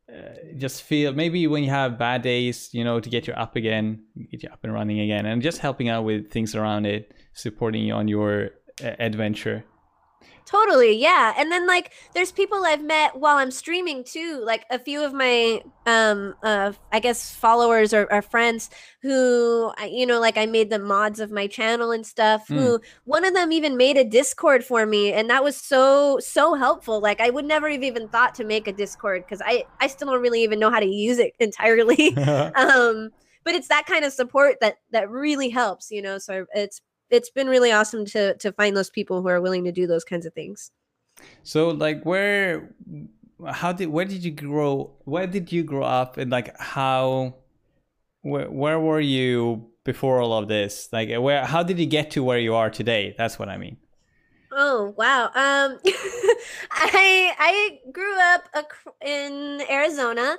uh, 0.09 0.35
just 0.57 0.83
feel 0.83 1.13
maybe 1.13 1.47
when 1.49 1.65
you 1.65 1.71
have 1.71 1.99
bad 1.99 2.23
days, 2.23 2.71
you 2.73 2.85
know, 2.85 3.01
to 3.01 3.11
get 3.11 3.27
you 3.27 3.33
up 3.35 3.57
again, 3.57 4.01
get 4.31 4.43
you 4.43 4.49
up 4.51 4.61
and 4.63 4.73
running 4.73 5.01
again, 5.01 5.27
and 5.27 5.43
just 5.43 5.59
helping 5.59 5.89
out 5.89 6.05
with 6.05 6.31
things 6.31 6.55
around 6.55 6.87
it, 6.87 7.13
supporting 7.33 7.83
you 7.85 7.93
on 7.93 8.07
your 8.07 8.51
uh, 8.85 8.93
adventure. 9.01 9.65
Totally, 10.47 10.93
yeah. 10.97 11.35
And 11.37 11.51
then 11.51 11.67
like 11.67 11.93
there's 12.15 12.31
people 12.31 12.65
I've 12.65 12.83
met 12.83 13.17
while 13.17 13.37
I'm 13.37 13.51
streaming 13.51 14.05
too. 14.05 14.41
Like 14.45 14.65
a 14.71 14.79
few 14.79 15.03
of 15.05 15.13
my 15.13 15.61
um 15.87 16.35
uh 16.45 16.73
I 16.93 17.01
guess 17.01 17.35
followers 17.35 17.93
or, 17.93 18.07
or 18.13 18.23
friends 18.23 18.71
who 19.03 19.73
you 19.91 20.07
know 20.07 20.21
like 20.21 20.39
I 20.39 20.47
made 20.47 20.71
the 20.71 20.79
mods 20.79 21.19
of 21.19 21.33
my 21.33 21.49
channel 21.49 21.91
and 21.91 22.07
stuff. 22.07 22.47
Mm. 22.47 22.59
Who 22.59 22.81
one 23.05 23.25
of 23.25 23.35
them 23.35 23.51
even 23.51 23.77
made 23.77 23.97
a 23.97 24.05
Discord 24.05 24.65
for 24.65 24.87
me 24.87 25.13
and 25.13 25.29
that 25.31 25.43
was 25.43 25.57
so 25.57 26.21
so 26.21 26.55
helpful. 26.55 27.01
Like 27.01 27.21
I 27.21 27.31
would 27.31 27.45
never 27.45 27.69
have 27.69 27.83
even 27.83 28.07
thought 28.09 28.37
to 28.37 28.45
make 28.45 28.69
a 28.69 28.73
Discord 28.73 29.25
cuz 29.29 29.43
I 29.45 29.65
I 29.81 29.89
still 29.89 30.13
don't 30.13 30.23
really 30.23 30.45
even 30.45 30.61
know 30.61 30.71
how 30.71 30.79
to 30.81 30.87
use 30.87 31.19
it 31.19 31.35
entirely. 31.41 32.17
um 32.55 33.11
but 33.43 33.55
it's 33.57 33.69
that 33.69 33.87
kind 33.87 34.05
of 34.05 34.13
support 34.13 34.59
that 34.61 34.77
that 34.93 35.11
really 35.11 35.49
helps, 35.49 35.91
you 35.91 36.03
know. 36.03 36.19
So 36.19 36.47
it's 36.55 36.81
it's 37.11 37.31
been 37.31 37.49
really 37.49 37.73
awesome 37.73 38.05
to 38.07 38.37
to 38.39 38.53
find 38.53 38.77
those 38.77 38.91
people 38.91 39.23
who 39.23 39.29
are 39.29 39.41
willing 39.41 39.65
to 39.65 39.73
do 39.73 39.87
those 39.87 40.05
kinds 40.05 40.27
of 40.27 40.35
things. 40.35 40.71
So 41.43 41.71
like 41.71 42.05
where 42.05 42.75
how 43.47 43.73
did 43.73 43.89
where 43.89 44.05
did 44.05 44.25
you 44.25 44.31
grow 44.31 44.93
where 45.05 45.27
did 45.27 45.53
you 45.53 45.63
grow 45.63 45.85
up 45.85 46.17
and 46.17 46.31
like 46.31 46.59
how 46.59 47.35
where, 48.23 48.51
where 48.51 48.81
were 48.81 49.01
you 49.01 49.71
before 49.85 50.21
all 50.21 50.33
of 50.33 50.49
this? 50.49 50.89
Like 50.93 51.11
where 51.19 51.45
how 51.45 51.63
did 51.63 51.79
you 51.79 51.87
get 51.87 52.11
to 52.13 52.25
where 52.25 52.39
you 52.39 52.55
are 52.55 52.71
today? 52.71 53.15
That's 53.17 53.39
what 53.39 53.49
i 53.49 53.57
mean. 53.57 53.77
Oh 54.53 54.95
wow. 54.97 55.27
Um 55.27 55.79
i 56.71 57.33
i 57.39 57.79
grew 57.93 58.19
up 58.21 58.49
in 59.05 59.63
arizona 59.71 60.39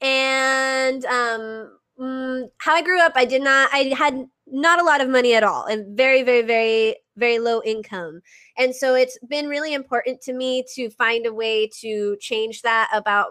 and 0.00 1.04
um 1.06 1.78
mm, 1.98 2.50
how 2.58 2.74
i 2.74 2.82
grew 2.82 3.00
up 3.00 3.12
i 3.14 3.24
did 3.24 3.42
not 3.42 3.68
i 3.72 3.92
had 3.96 4.28
not 4.46 4.80
a 4.80 4.84
lot 4.84 5.00
of 5.00 5.08
money 5.08 5.34
at 5.34 5.42
all 5.42 5.64
and 5.64 5.96
very 5.96 6.22
very 6.22 6.42
very 6.42 6.96
very 7.16 7.38
low 7.38 7.62
income 7.64 8.20
and 8.58 8.74
so 8.74 8.94
it's 8.94 9.18
been 9.28 9.48
really 9.48 9.72
important 9.72 10.20
to 10.20 10.32
me 10.32 10.64
to 10.74 10.90
find 10.90 11.26
a 11.26 11.32
way 11.32 11.68
to 11.80 12.16
change 12.20 12.62
that 12.62 12.88
about 12.92 13.28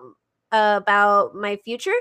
uh, 0.52 0.80
about 0.82 1.36
my 1.36 1.56
future 1.58 1.92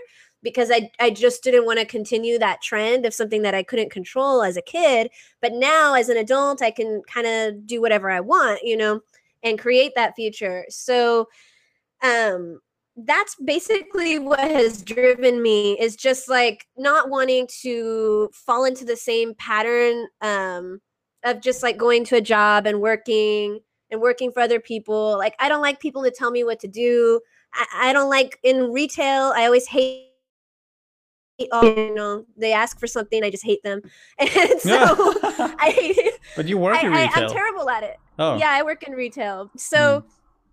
because 0.42 0.70
I, 0.70 0.90
I 1.00 1.10
just 1.10 1.42
didn't 1.42 1.66
want 1.66 1.78
to 1.78 1.86
continue 1.86 2.38
that 2.38 2.60
trend 2.62 3.06
of 3.06 3.14
something 3.14 3.42
that 3.42 3.54
I 3.54 3.62
couldn't 3.62 3.92
control 3.92 4.42
as 4.42 4.56
a 4.56 4.62
kid. 4.62 5.10
But 5.40 5.52
now, 5.52 5.94
as 5.94 6.08
an 6.08 6.16
adult, 6.16 6.62
I 6.62 6.70
can 6.70 7.02
kind 7.06 7.26
of 7.26 7.66
do 7.66 7.80
whatever 7.80 8.10
I 8.10 8.20
want, 8.20 8.60
you 8.62 8.76
know, 8.76 9.00
and 9.42 9.58
create 9.58 9.92
that 9.94 10.16
future. 10.16 10.64
So, 10.68 11.28
um, 12.02 12.60
that's 12.96 13.34
basically 13.36 14.18
what 14.18 14.40
has 14.40 14.82
driven 14.82 15.42
me 15.42 15.78
is 15.78 15.96
just 15.96 16.28
like 16.28 16.66
not 16.76 17.08
wanting 17.08 17.48
to 17.62 18.28
fall 18.32 18.64
into 18.64 18.84
the 18.84 18.96
same 18.96 19.34
pattern 19.34 20.06
um, 20.20 20.80
of 21.24 21.40
just 21.40 21.62
like 21.62 21.78
going 21.78 22.04
to 22.04 22.16
a 22.16 22.20
job 22.20 22.66
and 22.66 22.80
working 22.80 23.60
and 23.90 24.00
working 24.00 24.30
for 24.30 24.40
other 24.40 24.60
people. 24.60 25.16
Like 25.18 25.34
I 25.38 25.48
don't 25.48 25.62
like 25.62 25.80
people 25.80 26.02
to 26.02 26.10
tell 26.10 26.30
me 26.30 26.44
what 26.44 26.60
to 26.60 26.68
do. 26.68 27.20
I, 27.54 27.66
I 27.74 27.92
don't 27.92 28.10
like 28.10 28.38
in 28.42 28.72
retail. 28.72 29.32
I 29.34 29.46
always 29.46 29.66
hate. 29.66 30.08
Oh, 31.50 31.66
you 31.66 31.94
know, 31.94 32.24
they 32.36 32.52
ask 32.52 32.78
for 32.78 32.86
something, 32.86 33.24
I 33.24 33.30
just 33.30 33.44
hate 33.44 33.62
them, 33.64 33.80
and 34.18 34.60
so 34.60 34.76
I. 34.78 35.72
Hate 35.74 35.96
it. 35.98 36.20
But 36.36 36.46
you 36.46 36.58
work 36.58 36.80
in 36.84 36.92
I, 36.92 37.04
retail. 37.04 37.24
I, 37.24 37.26
am 37.26 37.30
terrible 37.32 37.70
at 37.70 37.82
it. 37.82 37.96
Oh, 38.18 38.36
yeah, 38.36 38.50
I 38.50 38.62
work 38.62 38.84
in 38.84 38.92
retail. 38.92 39.50
So, 39.56 39.76
mm. 39.78 40.04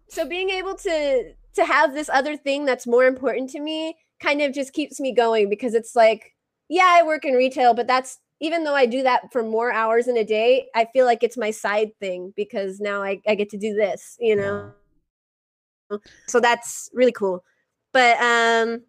so 0.08 0.26
being 0.26 0.50
able 0.50 0.74
to 0.76 1.34
to 1.56 1.66
have 1.66 1.94
this 1.94 2.10
other 2.10 2.38
thing 2.38 2.66
that's 2.66 2.88
more 2.88 3.06
important 3.06 3.50
to 3.52 3.60
me 3.60 3.96
kind 4.22 4.42
of 4.42 4.54
just 4.54 4.74
keeps 4.74 5.00
me 5.00 5.14
going 5.14 5.50
because 5.50 5.74
it's 5.74 5.96
like, 5.96 6.36
yeah, 6.68 6.98
I 7.00 7.04
work 7.04 7.26
in 7.26 7.34
retail, 7.34 7.74
but 7.74 7.88
that's 7.88 8.20
even 8.42 8.64
though 8.64 8.76
I 8.76 8.86
do 8.86 9.04
that 9.04 9.32
for 9.32 9.44
more 9.44 9.72
hours 9.72 10.08
in 10.08 10.18
a 10.18 10.24
day, 10.24 10.68
I 10.76 10.86
feel 10.94 11.06
like 11.06 11.24
it's 11.24 11.38
my 11.38 11.52
side 11.52 11.92
thing 12.00 12.34
because 12.36 12.80
now 12.80 13.02
I, 13.04 13.20
I 13.28 13.36
get 13.36 13.50
to 13.50 13.58
do 13.58 13.74
this, 13.74 14.16
you 14.20 14.36
know? 14.36 14.72
So 16.28 16.40
that's 16.40 16.90
really 16.94 17.12
cool. 17.12 17.44
But 17.92 18.18
um 18.22 18.84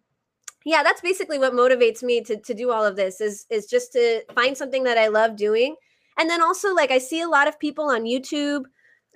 yeah, 0.63 0.83
that's 0.83 1.01
basically 1.01 1.39
what 1.39 1.53
motivates 1.53 2.03
me 2.03 2.21
to 2.21 2.37
to 2.37 2.53
do 2.53 2.71
all 2.71 2.85
of 2.85 2.95
this 2.95 3.19
is 3.19 3.45
is 3.49 3.65
just 3.65 3.91
to 3.93 4.23
find 4.35 4.55
something 4.55 4.83
that 4.83 4.97
I 4.97 5.07
love 5.07 5.35
doing. 5.35 5.75
And 6.17 6.29
then 6.29 6.41
also 6.41 6.73
like 6.73 6.91
I 6.91 6.99
see 6.99 7.21
a 7.21 7.27
lot 7.27 7.47
of 7.47 7.59
people 7.59 7.85
on 7.85 8.03
YouTube 8.03 8.65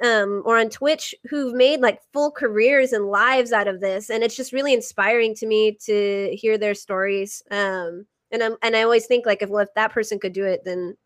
um, 0.03 0.43
or 0.45 0.57
on 0.57 0.69
Twitch 0.69 1.15
who've 1.29 1.53
made 1.53 1.79
like 1.79 2.01
full 2.13 2.31
careers 2.31 2.91
and 2.91 3.05
lives 3.05 3.51
out 3.51 3.67
of 3.67 3.79
this, 3.79 4.09
and 4.09 4.23
it's 4.23 4.35
just 4.35 4.53
really 4.53 4.73
inspiring 4.73 5.35
to 5.35 5.45
me 5.45 5.77
to 5.85 6.35
hear 6.35 6.57
their 6.57 6.73
stories. 6.73 7.41
Um, 7.51 8.05
and 8.31 8.43
I'm 8.43 8.57
and 8.61 8.75
I 8.75 8.83
always 8.83 9.05
think 9.05 9.25
like 9.25 9.41
if 9.41 9.49
well 9.49 9.63
if 9.63 9.73
that 9.75 9.93
person 9.93 10.19
could 10.19 10.33
do 10.33 10.45
it, 10.45 10.63
then 10.65 10.97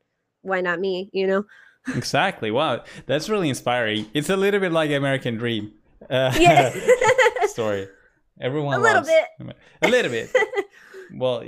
why 0.42 0.62
not 0.62 0.80
me? 0.80 1.10
You 1.14 1.28
know. 1.28 1.46
exactly. 1.96 2.52
Wow, 2.52 2.84
that's 3.06 3.30
really 3.30 3.50
inspiring. 3.50 4.08
It's 4.14 4.30
a 4.30 4.36
little 4.36 4.60
bit 4.60 4.72
like 4.72 4.92
American 4.92 5.38
Dream. 5.38 5.74
Uh, 6.10 6.34
yeah. 6.40 6.74
story. 7.46 7.88
Everyone 8.42 8.80
a 8.80 8.82
little 8.82 9.04
bit. 9.04 9.56
A 9.82 9.88
little 9.88 10.12
bit. 10.12 10.34
well, 11.14 11.44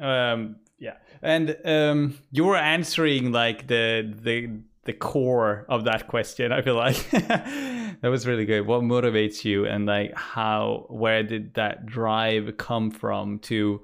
um, 0.00 0.56
yeah, 0.78 0.94
and 1.22 1.56
um, 1.64 2.18
you 2.30 2.44
were 2.44 2.56
answering 2.56 3.32
like 3.32 3.66
the 3.66 4.14
the 4.22 4.60
the 4.88 4.94
core 4.94 5.66
of 5.68 5.84
that 5.84 6.08
question. 6.08 6.50
I 6.50 6.62
feel 6.62 6.74
like 6.74 6.96
that 7.10 8.08
was 8.14 8.26
really 8.26 8.46
good. 8.46 8.66
What 8.66 8.80
motivates 8.82 9.44
you, 9.44 9.66
and 9.66 9.84
like 9.86 10.14
how, 10.16 10.86
where 10.88 11.22
did 11.22 11.54
that 11.54 11.84
drive 11.84 12.56
come 12.56 12.90
from 12.90 13.38
to, 13.50 13.82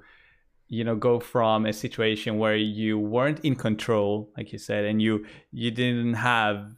you 0.67 0.83
know, 0.83 0.95
go 0.95 1.19
from 1.19 1.65
a 1.67 1.73
situation 1.73 2.39
where 2.39 2.55
you 2.57 2.97
weren't 2.97 3.39
in 3.45 3.55
control, 3.55 4.31
like 4.35 4.51
you 4.51 4.57
said, 4.59 4.83
and 4.85 4.99
you 5.01 5.25
you 5.51 5.69
didn't 5.69 6.15
have 6.15 6.71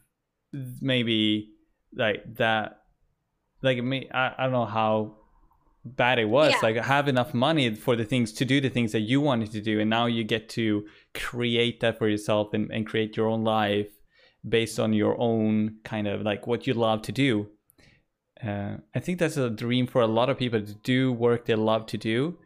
maybe 0.82 1.52
like 1.96 2.22
that, 2.36 2.82
like 3.62 3.82
me. 3.84 4.10
I, 4.14 4.34
I 4.38 4.44
don't 4.44 4.52
know 4.52 4.66
how 4.66 5.16
bad 5.86 6.20
it 6.20 6.26
was 6.28 6.52
Yeah. 6.52 6.60
like 6.64 6.76
have 6.76 7.08
enough 7.08 7.34
money 7.34 7.74
for 7.74 7.96
the 7.96 8.04
things 8.04 8.34
to 8.34 8.44
do 8.44 8.60
the 8.60 8.68
things 8.70 8.92
that 8.92 9.00
you 9.12 9.22
wanted 9.22 9.52
to 9.54 9.62
do 9.62 9.80
and 9.80 9.90
now 9.90 10.06
you 10.06 10.26
get 10.26 10.50
to 10.50 10.86
create 11.14 11.80
that 11.80 11.98
for 11.98 12.10
yourself 12.10 12.54
and, 12.54 12.70
and 12.72 12.86
create 12.86 13.16
your 13.16 13.28
own 13.30 13.46
life 13.46 13.88
based 14.50 14.80
on 14.80 14.94
your 14.94 15.20
own 15.20 15.78
kind 15.84 16.08
of 16.08 16.22
like 16.22 16.48
what 16.48 16.68
you 16.68 16.74
love 16.74 17.02
to 17.04 17.12
do. 17.12 17.48
Uh, 18.46 18.78
i 18.94 19.00
think 19.00 19.18
that's 19.18 19.36
a 19.36 19.50
dream 19.50 19.88
for 19.88 20.02
a 20.02 20.06
lot 20.06 20.30
of 20.30 20.38
people 20.38 20.62
to 20.62 20.76
do 20.76 21.12
work 21.12 21.46
they 21.46 21.56
love 21.56 21.86
to 21.88 21.98
do. 21.98 22.38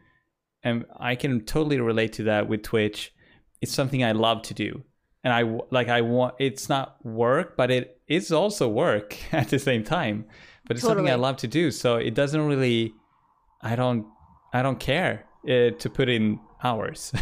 And 0.62 0.86
i 0.98 1.14
can 1.14 1.44
totally 1.44 1.80
relate 1.80 2.12
to 2.14 2.24
that 2.24 2.48
with 2.48 2.62
twitch. 2.62 3.12
It's 3.60 3.72
something 3.72 4.02
i 4.02 4.12
love 4.12 4.42
to 4.42 4.54
do. 4.54 4.82
And 5.24 5.32
I 5.32 5.42
like 5.70 5.88
i 5.88 6.00
want 6.00 6.34
it's 6.38 6.68
not 6.68 7.04
work 7.04 7.56
but 7.56 7.70
it 7.70 8.00
is 8.08 8.32
also 8.32 8.68
work 8.68 9.16
at 9.32 9.48
the 9.48 9.58
same 9.58 9.84
time. 9.84 10.26
But 10.66 10.76
it's 10.76 10.86
something 10.86 11.10
i 11.10 11.14
love 11.14 11.36
to 11.38 11.48
do. 11.48 11.70
So 11.70 11.96
it 11.96 12.14
doesn't 12.14 12.46
really 12.46 12.94
i 13.60 13.76
don't 13.76 14.06
i 14.52 14.62
don't 14.62 14.80
care 14.80 15.26
uh, 15.48 15.70
to 15.78 15.90
put 15.92 16.08
in 16.08 16.38
hours 16.64 17.12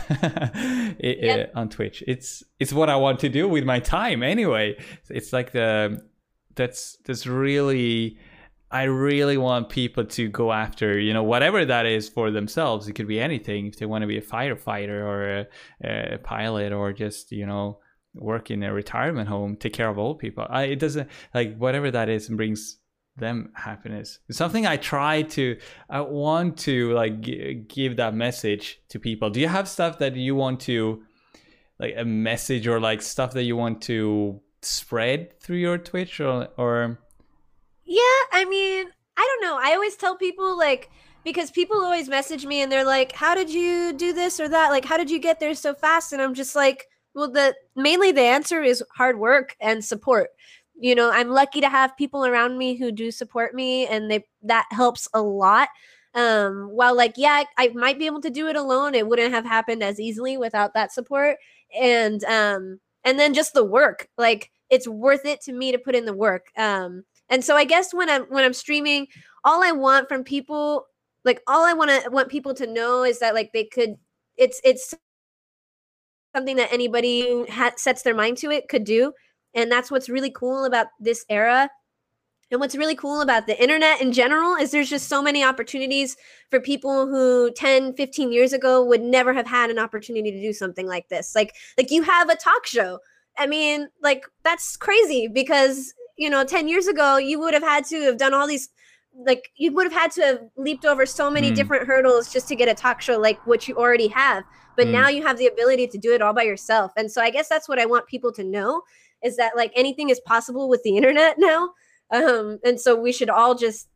it, 0.98 1.18
Yep. 1.22 1.52
uh, 1.54 1.58
on 1.58 1.68
twitch 1.68 2.02
it's 2.06 2.42
it's 2.58 2.72
what 2.72 2.90
i 2.90 2.96
want 2.96 3.18
to 3.20 3.28
do 3.28 3.48
with 3.48 3.64
my 3.64 3.80
time 3.80 4.22
anyway 4.22 4.76
it's 5.08 5.32
like 5.32 5.52
the 5.52 5.98
that's 6.54 6.98
that's 7.06 7.26
really 7.26 8.18
I 8.72 8.84
really 8.84 9.36
want 9.36 9.68
people 9.68 10.04
to 10.04 10.28
go 10.28 10.52
after, 10.52 10.96
you 10.96 11.12
know, 11.12 11.24
whatever 11.24 11.64
that 11.64 11.86
is 11.86 12.08
for 12.08 12.30
themselves. 12.30 12.86
It 12.86 12.92
could 12.92 13.08
be 13.08 13.18
anything. 13.18 13.66
If 13.66 13.78
they 13.78 13.86
want 13.86 14.02
to 14.02 14.06
be 14.06 14.18
a 14.18 14.22
firefighter 14.22 15.00
or 15.02 15.46
a, 15.82 16.14
a 16.14 16.18
pilot 16.18 16.72
or 16.72 16.92
just, 16.92 17.32
you 17.32 17.46
know, 17.46 17.80
work 18.14 18.48
in 18.48 18.62
a 18.62 18.72
retirement 18.72 19.28
home, 19.28 19.56
take 19.56 19.72
care 19.72 19.88
of 19.88 19.98
old 19.98 20.20
people. 20.20 20.46
I, 20.48 20.64
it 20.64 20.78
doesn't 20.78 21.08
like 21.34 21.56
whatever 21.56 21.90
that 21.90 22.08
is 22.08 22.28
and 22.28 22.36
brings 22.36 22.76
them 23.16 23.52
happiness. 23.54 24.18
It's 24.28 24.38
something 24.38 24.66
I 24.66 24.76
try 24.76 25.22
to, 25.22 25.58
I 25.88 26.00
want 26.00 26.58
to 26.60 26.92
like 26.92 27.20
g- 27.20 27.64
give 27.68 27.96
that 27.96 28.14
message 28.14 28.80
to 28.88 28.98
people. 28.98 29.30
Do 29.30 29.40
you 29.40 29.48
have 29.48 29.68
stuff 29.68 29.98
that 29.98 30.16
you 30.16 30.34
want 30.34 30.60
to, 30.60 31.02
like 31.78 31.94
a 31.96 32.04
message 32.04 32.66
or 32.66 32.80
like 32.80 33.02
stuff 33.02 33.32
that 33.32 33.44
you 33.44 33.56
want 33.56 33.82
to 33.82 34.40
spread 34.62 35.38
through 35.40 35.56
your 35.56 35.78
Twitch 35.78 36.20
or, 36.20 36.48
or 36.56 36.98
Yeah, 37.84 38.02
I 38.32 38.44
mean, 38.48 38.86
I 39.16 39.26
don't 39.26 39.48
know. 39.48 39.58
I 39.60 39.74
always 39.74 39.96
tell 39.96 40.16
people 40.16 40.56
like 40.56 40.90
because 41.24 41.50
people 41.50 41.82
always 41.82 42.08
message 42.08 42.46
me 42.46 42.62
and 42.62 42.72
they're 42.72 42.84
like, 42.84 43.12
"How 43.12 43.34
did 43.34 43.50
you 43.50 43.92
do 43.92 44.12
this 44.12 44.40
or 44.40 44.48
that? 44.48 44.70
Like, 44.70 44.84
how 44.84 44.96
did 44.96 45.10
you 45.10 45.18
get 45.18 45.40
there 45.40 45.54
so 45.54 45.74
fast?" 45.74 46.12
And 46.12 46.22
I'm 46.22 46.34
just 46.34 46.56
like, 46.56 46.86
"Well, 47.14 47.30
the 47.30 47.54
mainly 47.76 48.12
the 48.12 48.22
answer 48.22 48.62
is 48.62 48.82
hard 48.96 49.18
work 49.18 49.56
and 49.60 49.84
support." 49.84 50.30
You 50.80 50.94
know, 50.94 51.10
I'm 51.10 51.28
lucky 51.30 51.60
to 51.60 51.68
have 51.68 51.96
people 51.96 52.24
around 52.26 52.58
me 52.58 52.74
who 52.76 52.90
do 52.92 53.10
support 53.10 53.54
me 53.54 53.86
and 53.86 54.10
they 54.10 54.24
that 54.42 54.66
helps 54.70 55.08
a 55.14 55.20
lot. 55.22 55.68
Um 56.14 56.68
while 56.72 56.96
like 56.96 57.14
yeah, 57.16 57.44
I, 57.58 57.68
might 57.68 57.98
be 57.98 58.06
able 58.06 58.20
to 58.22 58.30
do 58.30 58.48
it 58.48 58.56
alone, 58.56 58.94
it 58.94 59.06
wouldn't 59.06 59.32
have 59.32 59.44
happened 59.44 59.82
as 59.82 60.00
easily 60.00 60.36
without 60.38 60.74
that 60.74 60.92
support. 60.92 61.36
And 61.78 62.24
um 62.24 62.80
and 63.04 63.18
then 63.18 63.34
just 63.34 63.54
the 63.54 63.64
work. 63.64 64.08
Like 64.18 64.50
it's 64.70 64.88
worth 64.88 65.24
it 65.26 65.40
to 65.42 65.52
me 65.52 65.72
to 65.72 65.78
put 65.78 65.94
in 65.94 66.06
the 66.06 66.14
work. 66.14 66.46
Um 66.56 67.04
and 67.28 67.44
so 67.44 67.56
I 67.56 67.64
guess 67.64 67.94
when 67.94 68.10
I'm 68.10 68.24
when 68.24 68.44
I'm 68.44 68.52
streaming, 68.54 69.06
all 69.44 69.62
I 69.62 69.72
want 69.72 70.08
from 70.08 70.24
people, 70.24 70.86
like 71.24 71.40
all 71.46 71.64
I 71.64 71.72
want 71.74 71.90
to 71.90 72.10
want 72.10 72.28
people 72.30 72.54
to 72.54 72.66
know 72.66 73.04
is 73.04 73.20
that 73.20 73.34
like 73.34 73.50
they 73.52 73.64
could, 73.64 73.96
it's 74.36 74.60
it's 74.64 74.94
something 76.34 76.56
that 76.56 76.72
anybody 76.72 77.44
ha- 77.48 77.72
sets 77.76 78.02
their 78.02 78.14
mind 78.14 78.38
to 78.38 78.50
it 78.50 78.68
could 78.68 78.84
do, 78.84 79.12
and 79.54 79.70
that's 79.70 79.90
what's 79.90 80.08
really 80.08 80.30
cool 80.30 80.64
about 80.64 80.88
this 80.98 81.24
era. 81.28 81.70
And 82.52 82.58
what's 82.60 82.74
really 82.74 82.96
cool 82.96 83.20
about 83.20 83.46
the 83.46 83.60
internet 83.62 84.00
in 84.00 84.12
general 84.12 84.56
is 84.56 84.72
there's 84.72 84.90
just 84.90 85.08
so 85.08 85.22
many 85.22 85.44
opportunities 85.44 86.16
for 86.50 86.58
people 86.58 87.06
who 87.06 87.52
10, 87.52 87.94
15 87.94 88.32
years 88.32 88.52
ago 88.52 88.84
would 88.84 89.02
never 89.02 89.32
have 89.32 89.46
had 89.46 89.70
an 89.70 89.78
opportunity 89.78 90.32
to 90.32 90.40
do 90.40 90.52
something 90.52 90.86
like 90.88 91.08
this. 91.08 91.34
Like 91.36 91.54
like 91.78 91.92
you 91.92 92.02
have 92.02 92.28
a 92.28 92.34
talk 92.34 92.66
show. 92.66 92.98
I 93.38 93.46
mean, 93.46 93.88
like 94.02 94.24
that's 94.42 94.76
crazy 94.76 95.28
because 95.28 95.94
you 96.18 96.28
know 96.28 96.44
10 96.44 96.66
years 96.66 96.88
ago 96.88 97.18
you 97.18 97.38
would 97.38 97.54
have 97.54 97.62
had 97.62 97.84
to 97.86 98.00
have 98.02 98.18
done 98.18 98.34
all 98.34 98.48
these 98.48 98.68
like 99.26 99.50
you 99.56 99.72
would 99.72 99.86
have 99.90 99.92
had 99.92 100.10
to 100.12 100.22
have 100.22 100.40
leaped 100.56 100.84
over 100.84 101.06
so 101.06 101.30
many 101.30 101.50
Mm. 101.50 101.54
different 101.54 101.86
hurdles 101.86 102.32
just 102.32 102.46
to 102.48 102.56
get 102.56 102.68
a 102.68 102.74
talk 102.74 103.00
show 103.00 103.18
like 103.18 103.44
what 103.46 103.66
you 103.66 103.74
already 103.76 104.08
have 104.08 104.44
but 104.76 104.86
Mm. 104.86 104.90
now 104.92 105.08
you 105.08 105.22
have 105.26 105.38
the 105.38 105.46
ability 105.46 105.86
to 105.88 105.98
do 105.98 106.12
it 106.12 106.20
all 106.22 106.32
by 106.32 106.42
yourself 106.42 106.92
and 106.96 107.10
so 107.10 107.20
i 107.22 107.30
guess 107.30 107.48
that's 107.48 107.68
what 107.68 107.78
i 107.80 107.86
want 107.86 108.06
people 108.06 108.30
to 108.32 108.44
know 108.44 108.82
is 109.22 109.36
that 109.36 109.56
like 109.56 109.72
anything 109.74 110.10
is 110.10 110.20
possible 110.20 110.68
with 110.68 110.82
the 110.82 110.96
internet 110.96 111.36
now 111.38 111.70
um 112.10 112.58
and 112.64 112.80
so 112.80 112.94
we 112.98 113.12
should 113.12 113.30
all 113.30 113.54
just 113.54 113.88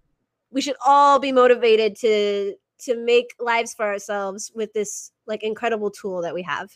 we 0.51 0.61
should 0.61 0.77
all 0.87 1.19
be 1.19 1.33
motivated 1.33 1.97
to 1.97 2.55
to 2.79 2.97
make 2.97 3.35
lives 3.39 3.75
for 3.75 3.87
ourselves 3.87 4.53
with 4.55 4.73
this 4.73 5.13
like 5.27 5.43
incredible 5.43 5.91
tool 5.91 6.23
that 6.23 6.35
we 6.35 6.43
have 6.43 6.71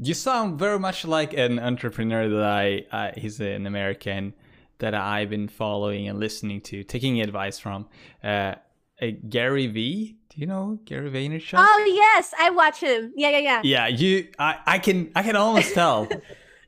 You 0.00 0.14
sound 0.14 0.58
very 0.58 0.78
much 0.78 1.04
like 1.04 1.34
an 1.34 1.58
entrepreneur 1.58 2.28
that 2.28 2.44
I, 2.44 2.86
uh, 2.90 3.12
he's 3.16 3.40
an 3.40 3.66
American 3.66 4.34
that 4.78 4.94
I've 4.94 5.30
been 5.30 5.48
following 5.48 6.08
and 6.08 6.18
listening 6.18 6.60
to, 6.62 6.82
taking 6.82 7.20
advice 7.20 7.60
from. 7.60 7.86
Uh, 8.22 8.56
uh, 9.00 9.06
Gary 9.28 9.66
V. 9.68 10.16
Do 10.30 10.40
you 10.40 10.46
know 10.46 10.78
Gary 10.84 11.10
Vaynerchuk? 11.10 11.58
oh 11.58 11.84
yes 11.86 12.34
i 12.38 12.50
watch 12.50 12.80
him 12.80 13.12
yeah 13.16 13.30
yeah 13.30 13.38
yeah 13.38 13.60
yeah, 13.62 13.86
you. 13.86 14.28
I, 14.38 14.58
I 14.66 14.78
can. 14.78 15.10
I 15.14 15.22
can 15.22 15.36
almost 15.36 15.74
tell. 15.74 16.08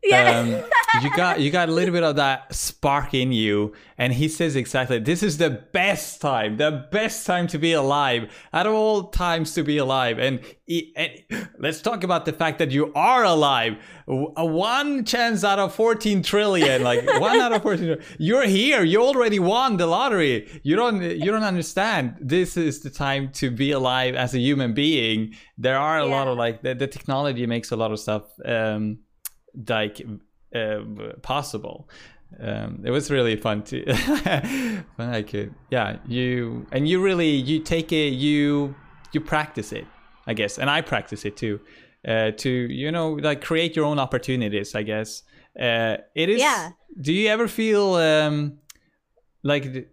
yeah. 0.03 0.38
Um, 0.38 1.03
you 1.03 1.11
got 1.14 1.40
you 1.40 1.51
got 1.51 1.68
a 1.68 1.72
little 1.72 1.92
bit 1.92 2.03
of 2.03 2.16
that 2.16 2.55
spark 2.55 3.12
in 3.12 3.32
you 3.32 3.74
and 3.99 4.12
he 4.12 4.28
says 4.28 4.57
exactly 4.57 4.99
this 4.99 5.22
is 5.22 5.38
the 5.38 5.51
best 5.51 6.20
time 6.20 6.57
the 6.57 6.86
best 6.90 7.26
time 7.26 7.47
to 7.47 7.59
be 7.59 7.72
alive 7.72 8.30
out 8.53 8.66
of 8.66 8.72
all 8.72 9.05
times 9.05 9.55
to 9.55 9.62
be 9.62 9.78
alive. 9.78 10.18
And, 10.18 10.40
and 10.97 11.11
let's 11.59 11.80
talk 11.80 12.05
about 12.05 12.24
the 12.24 12.32
fact 12.32 12.59
that 12.59 12.70
you 12.70 12.92
are 12.94 13.24
alive. 13.24 13.76
A 14.09 14.44
one 14.44 15.05
chance 15.05 15.44
out 15.44 15.59
of 15.59 15.74
14 15.74 16.22
trillion 16.22 16.82
like 16.82 17.05
one 17.20 17.40
out 17.40 17.53
of 17.53 17.62
14 17.62 17.78
trillion. 17.78 18.05
you're 18.18 18.47
here 18.47 18.84
you 18.84 19.03
already 19.03 19.38
won 19.38 19.76
the 19.76 19.86
lottery. 19.86 20.49
You 20.62 20.76
don't 20.76 21.03
you 21.03 21.30
don't 21.30 21.44
understand. 21.44 22.16
This 22.20 22.57
is 22.57 22.80
the 22.80 22.90
time 22.90 23.32
to 23.32 23.51
be 23.51 23.72
alive 23.72 24.14
as 24.14 24.34
a 24.34 24.38
human 24.38 24.74
being. 24.74 25.34
There 25.59 25.78
are 25.78 25.99
a 25.99 26.07
lot 26.07 26.28
of 26.28 26.36
like 26.36 26.62
the, 26.62 26.74
the 26.74 26.86
technology 26.86 27.47
makes 27.47 27.70
a 27.70 27.76
lot 27.76 27.92
of 27.92 27.99
stuff 27.99 28.24
um 28.44 28.99
like 29.69 30.07
uh, 30.55 30.81
possible. 31.23 31.89
Um, 32.41 32.83
it 32.85 32.91
was 32.91 33.11
really 33.11 33.37
fun 33.37 33.63
to, 33.65 33.95
fun 33.95 34.85
I 34.99 35.23
could, 35.23 35.55
yeah. 35.71 35.99
You 36.07 36.67
and 36.73 36.89
you 36.89 37.01
really 37.01 37.31
you 37.31 37.61
take 37.61 37.93
it, 37.93 38.13
you 38.13 38.75
you 39.13 39.21
practice 39.21 39.73
it, 39.73 39.87
I 40.27 40.35
guess, 40.35 40.59
and 40.59 40.69
I 40.69 40.81
practice 40.81 41.25
it 41.25 41.37
too. 41.37 41.61
Uh, 42.07 42.31
to 42.33 42.51
you 42.51 42.93
know, 42.93 43.13
like 43.13 43.43
create 43.43 43.75
your 43.75 43.85
own 43.85 43.99
opportunities. 43.99 44.75
I 44.75 44.83
guess 44.83 45.23
uh, 45.59 45.97
it 46.15 46.29
is. 46.29 46.41
Yeah. 46.41 46.71
Do 47.01 47.13
you 47.13 47.29
ever 47.29 47.49
feel 47.49 47.95
um, 47.95 48.59
like 49.43 49.89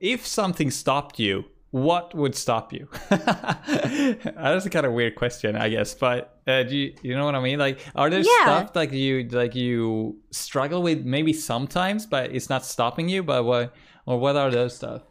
if 0.00 0.26
something 0.26 0.70
stopped 0.70 1.18
you? 1.18 1.44
What 1.70 2.14
would 2.14 2.34
stop 2.34 2.72
you? 2.72 2.88
That's 3.10 4.66
a 4.66 4.70
kind 4.70 4.86
of 4.86 4.92
weird 4.92 5.14
question, 5.14 5.54
I 5.56 5.68
guess. 5.68 5.94
But 5.94 6.40
uh, 6.46 6.64
do 6.64 6.76
you, 6.76 6.94
you 7.02 7.14
know 7.16 7.24
what 7.24 7.36
I 7.36 7.40
mean? 7.40 7.58
Like, 7.60 7.78
are 7.94 8.10
there 8.10 8.24
Yeah. 8.24 8.42
stuff 8.42 8.74
like 8.74 8.90
you 8.92 9.28
like 9.30 9.54
you 9.54 10.18
struggle 10.32 10.82
with 10.82 11.04
maybe 11.04 11.32
sometimes, 11.32 12.06
but 12.06 12.32
it's 12.34 12.48
not 12.50 12.64
stopping 12.64 13.08
you? 13.08 13.22
But 13.22 13.44
what 13.44 13.72
or 14.04 14.18
what 14.18 14.34
are 14.36 14.50
those 14.50 14.74
stuff? 14.74 15.02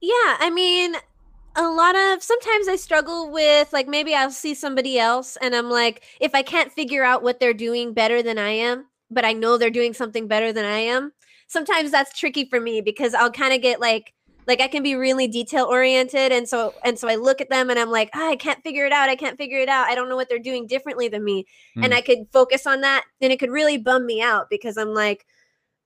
Yeah, 0.00 0.36
I 0.40 0.50
mean, 0.50 0.94
a 1.54 1.68
lot 1.68 1.94
of 1.94 2.22
sometimes 2.22 2.68
I 2.68 2.76
struggle 2.76 3.30
with 3.30 3.72
like 3.72 3.86
maybe 3.86 4.14
I'll 4.14 4.30
see 4.30 4.54
somebody 4.54 4.98
else 4.98 5.36
and 5.42 5.54
I'm 5.54 5.68
like, 5.70 6.02
if 6.20 6.34
I 6.34 6.42
can't 6.42 6.72
figure 6.72 7.04
out 7.04 7.22
what 7.22 7.38
they're 7.38 7.54
doing 7.54 7.92
better 7.92 8.22
than 8.22 8.38
I 8.38 8.50
am, 8.50 8.86
but 9.10 9.24
I 9.24 9.32
know 9.34 9.58
they're 9.58 9.70
doing 9.70 9.92
something 9.92 10.26
better 10.26 10.52
than 10.52 10.64
I 10.64 10.78
am, 10.78 11.12
sometimes 11.48 11.90
that's 11.90 12.18
tricky 12.18 12.46
for 12.46 12.60
me 12.60 12.80
because 12.80 13.12
I'll 13.14 13.30
kind 13.30 13.52
of 13.52 13.60
get 13.60 13.78
like 13.80 14.14
like 14.46 14.60
I 14.60 14.68
can 14.68 14.82
be 14.82 14.96
really 14.96 15.28
detail 15.28 15.66
oriented 15.66 16.32
and 16.32 16.48
so 16.48 16.74
and 16.84 16.98
so 16.98 17.08
I 17.08 17.14
look 17.14 17.40
at 17.40 17.48
them 17.50 17.70
and 17.70 17.78
I'm 17.78 17.90
like, 17.90 18.10
ah, 18.14 18.30
I 18.30 18.36
can't 18.36 18.62
figure 18.62 18.84
it 18.86 18.92
out. 18.92 19.08
I 19.08 19.16
can't 19.16 19.38
figure 19.38 19.58
it 19.60 19.68
out. 19.68 19.88
I 19.88 19.94
don't 19.94 20.08
know 20.08 20.16
what 20.16 20.28
they're 20.28 20.38
doing 20.38 20.66
differently 20.66 21.08
than 21.08 21.24
me. 21.24 21.46
And 21.76 21.92
Mm. 21.92 21.96
I 21.96 22.00
could 22.00 22.26
focus 22.32 22.66
on 22.66 22.80
that 22.82 23.04
and 23.20 23.32
it 23.32 23.38
could 23.38 23.50
really 23.50 23.78
bum 23.78 24.04
me 24.06 24.20
out 24.20 24.50
because 24.50 24.76
I'm 24.76 24.94
like, 24.94 25.26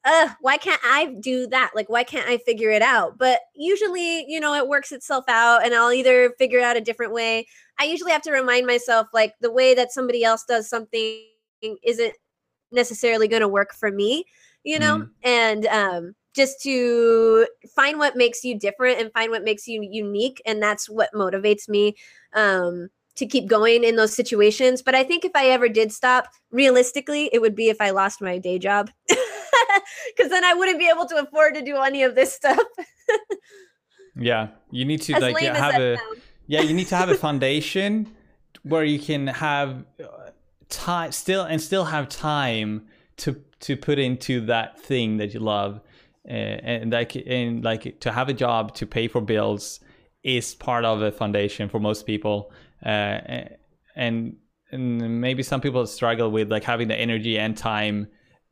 uh, 0.04 0.28
why 0.40 0.56
can't 0.56 0.80
I 0.84 1.16
do 1.20 1.48
that? 1.48 1.72
Like, 1.74 1.88
why 1.88 2.04
can't 2.04 2.28
I 2.28 2.38
figure 2.38 2.70
it 2.70 2.80
out? 2.82 3.18
But 3.18 3.40
usually, 3.56 4.24
you 4.30 4.38
know, 4.38 4.54
it 4.54 4.68
works 4.68 4.92
itself 4.92 5.24
out 5.28 5.64
and 5.64 5.74
I'll 5.74 5.92
either 5.92 6.30
figure 6.38 6.60
out 6.60 6.76
a 6.76 6.80
different 6.80 7.12
way. 7.12 7.46
I 7.80 7.84
usually 7.84 8.12
have 8.12 8.22
to 8.22 8.30
remind 8.30 8.66
myself, 8.68 9.08
like, 9.12 9.34
the 9.40 9.50
way 9.50 9.74
that 9.74 9.90
somebody 9.92 10.22
else 10.22 10.44
does 10.44 10.68
something 10.68 11.18
isn't 11.82 12.14
necessarily 12.70 13.26
going 13.26 13.42
to 13.42 13.48
work 13.48 13.74
for 13.74 13.90
me, 13.90 14.24
you 14.62 14.78
know? 14.78 14.98
Mm. 14.98 15.10
And 15.24 15.66
um, 15.66 16.14
just 16.36 16.62
to 16.62 17.46
find 17.74 17.98
what 17.98 18.16
makes 18.16 18.44
you 18.44 18.58
different 18.58 19.00
and 19.00 19.12
find 19.12 19.30
what 19.30 19.42
makes 19.42 19.66
you 19.66 19.82
unique. 19.82 20.40
And 20.46 20.62
that's 20.62 20.88
what 20.88 21.10
motivates 21.14 21.68
me. 21.68 21.96
Um, 22.34 22.90
to 23.16 23.24
keep 23.24 23.48
going 23.48 23.82
in 23.82 23.96
those 23.96 24.14
situations. 24.14 24.82
But 24.82 24.94
I 24.94 25.02
think 25.02 25.24
if 25.24 25.32
I 25.34 25.46
ever 25.46 25.70
did 25.70 25.90
stop, 25.90 26.28
realistically, 26.50 27.30
it 27.32 27.40
would 27.40 27.56
be 27.56 27.70
if 27.70 27.80
I 27.80 27.88
lost 27.88 28.20
my 28.20 28.38
day 28.38 28.58
job. 28.58 28.90
Because 30.16 30.30
then 30.30 30.44
I 30.44 30.54
wouldn't 30.54 30.78
be 30.78 30.88
able 30.88 31.06
to 31.06 31.16
afford 31.16 31.54
to 31.54 31.62
do 31.62 31.76
any 31.76 32.02
of 32.02 32.14
this 32.14 32.32
stuff. 32.32 32.58
Yeah, 34.16 34.48
you 34.70 34.84
need 34.84 35.02
to 35.02 35.14
As 35.14 35.22
like 35.22 35.42
as 35.42 35.56
have 35.56 35.80
a 35.80 35.98
yeah 36.46 36.60
you 36.60 36.74
need 36.74 36.88
to 36.88 36.96
have 36.96 37.10
a 37.10 37.14
foundation 37.26 38.14
where 38.62 38.84
you 38.84 38.98
can 38.98 39.26
have 39.26 39.84
time 40.68 41.12
still 41.12 41.42
and 41.42 41.60
still 41.60 41.84
have 41.84 42.08
time 42.08 42.86
to 43.18 43.42
to 43.60 43.76
put 43.76 43.98
into 43.98 44.40
that 44.46 44.80
thing 44.80 45.18
that 45.18 45.34
you 45.34 45.40
love 45.40 45.76
uh, 45.76 45.80
and 46.26 46.92
like 46.92 47.14
and 47.16 47.64
like 47.64 48.00
to 48.00 48.12
have 48.12 48.28
a 48.28 48.32
job 48.32 48.74
to 48.74 48.86
pay 48.86 49.08
for 49.08 49.20
bills 49.20 49.80
is 50.22 50.54
part 50.54 50.84
of 50.84 51.00
a 51.02 51.12
foundation 51.12 51.68
for 51.68 51.78
most 51.80 52.04
people 52.06 52.50
uh, 52.84 53.18
and 53.96 54.36
and 54.72 55.20
maybe 55.20 55.42
some 55.42 55.60
people 55.60 55.86
struggle 55.86 56.30
with 56.30 56.50
like 56.50 56.64
having 56.64 56.88
the 56.88 56.96
energy 56.96 57.38
and 57.38 57.56
time 57.56 58.08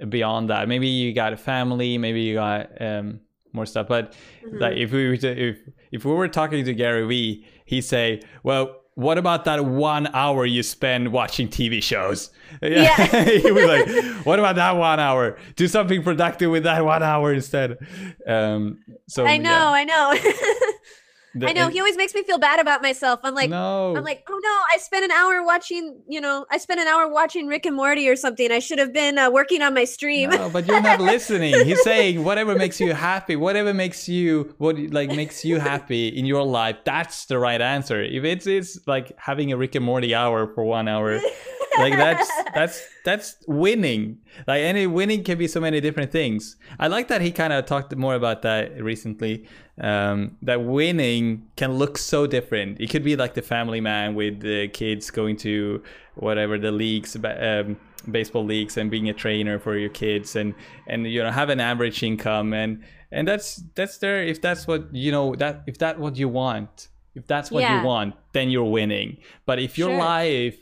beyond 0.09 0.51
that 0.51 0.69
maybe 0.69 0.87
you 0.87 1.13
got 1.13 1.33
a 1.33 1.37
family 1.37 1.99
maybe 1.99 2.21
you 2.21 2.35
got 2.35 2.71
um 2.81 3.21
more 3.53 3.67
stuff 3.67 3.87
but 3.89 4.15
Mhm. 4.45 4.61
like 4.61 4.77
if 4.77 4.93
we 4.93 5.09
were 5.09 5.17
to, 5.17 5.49
if 5.49 5.59
if 5.93 6.05
we 6.05 6.13
were 6.13 6.29
talking 6.29 6.65
to 6.65 6.75
Gary 6.75 7.07
Vee, 7.07 7.47
he'd 7.65 7.83
say, 7.83 8.21
"Well, 8.43 8.65
what 8.95 9.19
about 9.19 9.45
that 9.45 9.65
one 9.65 10.09
hour 10.15 10.45
you 10.47 10.63
spend 10.63 11.13
watching 11.13 11.49
TV 11.49 11.83
shows?" 11.83 12.31
Yeah. 12.63 13.25
he'd 13.25 13.43
be 13.43 13.67
like, 13.67 13.89
"What 14.25 14.39
about 14.39 14.57
that 14.57 14.73
one 14.77 15.01
hour? 15.01 15.37
Do 15.57 15.67
something 15.67 16.05
productive 16.05 16.51
with 16.51 16.63
that 16.63 16.85
one 16.85 17.03
hour 17.03 17.33
instead." 17.33 17.79
Um, 18.27 18.79
so 19.09 19.27
I 19.27 19.39
know, 19.39 19.51
yeah. 19.51 19.71
I 19.71 19.85
know. 19.85 20.15
The- 21.35 21.49
I 21.49 21.53
know. 21.53 21.65
and- 21.65 21.73
He 21.73 21.79
always 21.81 21.97
makes 21.97 22.15
me 22.15 22.23
feel 22.23 22.39
bad 22.39 22.59
about 22.61 22.81
myself. 22.83 23.21
I'm 23.25 23.35
like, 23.35 23.51
no, 23.51 23.97
I'm 23.97 24.05
like, 24.05 24.25
oh 24.29 24.41
no, 24.43 24.57
I 24.75 24.79
spent 24.79 25.05
an 25.05 25.11
hour 25.11 25.43
watching, 25.45 26.01
you 26.09 26.21
know, 26.21 26.47
I 26.51 26.59
spent 26.59 26.81
an 26.81 26.87
hour 26.87 27.09
watching 27.09 27.47
Rick 27.47 27.67
and 27.67 27.75
Morty 27.77 28.09
or 28.09 28.17
something. 28.17 28.53
I 28.53 28.59
should 28.61 28.79
have 28.79 28.93
been 28.93 29.19
uh, 29.19 29.31
working 29.31 29.63
on 29.63 29.75
my 29.75 29.85
stream. 29.85 30.31
No, 30.31 30.49
but 30.49 30.67
you're 30.67 30.81
not 30.81 31.01
listening. 31.01 31.55
He's 31.65 31.83
saying 31.91 32.23
whatever 32.25 32.55
makes 32.55 32.81
you 32.81 32.93
happy, 32.95 33.37
whatever 33.37 33.75
makes 33.75 34.09
you 34.09 34.55
what 34.59 34.79
like 34.79 35.11
makes 35.11 35.45
you 35.45 35.59
happy 35.59 36.09
in 36.09 36.25
your 36.27 36.45
life. 36.45 36.77
That's 36.85 37.27
the 37.27 37.39
right 37.39 37.61
answer. 37.61 38.03
If 38.03 38.25
it's 38.25 38.47
it's 38.47 38.79
like 38.87 39.13
having 39.19 39.53
a 39.53 39.57
Rick 39.57 39.75
and 39.75 39.85
Morty 39.85 40.15
hour 40.15 40.47
for 40.55 40.65
one 40.65 40.87
hour, 40.89 41.21
like 41.79 41.95
that's 41.97 42.31
that's 42.55 42.89
that's 43.05 43.37
winning. 43.47 44.19
Like 44.47 44.63
any 44.63 44.87
winning 44.87 45.25
can 45.25 45.39
be 45.39 45.49
so 45.49 45.61
many 45.61 45.81
different 45.81 46.11
things. 46.13 46.57
I 46.79 46.89
like 46.89 47.09
that 47.09 47.21
he 47.21 47.33
kind 47.33 47.53
of 47.53 47.67
talked 47.67 47.95
more 47.97 48.15
about 48.15 48.43
that 48.43 48.81
recently. 48.83 49.47
Um, 49.81 50.37
that 50.43 50.63
winning 50.65 51.49
can 51.57 51.73
look 51.75 51.99
so 51.99 52.27
different. 52.27 52.81
It 52.81 52.91
could 52.91 53.03
be 53.05 53.17
like 53.17 53.35
the 53.35 53.43
family 53.43 53.81
man 53.81 54.15
with 54.15 54.41
the 54.41 54.69
kids 54.69 55.11
going 55.11 55.37
to 55.39 55.83
whatever 56.15 56.59
the 56.59 56.71
leagues, 56.71 57.17
um, 57.25 57.77
baseball 58.11 58.45
leagues, 58.45 58.77
and 58.77 58.91
being 58.91 59.09
a 59.09 59.13
trainer 59.15 59.59
for 59.59 59.77
your 59.77 59.91
kids, 59.91 60.37
and 60.37 60.55
and 60.87 61.07
you 61.11 61.23
know 61.23 61.31
have 61.31 61.49
an 61.51 61.61
average 61.61 62.03
income, 62.03 62.53
and 62.53 62.85
and 63.11 63.27
that's 63.27 63.57
that's 63.75 63.99
there. 63.99 64.23
If 64.23 64.41
that's 64.41 64.67
what 64.67 64.95
you 64.95 65.11
know 65.11 65.35
that 65.37 65.65
if 65.67 65.79
that's 65.79 65.99
what 65.99 66.17
you 66.17 66.29
want, 66.29 66.89
if 67.17 67.27
that's 67.27 67.51
what 67.51 67.63
Yeah. 67.63 67.81
you 67.81 67.87
want, 67.87 68.15
then 68.33 68.51
you're 68.51 68.71
winning. 68.71 69.19
But 69.47 69.59
if 69.59 69.77
your 69.79 69.91
Sure. 69.91 69.99
life 69.99 70.57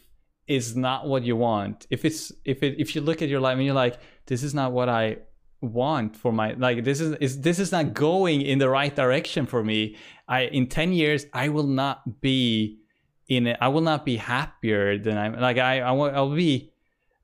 is 0.47 0.76
not 0.76 1.07
what 1.07 1.22
you 1.22 1.36
want, 1.36 1.86
if 1.90 2.05
it's 2.05 2.32
if 2.45 2.62
it 2.62 2.76
if 2.78 2.95
you 2.95 3.01
look 3.01 3.22
at 3.22 3.28
your 3.28 3.40
life 3.40 3.57
and 3.57 3.64
you're 3.64 3.74
like, 3.74 3.99
this 4.26 4.43
is 4.43 4.55
not 4.55 4.72
what 4.72 4.88
I 4.88 5.18
want 5.62 6.16
for 6.16 6.32
my 6.32 6.55
like 6.55 6.82
this 6.82 7.01
is, 7.01 7.14
is 7.20 7.40
this 7.40 7.61
is 7.61 7.70
not 7.70 7.95
going 7.95 8.43
in 8.43 8.59
the 8.59 8.68
right 8.68 8.95
direction 8.95 9.47
for 9.47 9.62
me. 9.62 9.97
I 10.28 10.43
in 10.43 10.66
10 10.66 10.93
years 10.93 11.26
i 11.32 11.49
will 11.49 11.66
not 11.66 12.20
be 12.20 12.80
in 13.28 13.47
it. 13.47 13.57
I 13.61 13.68
will 13.68 13.80
not 13.80 14.05
be 14.05 14.16
happier 14.16 14.99
than 14.99 15.16
i'm 15.16 15.40
like 15.40 15.59
i 15.59 15.80
i 15.80 15.93
will 15.93 16.11
i'll 16.11 16.34
be 16.34 16.72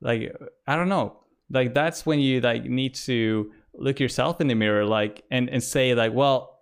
like 0.01 0.33
i 0.67 0.77
don't 0.77 0.89
know. 0.89 1.17
Like 1.51 1.75
that's 1.75 2.07
when 2.07 2.21
you 2.21 2.41
like 2.41 2.65
need 2.65 2.95
to 3.07 3.53
look 3.75 3.99
yourself 3.99 4.41
in 4.41 4.47
the 4.47 4.55
mirror 4.55 4.85
like 4.85 5.25
and 5.31 5.51
and 5.51 5.63
say 5.63 5.95
like 5.95 6.13
well 6.13 6.61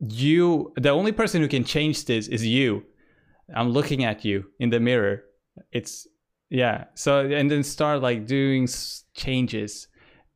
you 0.00 0.74
the 0.76 0.90
only 0.90 1.12
person 1.12 1.40
who 1.40 1.48
can 1.48 1.64
change 1.64 2.04
this 2.04 2.28
is 2.28 2.46
you. 2.46 2.84
I'm 3.54 3.70
looking 3.70 4.04
at 4.04 4.24
you 4.24 4.50
in 4.58 4.68
the 4.68 4.80
mirror 4.80 5.22
it's 5.72 6.06
yeah. 6.50 6.84
So 6.94 7.20
and 7.20 7.50
then 7.50 7.62
start 7.62 8.02
like 8.02 8.26
doing 8.26 8.68
changes. 9.14 9.88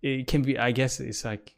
It 0.02 0.26
can 0.26 0.42
be 0.42 0.58
i 0.58 0.72
guess 0.72 0.98
it's 0.98 1.24
like 1.26 1.54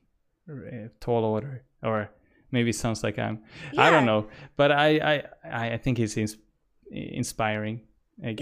a 0.49 0.89
tall 1.01 1.25
order 1.25 1.65
or 1.83 2.11
maybe 2.51 2.71
it 2.71 2.77
sounds 2.77 3.05
like 3.05 3.17
i'm 3.19 3.39
i 3.79 3.89
don't 3.89 4.05
know. 4.05 4.27
But 4.57 4.73
i 4.73 5.23
i 5.53 5.75
i 5.75 5.77
think 5.77 6.01
it's 6.01 6.17
ins- 6.17 6.37
inspiring 6.91 7.83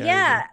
yeah. 0.06 0.46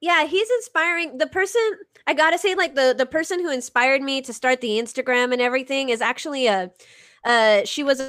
Yeah 0.00 0.26
he's 0.26 0.50
inspiring. 0.50 1.16
The 1.18 1.26
person 1.26 1.60
i 2.06 2.12
gotta 2.12 2.36
say 2.36 2.54
like 2.54 2.74
the 2.74 2.94
the 2.96 3.06
person 3.06 3.40
who 3.40 3.50
inspired 3.50 4.02
me 4.02 4.20
to 4.22 4.32
start 4.32 4.60
the 4.60 4.78
instagram 4.78 5.32
and 5.32 5.40
everything 5.40 5.88
is 5.88 6.00
actually 6.02 6.48
a 6.48 6.70
uh 7.24 7.64
she 7.64 7.82
was 7.82 8.02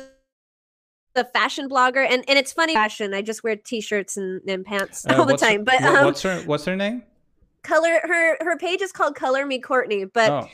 a, 1.15 1.25
fashion 1.25 1.69
blogger 1.69 2.05
and 2.09 2.23
and 2.27 2.37
it's 2.39 2.51
funny 2.53 2.73
fashion 2.73 3.13
i 3.13 3.21
just 3.21 3.43
wear 3.43 3.55
t-shirts 3.55 4.17
and, 4.17 4.41
and 4.47 4.65
pants 4.65 5.05
Uh, 5.07 5.15
all 5.17 5.25
the 5.25 5.37
time 5.37 5.63
but 5.63 5.81
um 5.83 6.05
what's 6.05 6.21
her 6.21 6.41
what's 6.41 6.65
her 6.65 6.75
name 6.75 7.03
color 7.61 7.99
her 8.03 8.37
her 8.43 8.57
page 8.57 8.81
is 8.81 8.91
called 8.91 9.15
color 9.15 9.45
me 9.45 9.59
courtney 9.59 10.05
but 10.05 10.29
oh 10.31 10.49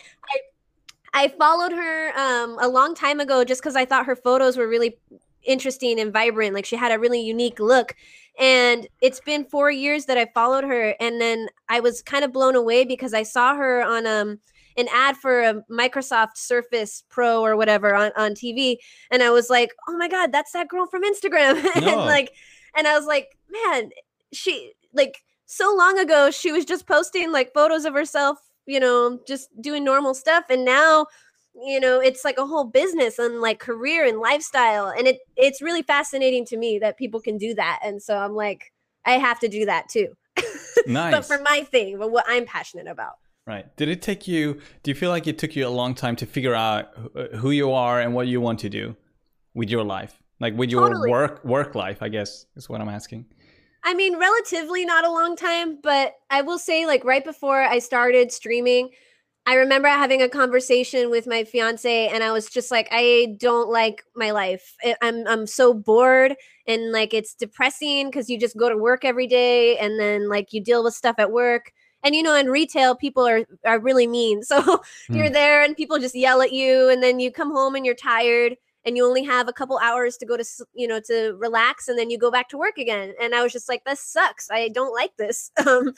I 1.13 1.29
followed 1.29 1.71
her 1.71 2.11
um, 2.17 2.57
a 2.61 2.67
long 2.67 2.93
time 2.95 3.19
ago 3.19 3.43
just 3.43 3.61
because 3.61 3.75
I 3.75 3.85
thought 3.85 4.05
her 4.05 4.15
photos 4.15 4.57
were 4.57 4.67
really 4.67 4.97
interesting 5.43 5.99
and 5.99 6.13
vibrant. 6.13 6.53
Like 6.53 6.65
she 6.65 6.75
had 6.75 6.91
a 6.91 6.99
really 6.99 7.21
unique 7.21 7.59
look. 7.59 7.95
And 8.39 8.87
it's 9.01 9.19
been 9.19 9.45
four 9.45 9.71
years 9.71 10.05
that 10.05 10.17
I 10.17 10.27
followed 10.33 10.63
her. 10.63 10.95
And 10.99 11.19
then 11.19 11.47
I 11.67 11.79
was 11.79 12.01
kind 12.01 12.23
of 12.23 12.31
blown 12.31 12.55
away 12.55 12.85
because 12.85 13.13
I 13.13 13.23
saw 13.23 13.55
her 13.55 13.83
on 13.83 14.05
um, 14.07 14.39
an 14.79 14.87
ad 14.93 15.17
for 15.17 15.41
a 15.41 15.61
Microsoft 15.69 16.37
Surface 16.37 17.03
Pro 17.09 17.43
or 17.43 17.55
whatever 17.55 17.93
on, 17.93 18.11
on 18.15 18.31
TV. 18.31 18.77
And 19.11 19.21
I 19.21 19.29
was 19.29 19.49
like, 19.49 19.71
oh 19.87 19.97
my 19.97 20.07
God, 20.07 20.31
that's 20.31 20.53
that 20.53 20.69
girl 20.69 20.85
from 20.85 21.03
Instagram. 21.03 21.63
and 21.75 21.85
like, 21.85 22.31
and 22.75 22.87
I 22.87 22.97
was 22.97 23.05
like, 23.05 23.37
man, 23.51 23.89
she 24.33 24.73
like 24.93 25.21
so 25.45 25.73
long 25.75 25.97
ago 25.97 26.29
she 26.29 26.51
was 26.51 26.65
just 26.65 26.87
posting 26.87 27.31
like 27.31 27.53
photos 27.53 27.85
of 27.85 27.93
herself 27.93 28.37
you 28.65 28.79
know 28.79 29.19
just 29.27 29.49
doing 29.61 29.83
normal 29.83 30.13
stuff 30.13 30.45
and 30.49 30.63
now 30.63 31.05
you 31.55 31.79
know 31.79 31.99
it's 31.99 32.23
like 32.23 32.37
a 32.37 32.45
whole 32.45 32.63
business 32.63 33.17
and 33.17 33.41
like 33.41 33.59
career 33.59 34.05
and 34.05 34.19
lifestyle 34.19 34.87
and 34.87 35.07
it 35.07 35.17
it's 35.35 35.61
really 35.61 35.81
fascinating 35.81 36.45
to 36.45 36.57
me 36.57 36.77
that 36.79 36.97
people 36.97 37.19
can 37.19 37.37
do 37.37 37.53
that 37.55 37.79
and 37.83 38.01
so 38.01 38.15
i'm 38.15 38.35
like 38.35 38.71
i 39.05 39.13
have 39.13 39.39
to 39.39 39.47
do 39.47 39.65
that 39.65 39.89
too 39.89 40.07
nice 40.85 41.11
but 41.15 41.25
for 41.25 41.41
my 41.41 41.61
thing 41.63 41.97
but 41.97 42.11
what 42.11 42.25
i'm 42.27 42.45
passionate 42.45 42.87
about 42.87 43.15
Right. 43.49 43.75
Did 43.77 43.89
it 43.89 44.03
take 44.03 44.27
you? 44.27 44.61
Do 44.83 44.91
you 44.91 44.95
feel 44.95 45.09
like 45.09 45.25
it 45.25 45.39
took 45.39 45.55
you 45.55 45.67
a 45.67 45.69
long 45.69 45.95
time 45.95 46.15
to 46.17 46.27
figure 46.27 46.53
out 46.53 46.89
who 47.37 47.49
you 47.49 47.71
are 47.71 47.99
and 47.99 48.13
what 48.13 48.27
you 48.27 48.39
want 48.39 48.59
to 48.59 48.69
do 48.69 48.95
with 49.55 49.71
your 49.71 49.83
life, 49.83 50.21
like 50.39 50.55
with 50.55 50.69
your 50.69 50.87
Totally. 50.87 51.09
work 51.09 51.43
work 51.43 51.73
life? 51.73 52.03
I 52.03 52.09
guess 52.09 52.45
is 52.55 52.69
what 52.69 52.79
I'm 52.79 52.89
asking. 52.89 53.25
I 53.83 53.95
mean, 53.95 54.19
relatively 54.19 54.85
not 54.85 55.03
a 55.03 55.09
long 55.09 55.35
time, 55.35 55.79
but 55.81 56.13
I 56.29 56.43
will 56.43 56.59
say, 56.59 56.85
like, 56.85 57.03
right 57.03 57.25
before 57.25 57.63
I 57.63 57.79
started 57.79 58.31
streaming, 58.31 58.91
I 59.47 59.55
remember 59.55 59.87
having 59.87 60.21
a 60.21 60.29
conversation 60.29 61.09
with 61.09 61.25
my 61.25 61.43
fiance, 61.43 62.07
and 62.09 62.23
I 62.23 62.31
was 62.31 62.49
just 62.49 62.69
like, 62.69 62.87
I 62.91 63.35
don't 63.39 63.71
like 63.71 64.03
my 64.15 64.29
life. 64.29 64.75
I'm 65.01 65.25
I'm 65.25 65.47
so 65.47 65.73
bored, 65.73 66.35
and 66.67 66.91
like 66.91 67.15
it's 67.15 67.33
depressing 67.33 68.11
because 68.11 68.29
you 68.29 68.39
just 68.39 68.57
go 68.57 68.69
to 68.69 68.77
work 68.77 69.03
every 69.03 69.25
day, 69.25 69.75
and 69.79 69.99
then 69.99 70.29
like 70.29 70.53
you 70.53 70.63
deal 70.63 70.83
with 70.83 70.93
stuff 70.93 71.15
at 71.17 71.31
work. 71.31 71.71
And 72.03 72.15
you 72.15 72.23
know, 72.23 72.35
in 72.35 72.47
retail, 72.47 72.95
people 72.95 73.27
are 73.27 73.45
are 73.65 73.79
really 73.79 74.07
mean. 74.07 74.41
So 74.49 74.81
you're 75.09 75.29
there, 75.29 75.63
and 75.63 75.75
people 75.75 75.99
just 75.99 76.15
yell 76.15 76.41
at 76.41 76.51
you, 76.51 76.89
and 76.89 77.03
then 77.03 77.19
you 77.19 77.31
come 77.31 77.51
home 77.51 77.75
and 77.75 77.85
you're 77.85 77.95
tired, 77.95 78.55
and 78.85 78.97
you 78.97 79.05
only 79.05 79.23
have 79.23 79.47
a 79.47 79.53
couple 79.53 79.77
hours 79.79 80.17
to 80.17 80.25
go 80.25 80.37
to 80.37 80.43
you 80.73 80.87
know 80.87 80.99
to 81.01 81.35
relax 81.37 81.87
and 81.87 81.97
then 81.97 82.09
you 82.09 82.17
go 82.17 82.31
back 82.31 82.49
to 82.49 82.57
work 82.57 82.77
again. 82.77 83.13
And 83.21 83.35
i 83.35 83.43
was 83.43 83.53
just 83.53 83.69
like 83.69 83.83
this 83.85 83.99
sucks. 84.01 84.49
I 84.51 84.69
don't 84.69 84.93
like 84.93 85.15
this. 85.17 85.51
Um 85.67 85.93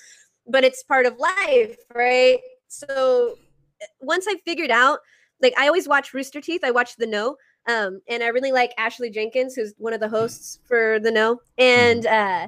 but 0.47 0.63
it's 0.63 0.83
part 0.83 1.05
of 1.05 1.17
life 1.17 1.77
right? 1.93 2.39
So 2.67 3.37
uh, 3.81 3.85
once 4.01 4.25
i 4.27 4.35
figured 4.45 4.71
out 4.71 4.99
like 5.41 5.53
i 5.57 5.67
always 5.67 5.87
watch 5.87 6.13
rooster 6.13 6.41
teeth. 6.41 6.61
I 6.63 6.71
watch 6.71 6.95
the 6.97 7.07
Know 7.07 7.37
um 7.67 8.01
and 8.09 8.23
i 8.23 8.27
really 8.27 8.51
like 8.51 8.71
ashley 8.79 9.11
jenkins 9.11 9.53
who's 9.53 9.75
one 9.77 9.93
of 9.93 9.99
the 9.99 10.09
hosts 10.09 10.57
for 10.67 10.99
the 10.99 11.11
Know 11.11 11.39
and 11.59 12.07
uh 12.07 12.47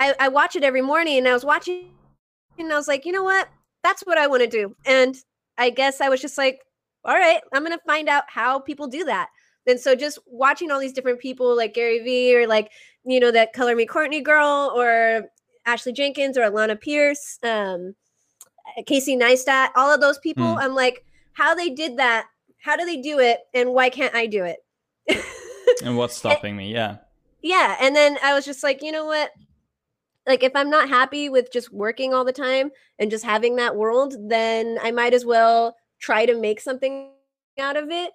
i, 0.00 0.14
I 0.18 0.28
watch 0.28 0.56
it 0.56 0.64
every 0.64 0.82
morning 0.82 1.18
and 1.18 1.28
i 1.28 1.32
was 1.32 1.44
watching 1.44 1.86
and 2.58 2.72
i 2.72 2.76
was 2.76 2.88
like 2.88 3.04
you 3.04 3.12
know 3.12 3.24
what 3.24 3.48
that's 3.82 4.02
what 4.02 4.18
i 4.18 4.26
want 4.26 4.42
to 4.42 4.48
do 4.48 4.74
and 4.86 5.16
i 5.58 5.70
guess 5.70 6.00
i 6.00 6.08
was 6.08 6.20
just 6.20 6.36
like 6.38 6.60
all 7.04 7.14
right 7.14 7.40
i'm 7.52 7.62
gonna 7.62 7.78
find 7.86 8.08
out 8.08 8.24
how 8.28 8.58
people 8.58 8.86
do 8.86 9.04
that 9.04 9.28
and 9.66 9.78
so 9.78 9.94
just 9.94 10.18
watching 10.26 10.70
all 10.70 10.80
these 10.80 10.92
different 10.92 11.20
people 11.20 11.56
like 11.56 11.74
Gary 11.74 12.00
Vee 12.00 12.34
or 12.36 12.46
like, 12.46 12.72
you 13.04 13.20
know, 13.20 13.30
that 13.30 13.52
Color 13.52 13.76
Me 13.76 13.86
Courtney 13.86 14.20
girl 14.20 14.72
or 14.74 15.28
Ashley 15.66 15.92
Jenkins 15.92 16.38
or 16.38 16.40
Alana 16.40 16.80
Pierce, 16.80 17.38
um, 17.42 17.94
Casey 18.86 19.16
Neistat, 19.16 19.68
all 19.76 19.94
of 19.94 20.00
those 20.00 20.18
people, 20.18 20.54
Hmm. 20.54 20.58
I'm 20.58 20.74
like, 20.74 21.04
how 21.34 21.54
they 21.54 21.68
did 21.68 21.98
that, 21.98 22.26
how 22.62 22.74
do 22.74 22.84
they 22.84 22.96
do 22.96 23.18
it, 23.18 23.40
and 23.54 23.72
why 23.72 23.90
can't 23.90 24.14
I 24.14 24.26
do 24.26 24.44
it? 24.44 24.58
And 25.84 25.96
what's 25.96 26.16
stopping 26.16 26.56
me? 26.56 26.72
Yeah. 26.72 26.96
yeah. 27.42 27.76
And 27.80 27.94
then 27.94 28.18
I 28.22 28.34
was 28.34 28.44
just 28.44 28.62
like, 28.62 28.82
you 28.82 28.92
know 28.92 29.06
what? 29.06 29.30
Like, 30.30 30.44
if 30.44 30.54
I'm 30.54 30.70
not 30.70 30.88
happy 30.88 31.28
with 31.28 31.50
just 31.50 31.72
working 31.72 32.14
all 32.14 32.24
the 32.24 32.32
time 32.32 32.70
and 33.00 33.10
just 33.10 33.24
having 33.24 33.56
that 33.56 33.74
world, 33.74 34.14
then 34.28 34.78
I 34.80 34.92
might 34.92 35.12
as 35.12 35.24
well 35.24 35.74
try 36.00 36.24
to 36.24 36.40
make 36.40 36.60
something 36.60 37.10
out 37.58 37.76
of 37.76 37.90
it. 37.90 38.12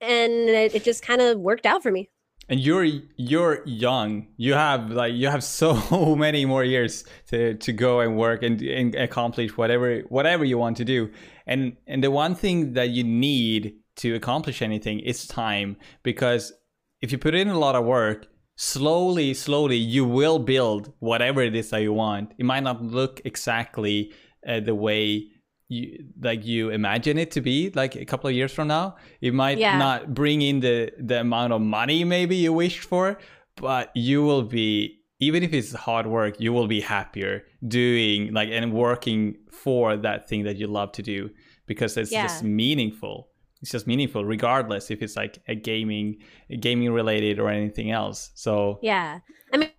And 0.00 0.32
it, 0.32 0.74
it 0.74 0.84
just 0.84 1.04
kind 1.04 1.20
of 1.20 1.38
worked 1.38 1.66
out 1.66 1.82
for 1.82 1.92
me. 1.92 2.08
and 2.48 2.60
you're 2.60 2.86
you're 3.16 3.62
young 3.66 4.26
you 4.36 4.52
have 4.54 4.90
like 4.90 5.14
you 5.14 5.28
have 5.28 5.44
so 5.62 6.16
many 6.16 6.44
more 6.46 6.64
years 6.64 7.04
to 7.30 7.54
to 7.54 7.72
go 7.72 8.00
and 8.00 8.16
work 8.16 8.42
and, 8.42 8.62
and 8.62 8.94
accomplish 8.94 9.50
whatever 9.56 10.00
whatever 10.08 10.44
you 10.44 10.58
want 10.58 10.76
to 10.76 10.84
do 10.84 11.10
and 11.46 11.76
and 11.86 12.02
the 12.04 12.10
one 12.10 12.34
thing 12.34 12.74
that 12.74 12.88
you 12.96 13.04
need 13.04 13.74
to 13.96 14.14
accomplish 14.14 14.62
anything 14.62 15.00
is 15.00 15.26
time 15.26 15.76
because 16.02 16.52
if 17.00 17.12
you 17.12 17.18
put 17.18 17.34
in 17.34 17.48
a 17.48 17.58
lot 17.58 17.74
of 17.74 17.84
work 17.84 18.26
slowly 18.56 19.34
slowly 19.34 19.76
you 19.76 20.04
will 20.04 20.38
build 20.38 20.92
whatever 21.00 21.42
it 21.42 21.54
is 21.54 21.70
that 21.70 21.82
you 21.82 21.92
want. 21.92 22.32
It 22.38 22.44
might 22.46 22.62
not 22.62 22.82
look 22.82 23.20
exactly 23.24 24.12
uh, 24.46 24.60
the 24.60 24.74
way 24.74 25.26
you 25.68 26.04
like 26.20 26.44
you 26.44 26.70
imagine 26.70 27.18
it 27.18 27.30
to 27.32 27.40
be 27.40 27.70
like 27.74 27.96
a 27.96 28.04
couple 28.04 28.28
of 28.28 28.34
years 28.36 28.52
from 28.52 28.68
now. 28.68 28.96
It 29.20 29.34
might 29.34 29.58
Yeah. 29.58 29.78
not 29.78 30.14
bring 30.14 30.42
in 30.42 30.60
the 30.60 30.92
the 30.98 31.20
amount 31.20 31.52
of 31.52 31.60
money 31.60 32.04
maybe 32.04 32.36
you 32.36 32.52
wished 32.52 32.84
for 32.84 33.18
but 33.56 33.90
you 33.94 34.22
will 34.22 34.42
be 34.42 34.98
even 35.20 35.42
if 35.42 35.52
it's 35.52 35.72
hard 35.72 36.06
work 36.06 36.38
you 36.40 36.52
will 36.52 36.66
be 36.66 36.80
happier 36.80 37.44
doing 37.66 38.32
like 38.32 38.50
and 38.50 38.72
working 38.72 39.36
for 39.50 39.96
that 39.96 40.28
thing 40.28 40.42
that 40.44 40.56
you 40.56 40.66
love 40.66 40.92
to 40.92 41.02
do 41.02 41.30
because 41.66 41.96
it's 41.96 42.10
just 42.28 42.42
meaningful 42.42 43.28
it's 43.64 43.70
just 43.70 43.86
meaningful 43.86 44.26
regardless 44.26 44.90
if 44.90 45.00
it's 45.00 45.16
like 45.16 45.38
a 45.48 45.54
gaming 45.54 46.18
gaming 46.60 46.92
related 46.92 47.38
or 47.38 47.48
anything 47.48 47.90
else 47.90 48.30
so 48.34 48.78
Yeah. 48.82 49.20
I 49.54 49.56
mean, 49.56 49.70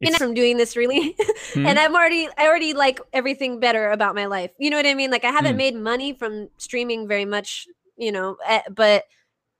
it's, 0.00 0.16
from 0.16 0.32
doing 0.32 0.56
this 0.56 0.74
really, 0.74 1.14
Hmm? 1.52 1.66
and 1.66 1.78
I'm 1.78 1.94
already, 1.94 2.30
I 2.38 2.46
already 2.46 2.72
like 2.72 2.98
everything 3.12 3.60
better 3.60 3.90
about 3.90 4.14
my 4.14 4.24
life. 4.24 4.52
You 4.58 4.70
know 4.70 4.78
what 4.78 4.86
I 4.86 4.94
mean? 4.94 5.10
Like 5.10 5.24
I 5.24 5.30
haven't 5.30 5.52
Hmm. 5.52 5.58
made 5.58 5.74
money 5.74 6.14
from 6.14 6.48
streaming 6.56 7.06
very 7.06 7.26
much, 7.26 7.66
you 7.98 8.10
know, 8.10 8.38
but, 8.70 9.04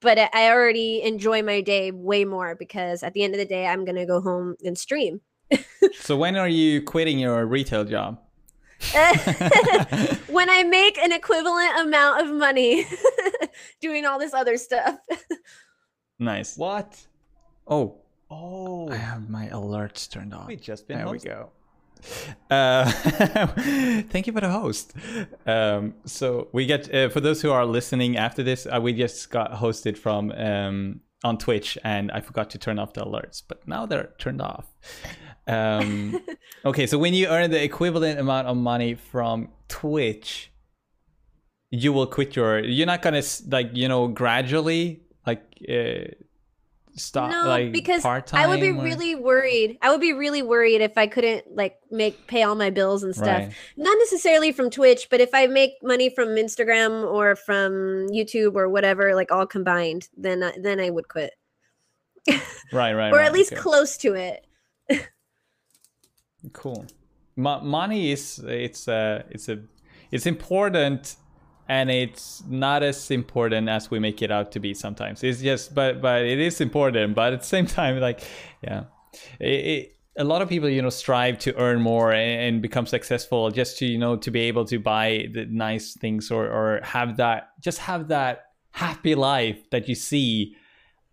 but 0.01 0.18
I 0.18 0.51
already 0.51 1.03
enjoy 1.03 1.42
my 1.42 1.61
day 1.61 1.90
way 1.90 2.24
more 2.24 2.55
because 2.55 3.03
at 3.03 3.12
the 3.12 3.24
end 3.24 3.34
of 3.34 3.38
the 3.38 3.44
day, 3.44 3.66
I'm 3.66 3.84
gonna 3.84 4.07
go 4.07 4.22
home 4.22 4.57
and 4.64 4.78
stream. 4.78 5.20
so 6.01 6.16
when 6.16 6.36
are 6.36 6.49
you 6.49 6.80
quitting 6.80 7.18
your 7.18 7.44
retail 7.44 7.84
job 7.84 8.20
when 10.29 10.51
I 10.51 10.62
make 10.62 10.99
an 10.99 11.12
equivalent 11.12 11.79
amount 11.81 12.22
of 12.22 12.35
money 12.35 12.87
doing 13.81 14.05
all 14.05 14.18
this 14.18 14.35
other 14.35 14.57
stuff. 14.57 14.99
nice 16.18 16.57
what 16.57 16.99
oh 17.68 17.95
oh 18.31 18.89
i 18.89 18.97
have 18.97 19.29
my 19.29 19.49
alerts 19.49 20.09
turned 20.11 20.33
on. 20.33 20.47
we 20.47 20.57
just 20.57 20.89
been 20.89 20.97
there 20.97 21.09
we 21.09 21.18
go 21.18 21.51
uh, 22.51 22.89
thank 22.91 24.27
you 24.27 24.33
for 24.33 24.41
the 24.41 24.51
host. 24.51 24.93
Um, 25.47 25.95
so 26.05 26.49
we 26.53 26.66
get 26.66 26.95
uh, 26.95 27.09
for 27.09 27.20
those 27.20 27.43
who 27.43 27.51
are 27.51 27.64
listening 27.64 28.16
after 28.16 28.43
this, 28.43 28.66
uh, 28.66 28.81
we 28.81 28.93
just 28.93 29.31
got 29.31 29.53
hosted 29.53 29.97
from 29.99 30.31
um, 30.33 31.01
on 31.24 31.39
Twitch, 31.39 31.77
and 31.83 32.12
I 32.12 32.20
forgot 32.20 32.51
to 32.51 32.59
turn 32.59 32.79
off 32.79 32.93
the 32.93 33.05
alerts, 33.05 33.43
but 33.47 33.66
now 33.66 33.87
they're 33.87 34.11
turned 34.18 34.41
off. 34.41 34.66
Um, 35.47 36.20
okay, 36.64 36.86
so 36.86 36.99
when 36.99 37.14
you 37.14 37.28
earn 37.28 37.51
the 37.51 37.62
equivalent 37.62 38.18
amount 38.18 38.49
of 38.49 38.57
money 38.57 38.94
from 38.94 39.49
Twitch, 39.68 40.51
you 41.70 41.92
will 41.92 42.07
quit 42.07 42.36
your. 42.36 42.61
You're 42.61 42.86
not 42.86 43.03
gonna 43.03 43.22
like 43.49 43.70
you 43.72 43.88
know 43.88 44.09
gradually 44.09 45.03
like 45.26 45.42
uh, 45.68 46.12
stop 46.97 47.30
no, 47.30 47.47
like 47.47 47.72
because 47.72 48.05
I 48.05 48.47
would 48.47 48.61
be 48.61 48.70
or- 48.70 48.82
really 48.82 49.14
worried. 49.14 49.78
I 49.82 49.90
would 49.90 50.01
be 50.01 50.12
really 50.12 50.42
worried 50.42 50.80
if 50.80 50.97
I 50.97 51.07
couldn't 51.07 51.55
like 51.55 51.76
make 51.90 52.26
pay 52.26 52.42
all 52.42 52.55
my 52.55 52.70
bills 52.70 53.03
and 53.03 53.14
stuff. 53.14 53.26
right. 53.26 53.53
Not 53.76 53.97
necessarily 53.99 54.53
from 54.53 54.70
Twitch, 54.70 55.09
but 55.11 55.20
if 55.20 55.30
I 55.34 55.47
make 55.47 55.72
money 55.82 56.11
from 56.11 56.28
Instagram 56.28 57.05
or 57.11 57.36
from 57.36 58.09
YouTube 58.09 58.55
or 58.55 58.68
whatever, 58.68 59.14
like 59.14 59.30
all 59.30 59.47
combined, 59.47 60.09
then 60.16 60.42
I, 60.42 60.53
then 60.61 60.80
I 60.80 60.90
would 60.90 61.09
quit, 61.09 61.34
Right, 62.72 62.94
right, 62.94 63.12
or 63.12 63.16
right, 63.16 63.26
at 63.26 63.32
least 63.32 63.53
okay. 63.53 63.61
close 63.61 63.97
to 63.99 64.14
it. 64.14 64.47
Cool. 66.53 66.86
Mo- 67.36 67.61
money 67.61 68.11
is 68.11 68.38
it's 68.47 68.88
uh 68.88 69.22
it's 69.30 69.49
a 69.49 69.61
it's 70.11 70.26
important 70.26 71.16
and 71.68 71.90
it's 71.90 72.42
not 72.49 72.82
as 72.82 73.11
important 73.11 73.68
as 73.68 73.90
we 73.90 73.99
make 73.99 74.22
it 74.22 74.30
out 74.30 74.53
to 74.53 74.61
be 74.61 74.72
sometimes. 74.74 75.22
It's 75.24 75.40
just 75.40 75.74
but 75.74 76.01
but 76.01 76.22
it 76.22 76.38
is 76.38 76.61
important, 76.61 77.14
but 77.14 77.32
at 77.32 77.40
the 77.40 77.47
same 77.47 77.66
time 77.66 78.01
like 78.01 78.22
yeah. 78.62 78.84
It, 79.40 79.47
it, 79.47 79.92
a 80.18 80.24
lot 80.24 80.40
of 80.40 80.49
people 80.49 80.68
you 80.68 80.80
know 80.80 80.90
strive 80.90 81.38
to 81.38 81.55
earn 81.57 81.80
more 81.80 82.12
and, 82.12 82.40
and 82.40 82.62
become 82.62 82.86
successful 82.86 83.51
just 83.51 83.78
to 83.78 83.86
you 83.86 83.99
know 83.99 84.16
to 84.16 84.30
be 84.30 84.40
able 84.40 84.64
to 84.64 84.78
buy 84.78 85.26
the 85.32 85.47
nice 85.47 85.94
things 85.94 86.30
or 86.30 86.47
or 86.47 86.80
have 86.82 87.16
that 87.18 87.51
just 87.61 87.78
have 87.78 88.09
that 88.09 88.47
happy 88.70 89.14
life 89.14 89.59
that 89.70 89.88
you 89.88 89.94
see 89.94 90.57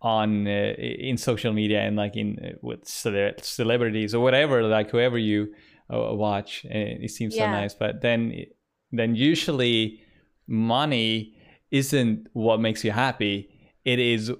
on 0.03 0.45
uh, 0.47 0.73
in 0.77 1.17
social 1.17 1.53
media 1.53 1.79
and 1.79 1.95
like 1.95 2.15
in 2.17 2.37
uh, 2.39 2.57
with 2.61 2.85
cele- 2.85 3.31
celebrities 3.41 4.13
or 4.13 4.21
whatever 4.21 4.61
like 4.63 4.91
whoever 4.91 5.17
you 5.17 5.53
uh, 5.91 6.13
watch 6.13 6.65
and 6.69 7.03
it 7.03 7.09
seems 7.09 7.35
so 7.35 7.45
nice. 7.51 7.73
But 7.73 8.01
then 8.01 8.45
then 8.91 9.15
usually 9.15 10.01
money 10.45 11.35
isn't 11.71 12.27
what 12.33 12.59
makes 12.59 12.83
you 12.83 12.91
happy. 12.91 13.49
It 13.85 13.99
is 13.99 14.31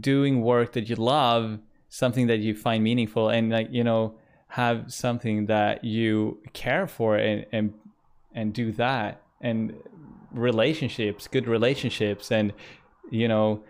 doing 0.00 0.42
work 0.42 0.72
that 0.74 0.88
you 0.88 0.96
love 0.96 1.58
something 1.88 2.26
that 2.26 2.38
you 2.38 2.54
find 2.54 2.84
meaningful 2.84 3.30
and 3.30 3.50
like 3.50 3.68
you 3.70 3.84
know 3.84 4.18
have 4.48 4.92
something 4.92 5.46
that 5.46 5.82
you 5.82 6.38
care 6.52 6.86
for 6.86 7.16
and 7.16 7.46
and 7.52 7.72
and 8.34 8.52
do 8.52 8.70
that. 8.72 9.22
And 9.40 9.74
relationships 10.32 11.26
good 11.28 11.46
relationships 11.46 12.30
and 12.30 12.52
you 13.10 13.28
know 13.28 13.62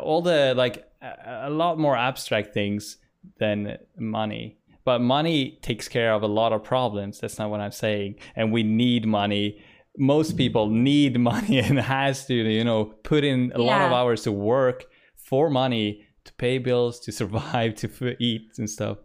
all 0.00 0.22
the 0.22 0.54
like 0.56 0.88
a 1.02 1.46
a 1.48 1.50
lot 1.50 1.78
more 1.78 1.96
abstract 1.96 2.54
things 2.54 2.98
than 3.38 3.78
money. 3.98 4.58
But 4.84 5.00
money 5.00 5.58
takes 5.62 5.88
care 5.88 6.12
of 6.12 6.22
a 6.22 6.28
lot 6.28 6.52
of 6.52 6.62
problems. 6.62 7.18
That's 7.20 7.38
not 7.38 7.50
what 7.50 7.60
i'm 7.60 7.72
saying. 7.72 8.16
And 8.36 8.52
we 8.52 8.62
need 8.62 9.04
money. 9.06 9.60
Most 9.98 10.36
people 10.36 10.68
need 10.68 11.18
money 11.32 11.58
and 11.58 11.78
has 11.78 12.26
to 12.26 12.34
you 12.34 12.64
know 12.64 12.86
put 13.02 13.24
in 13.24 13.52
a 13.54 13.58
lot 13.58 13.82
of 13.82 13.92
hours 13.92 14.22
to 14.22 14.32
work 14.32 14.86
for 15.16 15.50
money 15.50 16.04
to 16.24 16.32
pay 16.34 16.58
bills 16.58 17.00
to 17.00 17.12
survive 17.20 17.74
to 17.76 17.88
f- 17.88 18.16
eat 18.20 18.52
and 18.58 18.70
stuff. 18.70 18.98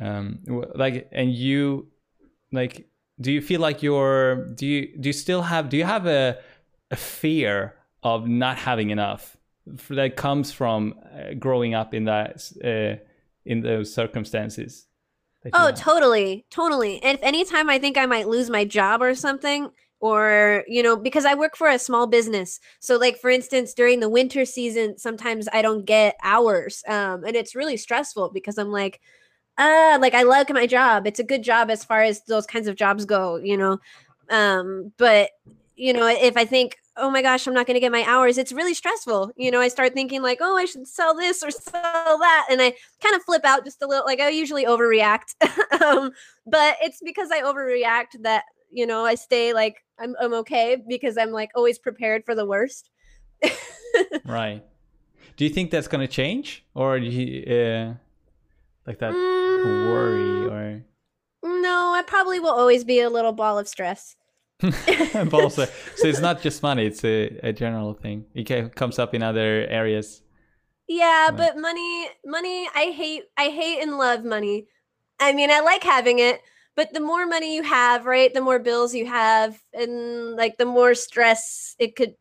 Um 0.00 0.40
like 0.74 1.08
and 1.12 1.32
you 1.32 1.88
like 2.50 2.88
do 3.20 3.30
you 3.30 3.40
feel 3.40 3.60
like 3.60 3.82
you're 3.82 4.46
do 4.54 4.66
you 4.66 4.98
do 4.98 5.08
you 5.08 5.12
still 5.12 5.42
have 5.42 5.68
do 5.68 5.76
you 5.76 5.84
have 5.84 6.06
a 6.06 6.38
a 6.90 6.96
fear 6.96 7.74
of 8.02 8.26
not 8.26 8.58
having 8.58 8.90
enough 8.90 9.36
that 9.66 10.16
comes 10.16 10.52
from 10.52 10.94
uh, 11.12 11.34
growing 11.38 11.74
up 11.74 11.94
in 11.94 12.04
that 12.04 12.50
uh, 12.64 13.02
in 13.44 13.60
those 13.60 13.92
circumstances 13.92 14.86
Oh, 15.52 15.66
have? 15.66 15.76
totally, 15.76 16.46
totally. 16.50 17.02
And 17.02 17.16
if 17.16 17.22
anytime 17.22 17.68
I 17.68 17.78
think 17.78 17.98
I 17.98 18.06
might 18.06 18.28
lose 18.28 18.48
my 18.48 18.64
job 18.64 19.02
or 19.02 19.14
something, 19.14 19.70
or 20.00 20.64
you 20.66 20.82
know, 20.82 20.96
because 20.96 21.24
I 21.24 21.34
work 21.34 21.56
for 21.56 21.68
a 21.68 21.78
small 21.78 22.06
business, 22.06 22.58
so 22.80 22.96
like 22.96 23.18
for 23.18 23.30
instance, 23.30 23.74
during 23.74 24.00
the 24.00 24.08
winter 24.08 24.44
season, 24.44 24.98
sometimes 24.98 25.48
I 25.52 25.62
don't 25.62 25.84
get 25.84 26.16
hours, 26.22 26.82
um, 26.88 27.24
and 27.24 27.36
it's 27.36 27.54
really 27.54 27.76
stressful 27.76 28.30
because 28.32 28.58
I'm 28.58 28.70
like, 28.72 29.00
uh, 29.58 29.98
like 30.00 30.14
I 30.14 30.22
like 30.22 30.50
my 30.50 30.66
job. 30.66 31.06
It's 31.06 31.20
a 31.20 31.24
good 31.24 31.42
job 31.42 31.70
as 31.70 31.84
far 31.84 32.02
as 32.02 32.22
those 32.24 32.46
kinds 32.46 32.66
of 32.68 32.76
jobs 32.76 33.04
go, 33.04 33.36
you 33.36 33.56
know, 33.56 33.78
um, 34.30 34.92
but 34.96 35.30
you 35.76 35.92
know, 35.92 36.06
if 36.06 36.36
I 36.36 36.44
think, 36.44 36.76
oh 36.96 37.10
my 37.10 37.22
gosh, 37.22 37.46
I'm 37.46 37.54
not 37.54 37.66
going 37.66 37.74
to 37.74 37.80
get 37.80 37.92
my 37.92 38.04
hours, 38.06 38.38
it's 38.38 38.52
really 38.52 38.74
stressful. 38.74 39.32
You 39.36 39.50
know, 39.50 39.60
I 39.60 39.68
start 39.68 39.94
thinking 39.94 40.22
like, 40.22 40.38
oh, 40.40 40.56
I 40.56 40.66
should 40.66 40.86
sell 40.86 41.14
this 41.14 41.42
or 41.42 41.50
sell 41.50 42.18
that, 42.18 42.46
and 42.50 42.60
I 42.60 42.74
kind 43.02 43.14
of 43.14 43.22
flip 43.22 43.44
out 43.44 43.64
just 43.64 43.82
a 43.82 43.86
little 43.86 44.04
like 44.04 44.20
i 44.20 44.28
usually 44.28 44.64
overreact 44.64 45.34
um 45.82 46.12
but 46.46 46.76
it's 46.80 47.00
because 47.04 47.30
i 47.30 47.42
overreact 47.42 48.22
that 48.22 48.44
you 48.70 48.86
know 48.86 49.04
i 49.04 49.14
stay 49.14 49.52
like 49.52 49.84
i'm, 49.98 50.14
I'm 50.20 50.32
okay 50.34 50.76
because 50.88 51.18
i'm 51.18 51.30
like 51.30 51.50
always 51.54 51.78
prepared 51.78 52.24
for 52.24 52.34
the 52.34 52.46
worst. 52.46 52.90
Right. 54.24 54.64
Do 55.36 55.44
you 55.44 55.50
think 55.50 55.72
that's 55.72 55.88
going 55.88 56.06
to 56.06 56.12
change 56.12 56.64
or 56.74 57.00
do 57.00 57.06
you 57.06 57.42
uh, 57.52 57.94
like 58.86 58.98
that 59.00 59.12
Mm, 59.12 59.82
worry 59.82 60.46
or 60.46 60.84
no 61.42 61.92
i 61.94 62.02
probably 62.06 62.40
will 62.40 62.50
always 62.50 62.84
be 62.84 63.00
a 63.00 63.10
little 63.10 63.32
ball 63.32 63.58
of 63.58 63.68
stress 63.68 64.16
but 65.12 65.34
also 65.34 65.66
so 65.96 66.06
it's 66.08 66.20
not 66.20 66.40
just 66.40 66.62
money 66.62 66.86
it's 66.86 67.04
a, 67.04 67.38
a 67.42 67.52
general 67.52 67.94
thing. 67.94 68.24
It 68.34 68.74
comes 68.76 68.98
up 68.98 69.14
in 69.14 69.22
other 69.22 69.66
areas. 69.68 70.22
Yeah 70.88 71.28
Right. 71.28 71.36
but 71.36 71.56
money 71.58 72.08
money 72.24 72.68
i 72.74 72.86
hate 72.94 73.24
i 73.36 73.48
hate 73.48 73.80
and 73.82 73.98
love 73.98 74.24
money. 74.24 74.66
I 75.20 75.32
mean 75.32 75.50
i 75.50 75.60
like 75.60 75.82
having 75.84 76.18
it 76.18 76.40
but 76.74 76.92
the 76.92 77.00
more 77.00 77.26
money 77.26 77.54
you 77.54 77.62
have 77.62 78.06
right 78.06 78.32
the 78.32 78.40
more 78.40 78.58
bills 78.58 78.94
you 78.94 79.06
have 79.06 79.60
and 79.72 80.36
like 80.36 80.56
the 80.58 80.64
more 80.66 80.94
stress 80.94 81.76
it 81.78 81.96
could 81.96 82.14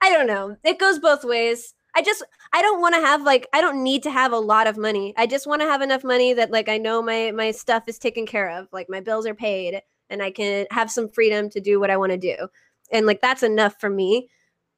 i 0.00 0.10
don't 0.10 0.26
know 0.26 0.56
it 0.64 0.78
goes 0.78 0.98
both 0.98 1.24
ways. 1.24 1.74
I 1.96 2.02
just 2.02 2.24
i 2.52 2.60
don't 2.62 2.80
want 2.80 2.94
to 2.96 3.00
have 3.00 3.22
like 3.22 3.46
i 3.52 3.60
don't 3.60 3.82
need 3.82 4.02
to 4.04 4.10
have 4.10 4.32
a 4.32 4.38
lot 4.38 4.66
of 4.66 4.76
money. 4.76 5.14
I 5.16 5.26
just 5.26 5.46
want 5.46 5.62
to 5.62 5.68
have 5.68 5.80
enough 5.82 6.02
money 6.04 6.32
that 6.34 6.50
like 6.50 6.68
i 6.68 6.76
know 6.78 7.02
my 7.02 7.30
my 7.30 7.50
stuff 7.52 7.84
is 7.88 7.98
taken 7.98 8.26
care 8.26 8.50
of 8.50 8.68
like 8.72 8.88
my 8.90 9.00
bills 9.00 9.26
are 9.26 9.34
paid 9.34 9.80
and 10.10 10.22
i 10.22 10.30
can 10.30 10.66
have 10.70 10.90
some 10.90 11.08
freedom 11.08 11.48
to 11.50 11.60
do 11.60 11.78
what 11.80 11.90
i 11.90 11.96
want 11.96 12.12
to 12.12 12.18
do 12.18 12.36
and 12.92 13.06
like 13.06 13.20
that's 13.20 13.42
enough 13.42 13.80
for 13.80 13.88
me 13.90 14.28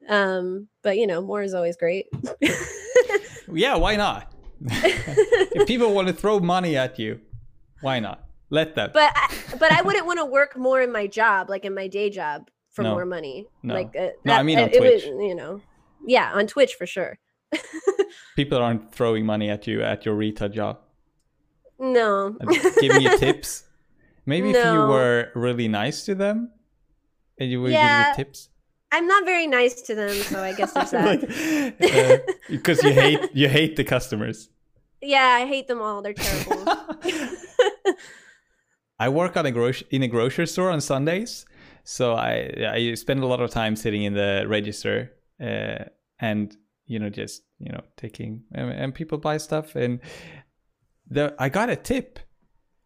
um 0.08 0.68
but 0.82 0.96
you 0.96 1.06
know 1.06 1.20
more 1.20 1.42
is 1.42 1.54
always 1.54 1.76
great 1.76 2.06
yeah 3.52 3.76
why 3.76 3.96
not 3.96 4.32
if 4.60 5.66
people 5.68 5.92
want 5.92 6.08
to 6.08 6.14
throw 6.14 6.40
money 6.40 6.78
at 6.78 6.98
you, 6.98 7.20
why 7.82 8.00
not? 8.00 8.24
Let 8.48 8.74
them. 8.74 8.90
but 8.94 9.12
I, 9.14 9.34
but 9.60 9.70
I 9.70 9.82
wouldn't 9.82 10.06
want 10.10 10.18
to 10.18 10.24
work 10.24 10.56
more 10.56 10.80
in 10.80 10.90
my 10.90 11.06
job, 11.06 11.50
like 11.50 11.66
in 11.66 11.74
my 11.74 11.88
day 11.88 12.08
job, 12.08 12.48
for 12.70 12.82
No. 12.82 12.92
more 12.94 13.04
money. 13.04 13.46
No. 13.62 13.74
Like 13.74 13.94
uh, 13.94 14.08
No, 14.24 14.32
I 14.32 14.42
mean 14.42 14.58
on 14.58 14.70
it 14.70 14.78
Twitch. 14.78 15.04
Was, 15.04 15.12
you 15.28 15.34
know, 15.34 15.60
yeah, 16.06 16.32
on 16.32 16.46
Twitch 16.46 16.72
for 16.74 16.86
sure. 16.86 17.18
people 18.34 18.56
aren't 18.56 18.94
throwing 18.94 19.26
money 19.26 19.50
at 19.50 19.66
you 19.66 19.82
at 19.82 20.06
your 20.06 20.14
Rita 20.14 20.48
job. 20.48 20.78
No. 21.78 22.38
giving 22.80 23.02
you 23.02 23.18
tips. 23.18 23.64
Maybe 24.26 24.50
if 24.50 24.56
you 24.56 24.80
were 24.80 25.30
really 25.34 25.68
nice 25.68 26.04
to 26.06 26.14
them, 26.14 26.50
and 27.38 27.50
you 27.50 27.62
would 27.62 27.72
Yeah. 27.72 28.08
give 28.08 28.16
tips. 28.26 28.48
I'm 28.92 29.06
not 29.06 29.24
very 29.24 29.46
nice 29.46 29.82
to 29.82 29.94
them, 29.94 30.14
so 30.30 30.42
I 30.42 30.52
guess 30.52 30.72
there's 30.72 30.90
that. 30.92 32.34
because 32.50 32.82
you 32.82 32.92
hate 32.92 33.20
you 33.34 33.48
hate 33.48 33.76
the 33.76 33.84
customers. 33.84 34.48
yeah, 35.02 35.38
I 35.42 35.46
hate 35.46 35.66
them 35.68 35.80
all. 35.82 36.02
They're 36.02 36.14
terrible. 36.14 36.64
I 38.98 39.08
work 39.10 39.36
on 39.36 39.44
a 39.46 39.50
gro- 39.50 39.72
in 39.90 40.02
a 40.02 40.08
grocery 40.08 40.46
store 40.46 40.70
on 40.70 40.80
Sundays, 40.80 41.44
so 41.84 42.14
I 42.14 42.52
I 42.76 42.94
spend 42.94 43.22
a 43.22 43.26
lot 43.26 43.40
of 43.40 43.50
time 43.50 43.76
sitting 43.76 44.02
in 44.04 44.14
the 44.14 44.44
register, 44.48 45.12
uh, 45.40 45.84
and 46.18 46.56
you 46.86 46.98
know 46.98 47.10
just 47.10 47.42
you 47.58 47.70
know 47.72 47.82
taking 47.96 48.44
and, 48.54 48.70
and 48.70 48.94
people 48.94 49.18
buy 49.18 49.36
stuff, 49.36 49.76
and 49.76 50.00
the 51.10 51.34
I 51.38 51.48
got 51.50 51.68
a 51.68 51.76
tip 51.76 52.18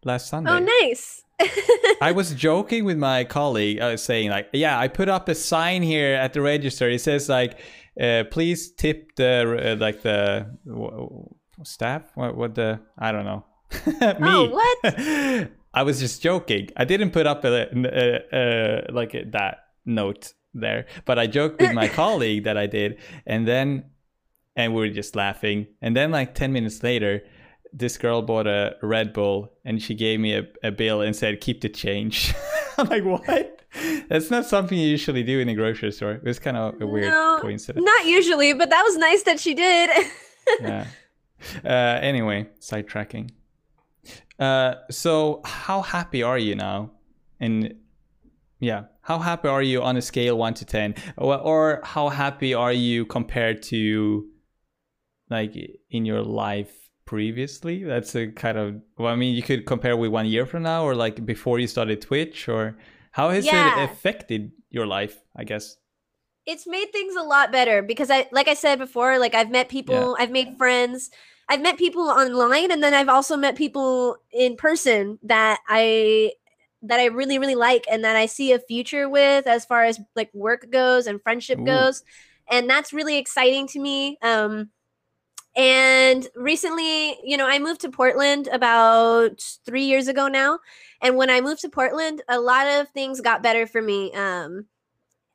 last 0.04 0.28
Sunday. 0.28 0.50
oh, 0.50 0.58
nice. 0.58 1.22
I 2.00 2.12
was 2.12 2.34
joking 2.34 2.84
with 2.84 2.98
my 2.98 3.24
colleague. 3.24 3.80
I 3.80 3.92
was 3.92 4.02
saying 4.02 4.30
like, 4.30 4.48
yeah, 4.52 4.78
I 4.78 4.88
put 4.88 5.08
up 5.08 5.28
a 5.28 5.34
sign 5.34 5.82
here 5.82 6.14
at 6.14 6.32
the 6.32 6.40
register. 6.40 6.88
It 6.88 7.00
says 7.00 7.28
like, 7.28 7.58
uh, 8.00 8.24
please 8.30 8.72
tip 8.72 9.14
the 9.16 9.72
uh, 9.72 9.76
like 9.80 10.02
the 10.02 10.58
w- 10.66 11.28
staff. 11.64 12.02
What 12.14 12.36
what 12.36 12.54
the 12.54 12.80
I 12.98 13.12
don't 13.12 13.24
know. 13.24 13.44
Me. 13.86 14.16
Oh, 14.22 14.48
what? 14.48 15.50
I 15.74 15.82
was 15.82 16.00
just 16.00 16.22
joking. 16.22 16.70
I 16.76 16.84
didn't 16.84 17.10
put 17.12 17.26
up 17.26 17.44
a, 17.44 17.68
a, 17.72 18.20
a 18.32 18.92
like 18.92 19.12
that 19.32 19.58
note 19.84 20.32
there, 20.52 20.86
but 21.04 21.18
I 21.18 21.26
joked 21.26 21.60
with 21.60 21.72
my 21.74 21.88
colleague 21.88 22.44
that 22.44 22.56
I 22.56 22.66
did, 22.66 22.98
and 23.26 23.46
then 23.46 23.84
and 24.56 24.74
we 24.74 24.80
were 24.80 24.88
just 24.94 25.14
laughing. 25.14 25.66
And 25.80 25.96
then 25.96 26.10
like 26.10 26.34
ten 26.34 26.52
minutes 26.52 26.82
later, 26.82 27.22
this 27.72 27.96
girl 27.96 28.22
bought 28.22 28.46
a 28.46 28.76
Red 28.82 29.12
Bull 29.12 29.52
and 29.64 29.82
she 29.82 29.94
gave 29.94 30.20
me 30.20 30.34
a, 30.34 30.46
a 30.62 30.70
bill 30.70 31.00
and 31.00 31.14
said, 31.14 31.40
keep 31.40 31.60
the 31.60 31.68
change. 31.68 32.34
I'm 32.78 32.88
like, 32.88 33.04
what? 33.04 33.60
That's 34.08 34.30
not 34.30 34.46
something 34.46 34.76
you 34.76 34.88
usually 34.88 35.22
do 35.22 35.38
in 35.38 35.48
a 35.48 35.54
grocery 35.54 35.92
store. 35.92 36.12
It 36.12 36.24
was 36.24 36.38
kind 36.38 36.56
of 36.56 36.80
a 36.80 36.86
weird 36.86 37.10
No, 37.10 37.38
coincidence. 37.40 37.84
Not 37.84 38.06
usually, 38.06 38.52
but 38.52 38.70
that 38.70 38.82
was 38.82 38.96
nice 38.96 39.22
that 39.24 39.38
she 39.38 39.54
did. 39.54 39.90
yeah. 40.60 40.86
Uh, 41.64 41.68
anyway, 42.02 42.48
sidetracking. 42.60 43.30
Uh, 44.38 44.74
so, 44.90 45.40
how 45.44 45.82
happy 45.82 46.22
are 46.22 46.38
you 46.38 46.54
now? 46.54 46.90
And 47.38 47.74
yeah, 48.58 48.84
how 49.02 49.18
happy 49.18 49.48
are 49.48 49.62
you 49.62 49.82
on 49.82 49.96
a 49.96 50.02
scale 50.02 50.36
one 50.36 50.54
to 50.54 50.64
ten, 50.64 50.94
or, 51.16 51.38
or 51.38 51.80
how 51.84 52.08
happy 52.08 52.54
are 52.54 52.72
you 52.72 53.06
compared 53.06 53.62
to 53.64 54.26
like 55.30 55.54
in 55.90 56.04
your 56.04 56.22
life 56.22 56.89
previously? 57.10 57.84
That's 57.84 58.14
a 58.16 58.28
kind 58.32 58.58
of 58.58 58.82
well, 58.98 59.12
I 59.12 59.16
mean, 59.16 59.34
you 59.34 59.42
could 59.42 59.66
compare 59.66 59.96
with 59.96 60.10
one 60.10 60.26
year 60.26 60.46
from 60.46 60.62
now, 60.64 60.84
or 60.84 60.94
like 60.94 61.24
before 61.26 61.58
you 61.58 61.66
started 61.66 62.00
Twitch, 62.02 62.48
or 62.48 62.76
how 63.12 63.30
has 63.30 63.46
Yeah. 63.46 63.52
it 63.52 63.76
affected 63.76 64.52
your 64.70 64.86
life? 64.86 65.16
I 65.36 65.44
guess. 65.44 65.76
it's 66.46 66.66
made 66.66 66.90
things 66.92 67.14
a 67.16 67.22
lot 67.22 67.52
better 67.52 67.82
because 67.82 68.10
I 68.10 68.26
like 68.32 68.48
I 68.48 68.54
said 68.54 68.78
before, 68.78 69.18
like 69.18 69.34
I've 69.34 69.50
met 69.50 69.68
people, 69.68 70.16
I've 70.18 70.30
made 70.30 70.56
friends, 70.58 71.10
I've 71.48 71.60
met 71.62 71.78
people 71.78 72.08
online 72.08 72.70
and 72.70 72.82
then 72.82 72.94
I've 72.94 73.08
also 73.08 73.36
met 73.36 73.56
people 73.56 74.16
in 74.32 74.56
person 74.56 75.18
that 75.22 75.60
I 75.68 76.32
that 76.82 76.98
I 76.98 77.06
really 77.06 77.38
really 77.38 77.54
like 77.54 77.84
and 77.90 78.04
that 78.04 78.16
I 78.16 78.26
see 78.26 78.52
a 78.52 78.58
future 78.58 79.08
with 79.08 79.46
as 79.46 79.64
far 79.64 79.84
as 79.84 80.00
like 80.16 80.30
work 80.32 80.70
goes 80.70 81.06
and 81.06 81.22
friendship 81.22 81.58
Ooh. 81.58 81.64
goes. 81.64 82.02
And 82.50 82.68
that's 82.68 82.92
really 82.92 83.18
exciting 83.18 83.66
to 83.68 83.78
me. 83.80 84.18
Um 84.22 84.70
and 85.56 86.26
recently, 86.36 87.18
you 87.24 87.36
know, 87.36 87.46
I 87.46 87.58
moved 87.58 87.80
to 87.82 87.90
Portland 87.90 88.48
about 88.52 89.40
3 89.66 89.84
years 89.84 90.08
ago 90.08 90.28
now. 90.28 90.58
And 91.02 91.16
when 91.16 91.30
I 91.30 91.40
moved 91.40 91.62
to 91.62 91.68
Portland, 91.68 92.22
a 92.28 92.40
lot 92.40 92.66
of 92.66 92.88
things 92.90 93.20
got 93.20 93.42
better 93.42 93.66
for 93.66 93.82
me. 93.82 94.12
Um 94.14 94.66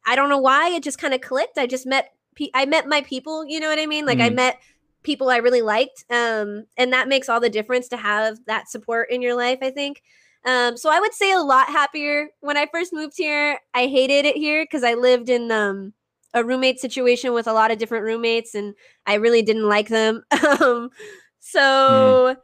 I 0.05 0.16
don't 0.16 0.30
know 0.30 0.38
why 0.39 0.70
it 0.72 0.84
just 0.84 0.99
kind 0.99 1.13
of 1.13 1.22
clicked. 1.22 1.57
I 1.57 1.68
just 1.68 1.86
met 1.86 2.09
pe- 2.36 2.51
I 2.53 2.66
met 2.66 2.88
my 2.88 3.01
people, 3.01 3.45
you 3.45 3.59
know 3.59 3.70
what 3.70 3.80
I 3.80 3.86
mean? 3.88 4.05
Like 4.05 4.20
I 4.20 4.30
Mm. 4.30 4.36
met 4.36 4.59
people 5.03 5.30
I 5.30 5.38
really 5.38 5.61
liked. 5.61 6.05
Um 6.09 6.66
and 6.78 6.93
that 6.93 7.07
makes 7.07 7.30
all 7.30 7.39
the 7.39 7.49
difference 7.49 7.88
to 7.89 7.97
have 7.97 8.38
that 8.47 8.70
support 8.70 9.09
in 9.11 9.22
your 9.22 9.36
life, 9.36 9.59
I 9.61 9.72
think. 9.72 10.01
Um 10.45 10.78
so 10.78 10.89
I 10.91 10.99
would 10.99 11.13
say 11.13 11.32
a 11.32 11.39
lot 11.41 11.68
happier 11.70 12.30
when 12.41 12.57
I 12.57 12.68
first 12.68 12.93
moved 12.93 13.16
here. 13.18 13.59
I 13.74 13.88
hated 13.88 14.26
it 14.26 14.38
here 14.38 14.66
cuz 14.68 14.84
I 14.84 14.93
lived 14.95 15.30
in 15.30 15.51
um 15.51 15.93
a 16.36 16.43
roommate 16.43 16.79
situation 16.79 17.33
with 17.33 17.47
a 17.47 17.53
lot 17.53 17.71
of 17.71 17.79
different 17.79 18.03
roommates 18.05 18.53
and 18.53 18.75
I 19.07 19.15
really 19.15 19.41
didn't 19.41 19.67
like 19.67 19.88
them. 19.88 20.23
um 20.61 20.91
so 21.39 22.36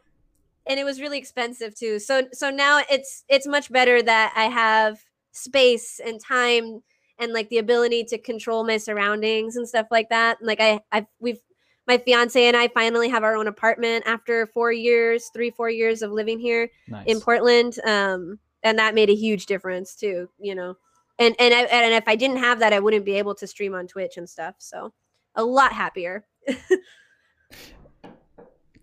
and 0.67 0.79
it 0.79 0.83
was 0.83 1.01
really 1.01 1.17
expensive 1.19 1.75
too. 1.75 1.99
So 1.99 2.23
so 2.33 2.49
now 2.49 2.81
it's 2.89 3.23
it's 3.29 3.47
much 3.47 3.71
better 3.71 4.01
that 4.01 4.33
I 4.35 4.45
have 4.45 4.99
space 5.33 5.99
and 6.03 6.19
time 6.19 6.81
and 7.19 7.33
like 7.33 7.49
the 7.49 7.59
ability 7.59 8.03
to 8.05 8.17
control 8.17 8.63
my 8.63 8.77
surroundings 8.77 9.55
and 9.55 9.67
stuff 9.67 9.87
like 9.91 10.09
that. 10.09 10.39
And, 10.39 10.47
Like 10.47 10.59
I 10.61 10.79
I've 10.91 11.05
we've 11.19 11.39
my 11.87 11.97
fiance 11.97 12.41
and 12.45 12.55
I 12.55 12.69
finally 12.69 13.09
have 13.09 13.23
our 13.23 13.35
own 13.35 13.47
apartment 13.47 14.05
after 14.07 14.45
4 14.47 14.71
years, 14.71 15.29
3 15.33 15.51
4 15.51 15.69
years 15.69 16.01
of 16.01 16.11
living 16.11 16.39
here 16.39 16.69
Nice. 16.87 17.07
in 17.07 17.19
Portland. 17.19 17.77
Um 17.85 18.39
and 18.63 18.77
that 18.79 18.95
made 18.95 19.09
a 19.09 19.15
huge 19.15 19.47
difference 19.47 19.95
too, 19.95 20.29
you 20.39 20.55
know. 20.55 20.75
And 21.21 21.35
and 21.39 21.53
I, 21.53 21.61
and 21.63 21.93
if 21.93 22.07
I 22.07 22.15
didn't 22.15 22.37
have 22.37 22.59
that 22.59 22.73
I 22.73 22.79
wouldn't 22.79 23.05
be 23.05 23.15
able 23.21 23.35
to 23.35 23.45
stream 23.47 23.73
on 23.75 23.87
Twitch 23.87 24.17
and 24.17 24.27
stuff. 24.29 24.55
So 24.57 24.93
a 25.35 25.43
lot 25.43 25.71
happier. 25.71 26.25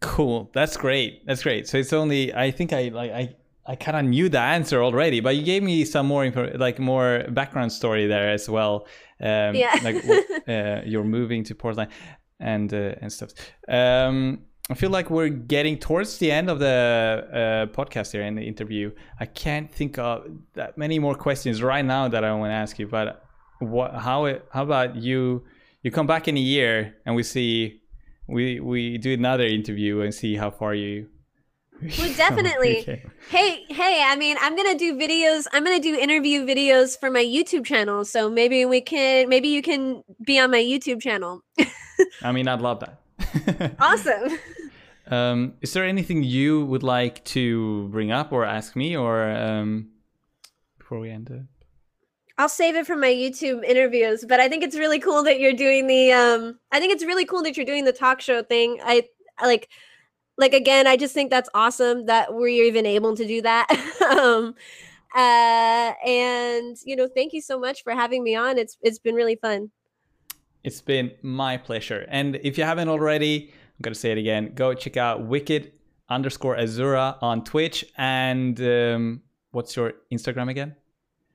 Cool. 0.00 0.48
That's 0.54 0.76
great. 0.76 1.26
That's 1.26 1.42
great. 1.42 1.66
So 1.68 1.76
it's 1.78 1.92
only 1.92 2.32
I 2.32 2.52
think 2.52 2.72
I 2.72 2.88
like 2.88 3.10
I 3.10 3.34
I 3.66 3.74
kind 3.74 3.96
of 3.96 4.04
knew 4.04 4.28
the 4.28 4.38
answer 4.38 4.82
already, 4.82 5.20
but 5.20 5.34
you 5.36 5.42
gave 5.42 5.62
me 5.62 5.84
some 5.84 6.06
more 6.06 6.24
info, 6.24 6.56
like 6.56 6.78
more 6.78 7.24
background 7.30 7.72
story 7.72 8.06
there 8.06 8.30
as 8.30 8.48
well. 8.48 8.86
Um, 9.20 9.56
Yeah. 9.56 9.76
like 9.82 9.96
uh, 10.48 10.82
you're 10.86 11.04
moving 11.04 11.42
to 11.44 11.54
Portland 11.56 11.90
and 12.38 12.72
uh, 12.72 12.94
and 13.02 13.12
stuff. 13.12 13.30
Um, 13.68 14.44
I 14.70 14.74
feel 14.74 14.90
like 14.90 15.08
we're 15.08 15.30
getting 15.30 15.78
towards 15.78 16.18
the 16.18 16.30
end 16.30 16.50
of 16.50 16.58
the 16.58 16.68
uh, 17.32 17.74
podcast 17.74 18.12
here 18.12 18.22
in 18.22 18.34
the 18.34 18.42
interview. 18.42 18.92
I 19.18 19.24
can't 19.24 19.72
think 19.72 19.98
of 19.98 20.26
that 20.54 20.76
many 20.76 20.98
more 20.98 21.14
questions 21.14 21.62
right 21.62 21.84
now 21.84 22.08
that 22.08 22.22
I 22.22 22.34
want 22.34 22.50
to 22.50 22.54
ask 22.54 22.78
you. 22.78 22.86
But 22.86 23.24
what? 23.60 23.94
How? 23.94 24.26
How 24.52 24.62
about 24.62 24.96
you? 24.96 25.44
You 25.82 25.90
come 25.90 26.06
back 26.06 26.28
in 26.28 26.36
a 26.36 26.40
year 26.40 26.96
and 27.06 27.16
we 27.16 27.22
see 27.22 27.80
we 28.26 28.60
we 28.60 28.98
do 28.98 29.14
another 29.14 29.46
interview 29.46 30.02
and 30.02 30.12
see 30.12 30.36
how 30.36 30.50
far 30.50 30.74
you. 30.74 31.08
Well, 31.80 32.12
definitely. 32.16 32.80
Okay. 32.80 33.04
Hey, 33.30 33.64
hey, 33.68 34.02
I 34.04 34.16
mean, 34.16 34.36
I'm 34.40 34.56
going 34.56 34.70
to 34.72 34.78
do 34.78 34.96
videos. 34.96 35.46
I'm 35.52 35.64
to 35.64 35.78
do 35.78 35.96
interview 35.96 36.44
videos 36.44 36.98
for 36.98 37.10
my 37.10 37.24
YouTube 37.24 37.64
channel. 37.64 38.04
So 38.04 38.28
maybe 38.28 38.64
we 38.64 38.80
can, 38.80 39.28
maybe 39.28 39.48
you 39.48 39.62
can 39.62 40.02
be 40.26 40.38
on 40.40 40.50
my 40.50 40.58
YouTube 40.58 41.00
channel. 41.00 41.42
I 42.22 42.32
mean, 42.32 42.48
I'd 42.48 42.60
love 42.60 42.80
that. 42.80 43.76
Awesome. 43.80 44.38
Um, 45.10 45.54
is 45.60 45.72
there 45.72 45.84
anything 45.84 46.22
you 46.22 46.64
would 46.66 46.82
like 46.82 47.24
to 47.26 47.88
bring 47.88 48.12
up 48.12 48.32
or 48.32 48.44
ask 48.44 48.76
me, 48.76 48.96
or 48.96 49.30
um, 49.30 49.88
before 50.78 51.00
we 51.00 51.10
end 51.10 51.30
it? 51.30 51.42
I'll 52.38 52.48
save 52.48 52.76
it 52.76 52.86
for 52.86 52.94
my 52.94 53.08
YouTube 53.08 53.64
interviews, 53.64 54.24
but 54.26 54.38
I 54.38 54.48
think 54.48 54.62
it's 54.62 54.76
really 54.76 55.00
cool 55.00 55.24
that 55.24 55.40
you're 55.40 55.52
doing 55.52 55.88
the 55.88 56.12
um 56.12 56.58
I 56.70 56.78
think 56.78 56.92
it's 56.92 57.04
really 57.04 57.24
cool 57.24 57.42
that 57.42 57.56
you're 57.56 57.66
doing 57.66 57.84
the 57.84 57.92
talk 57.92 58.20
show 58.20 58.42
thing. 58.44 58.78
I, 58.84 59.08
I 59.38 59.46
like 59.46 59.68
like 60.36 60.54
again, 60.54 60.86
I 60.86 60.96
just 60.96 61.14
think 61.14 61.30
that's 61.30 61.48
awesome 61.52 62.06
that 62.06 62.32
we're 62.32 62.62
even 62.62 62.86
able 62.86 63.16
to 63.16 63.26
do 63.26 63.42
that. 63.42 63.66
um 64.16 64.54
uh 65.16 65.92
and 66.06 66.76
you 66.84 66.94
know, 66.94 67.08
thank 67.08 67.32
you 67.32 67.40
so 67.40 67.58
much 67.58 67.82
for 67.82 67.92
having 67.92 68.22
me 68.22 68.36
on. 68.36 68.56
It's 68.56 68.78
it's 68.82 69.00
been 69.00 69.16
really 69.16 69.36
fun. 69.36 69.72
It's 70.62 70.80
been 70.80 71.10
my 71.22 71.56
pleasure. 71.56 72.06
And 72.08 72.36
if 72.36 72.56
you 72.56 72.62
haven't 72.62 72.88
already, 72.88 73.52
I'm 73.78 73.82
gonna 73.82 73.94
say 73.94 74.10
it 74.10 74.18
again. 74.18 74.52
Go 74.54 74.74
check 74.74 74.96
out 74.96 75.24
Wicked 75.26 75.72
underscore 76.08 76.56
Azura 76.56 77.16
on 77.22 77.44
Twitch. 77.44 77.84
And 77.96 78.60
um, 78.60 79.22
what's 79.52 79.76
your 79.76 79.94
Instagram 80.12 80.50
again? 80.50 80.74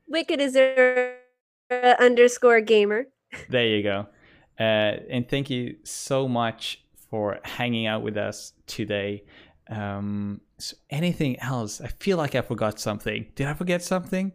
Wicked 0.07 0.41
there 0.53 1.19
underscore 1.99 2.59
gamer. 2.59 3.05
There 3.49 3.65
you 3.65 3.81
go. 3.81 4.07
Uh, 4.59 4.97
and 5.09 5.27
thank 5.27 5.49
you 5.49 5.77
so 5.83 6.27
much 6.27 6.83
for 7.09 7.39
hanging 7.43 7.87
out 7.87 8.03
with 8.03 8.17
us 8.17 8.53
today. 8.67 9.23
Um, 9.69 10.41
so 10.57 10.75
anything 10.89 11.39
else? 11.39 11.79
I 11.79 11.87
feel 11.87 12.17
like 12.17 12.35
I 12.35 12.41
forgot 12.41 12.79
something. 12.79 13.27
Did 13.35 13.47
I 13.47 13.53
forget 13.53 13.81
something? 13.81 14.33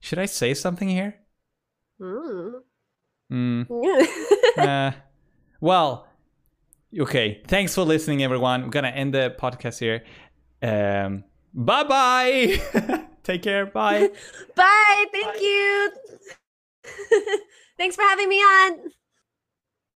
Should 0.00 0.18
I 0.18 0.26
say 0.26 0.54
something 0.54 0.88
here? 0.88 1.16
Mm. 2.00 2.52
Hmm. 3.30 3.62
uh, 4.58 4.92
well, 5.60 6.08
okay. 7.00 7.42
Thanks 7.46 7.74
for 7.74 7.82
listening, 7.82 8.22
everyone. 8.22 8.64
We're 8.64 8.70
gonna 8.70 8.88
end 8.88 9.14
the 9.14 9.34
podcast 9.38 9.78
here. 9.78 10.04
Um, 10.62 11.24
bye 11.54 11.84
bye. 11.84 13.06
Take 13.22 13.42
care. 13.42 13.66
Bye. 13.66 14.10
Bye. 14.56 15.04
Thank 15.12 15.40
you. 15.40 15.92
Thanks 17.78 17.96
for 17.96 18.02
having 18.02 18.28
me 18.28 18.38
on. 18.38 18.92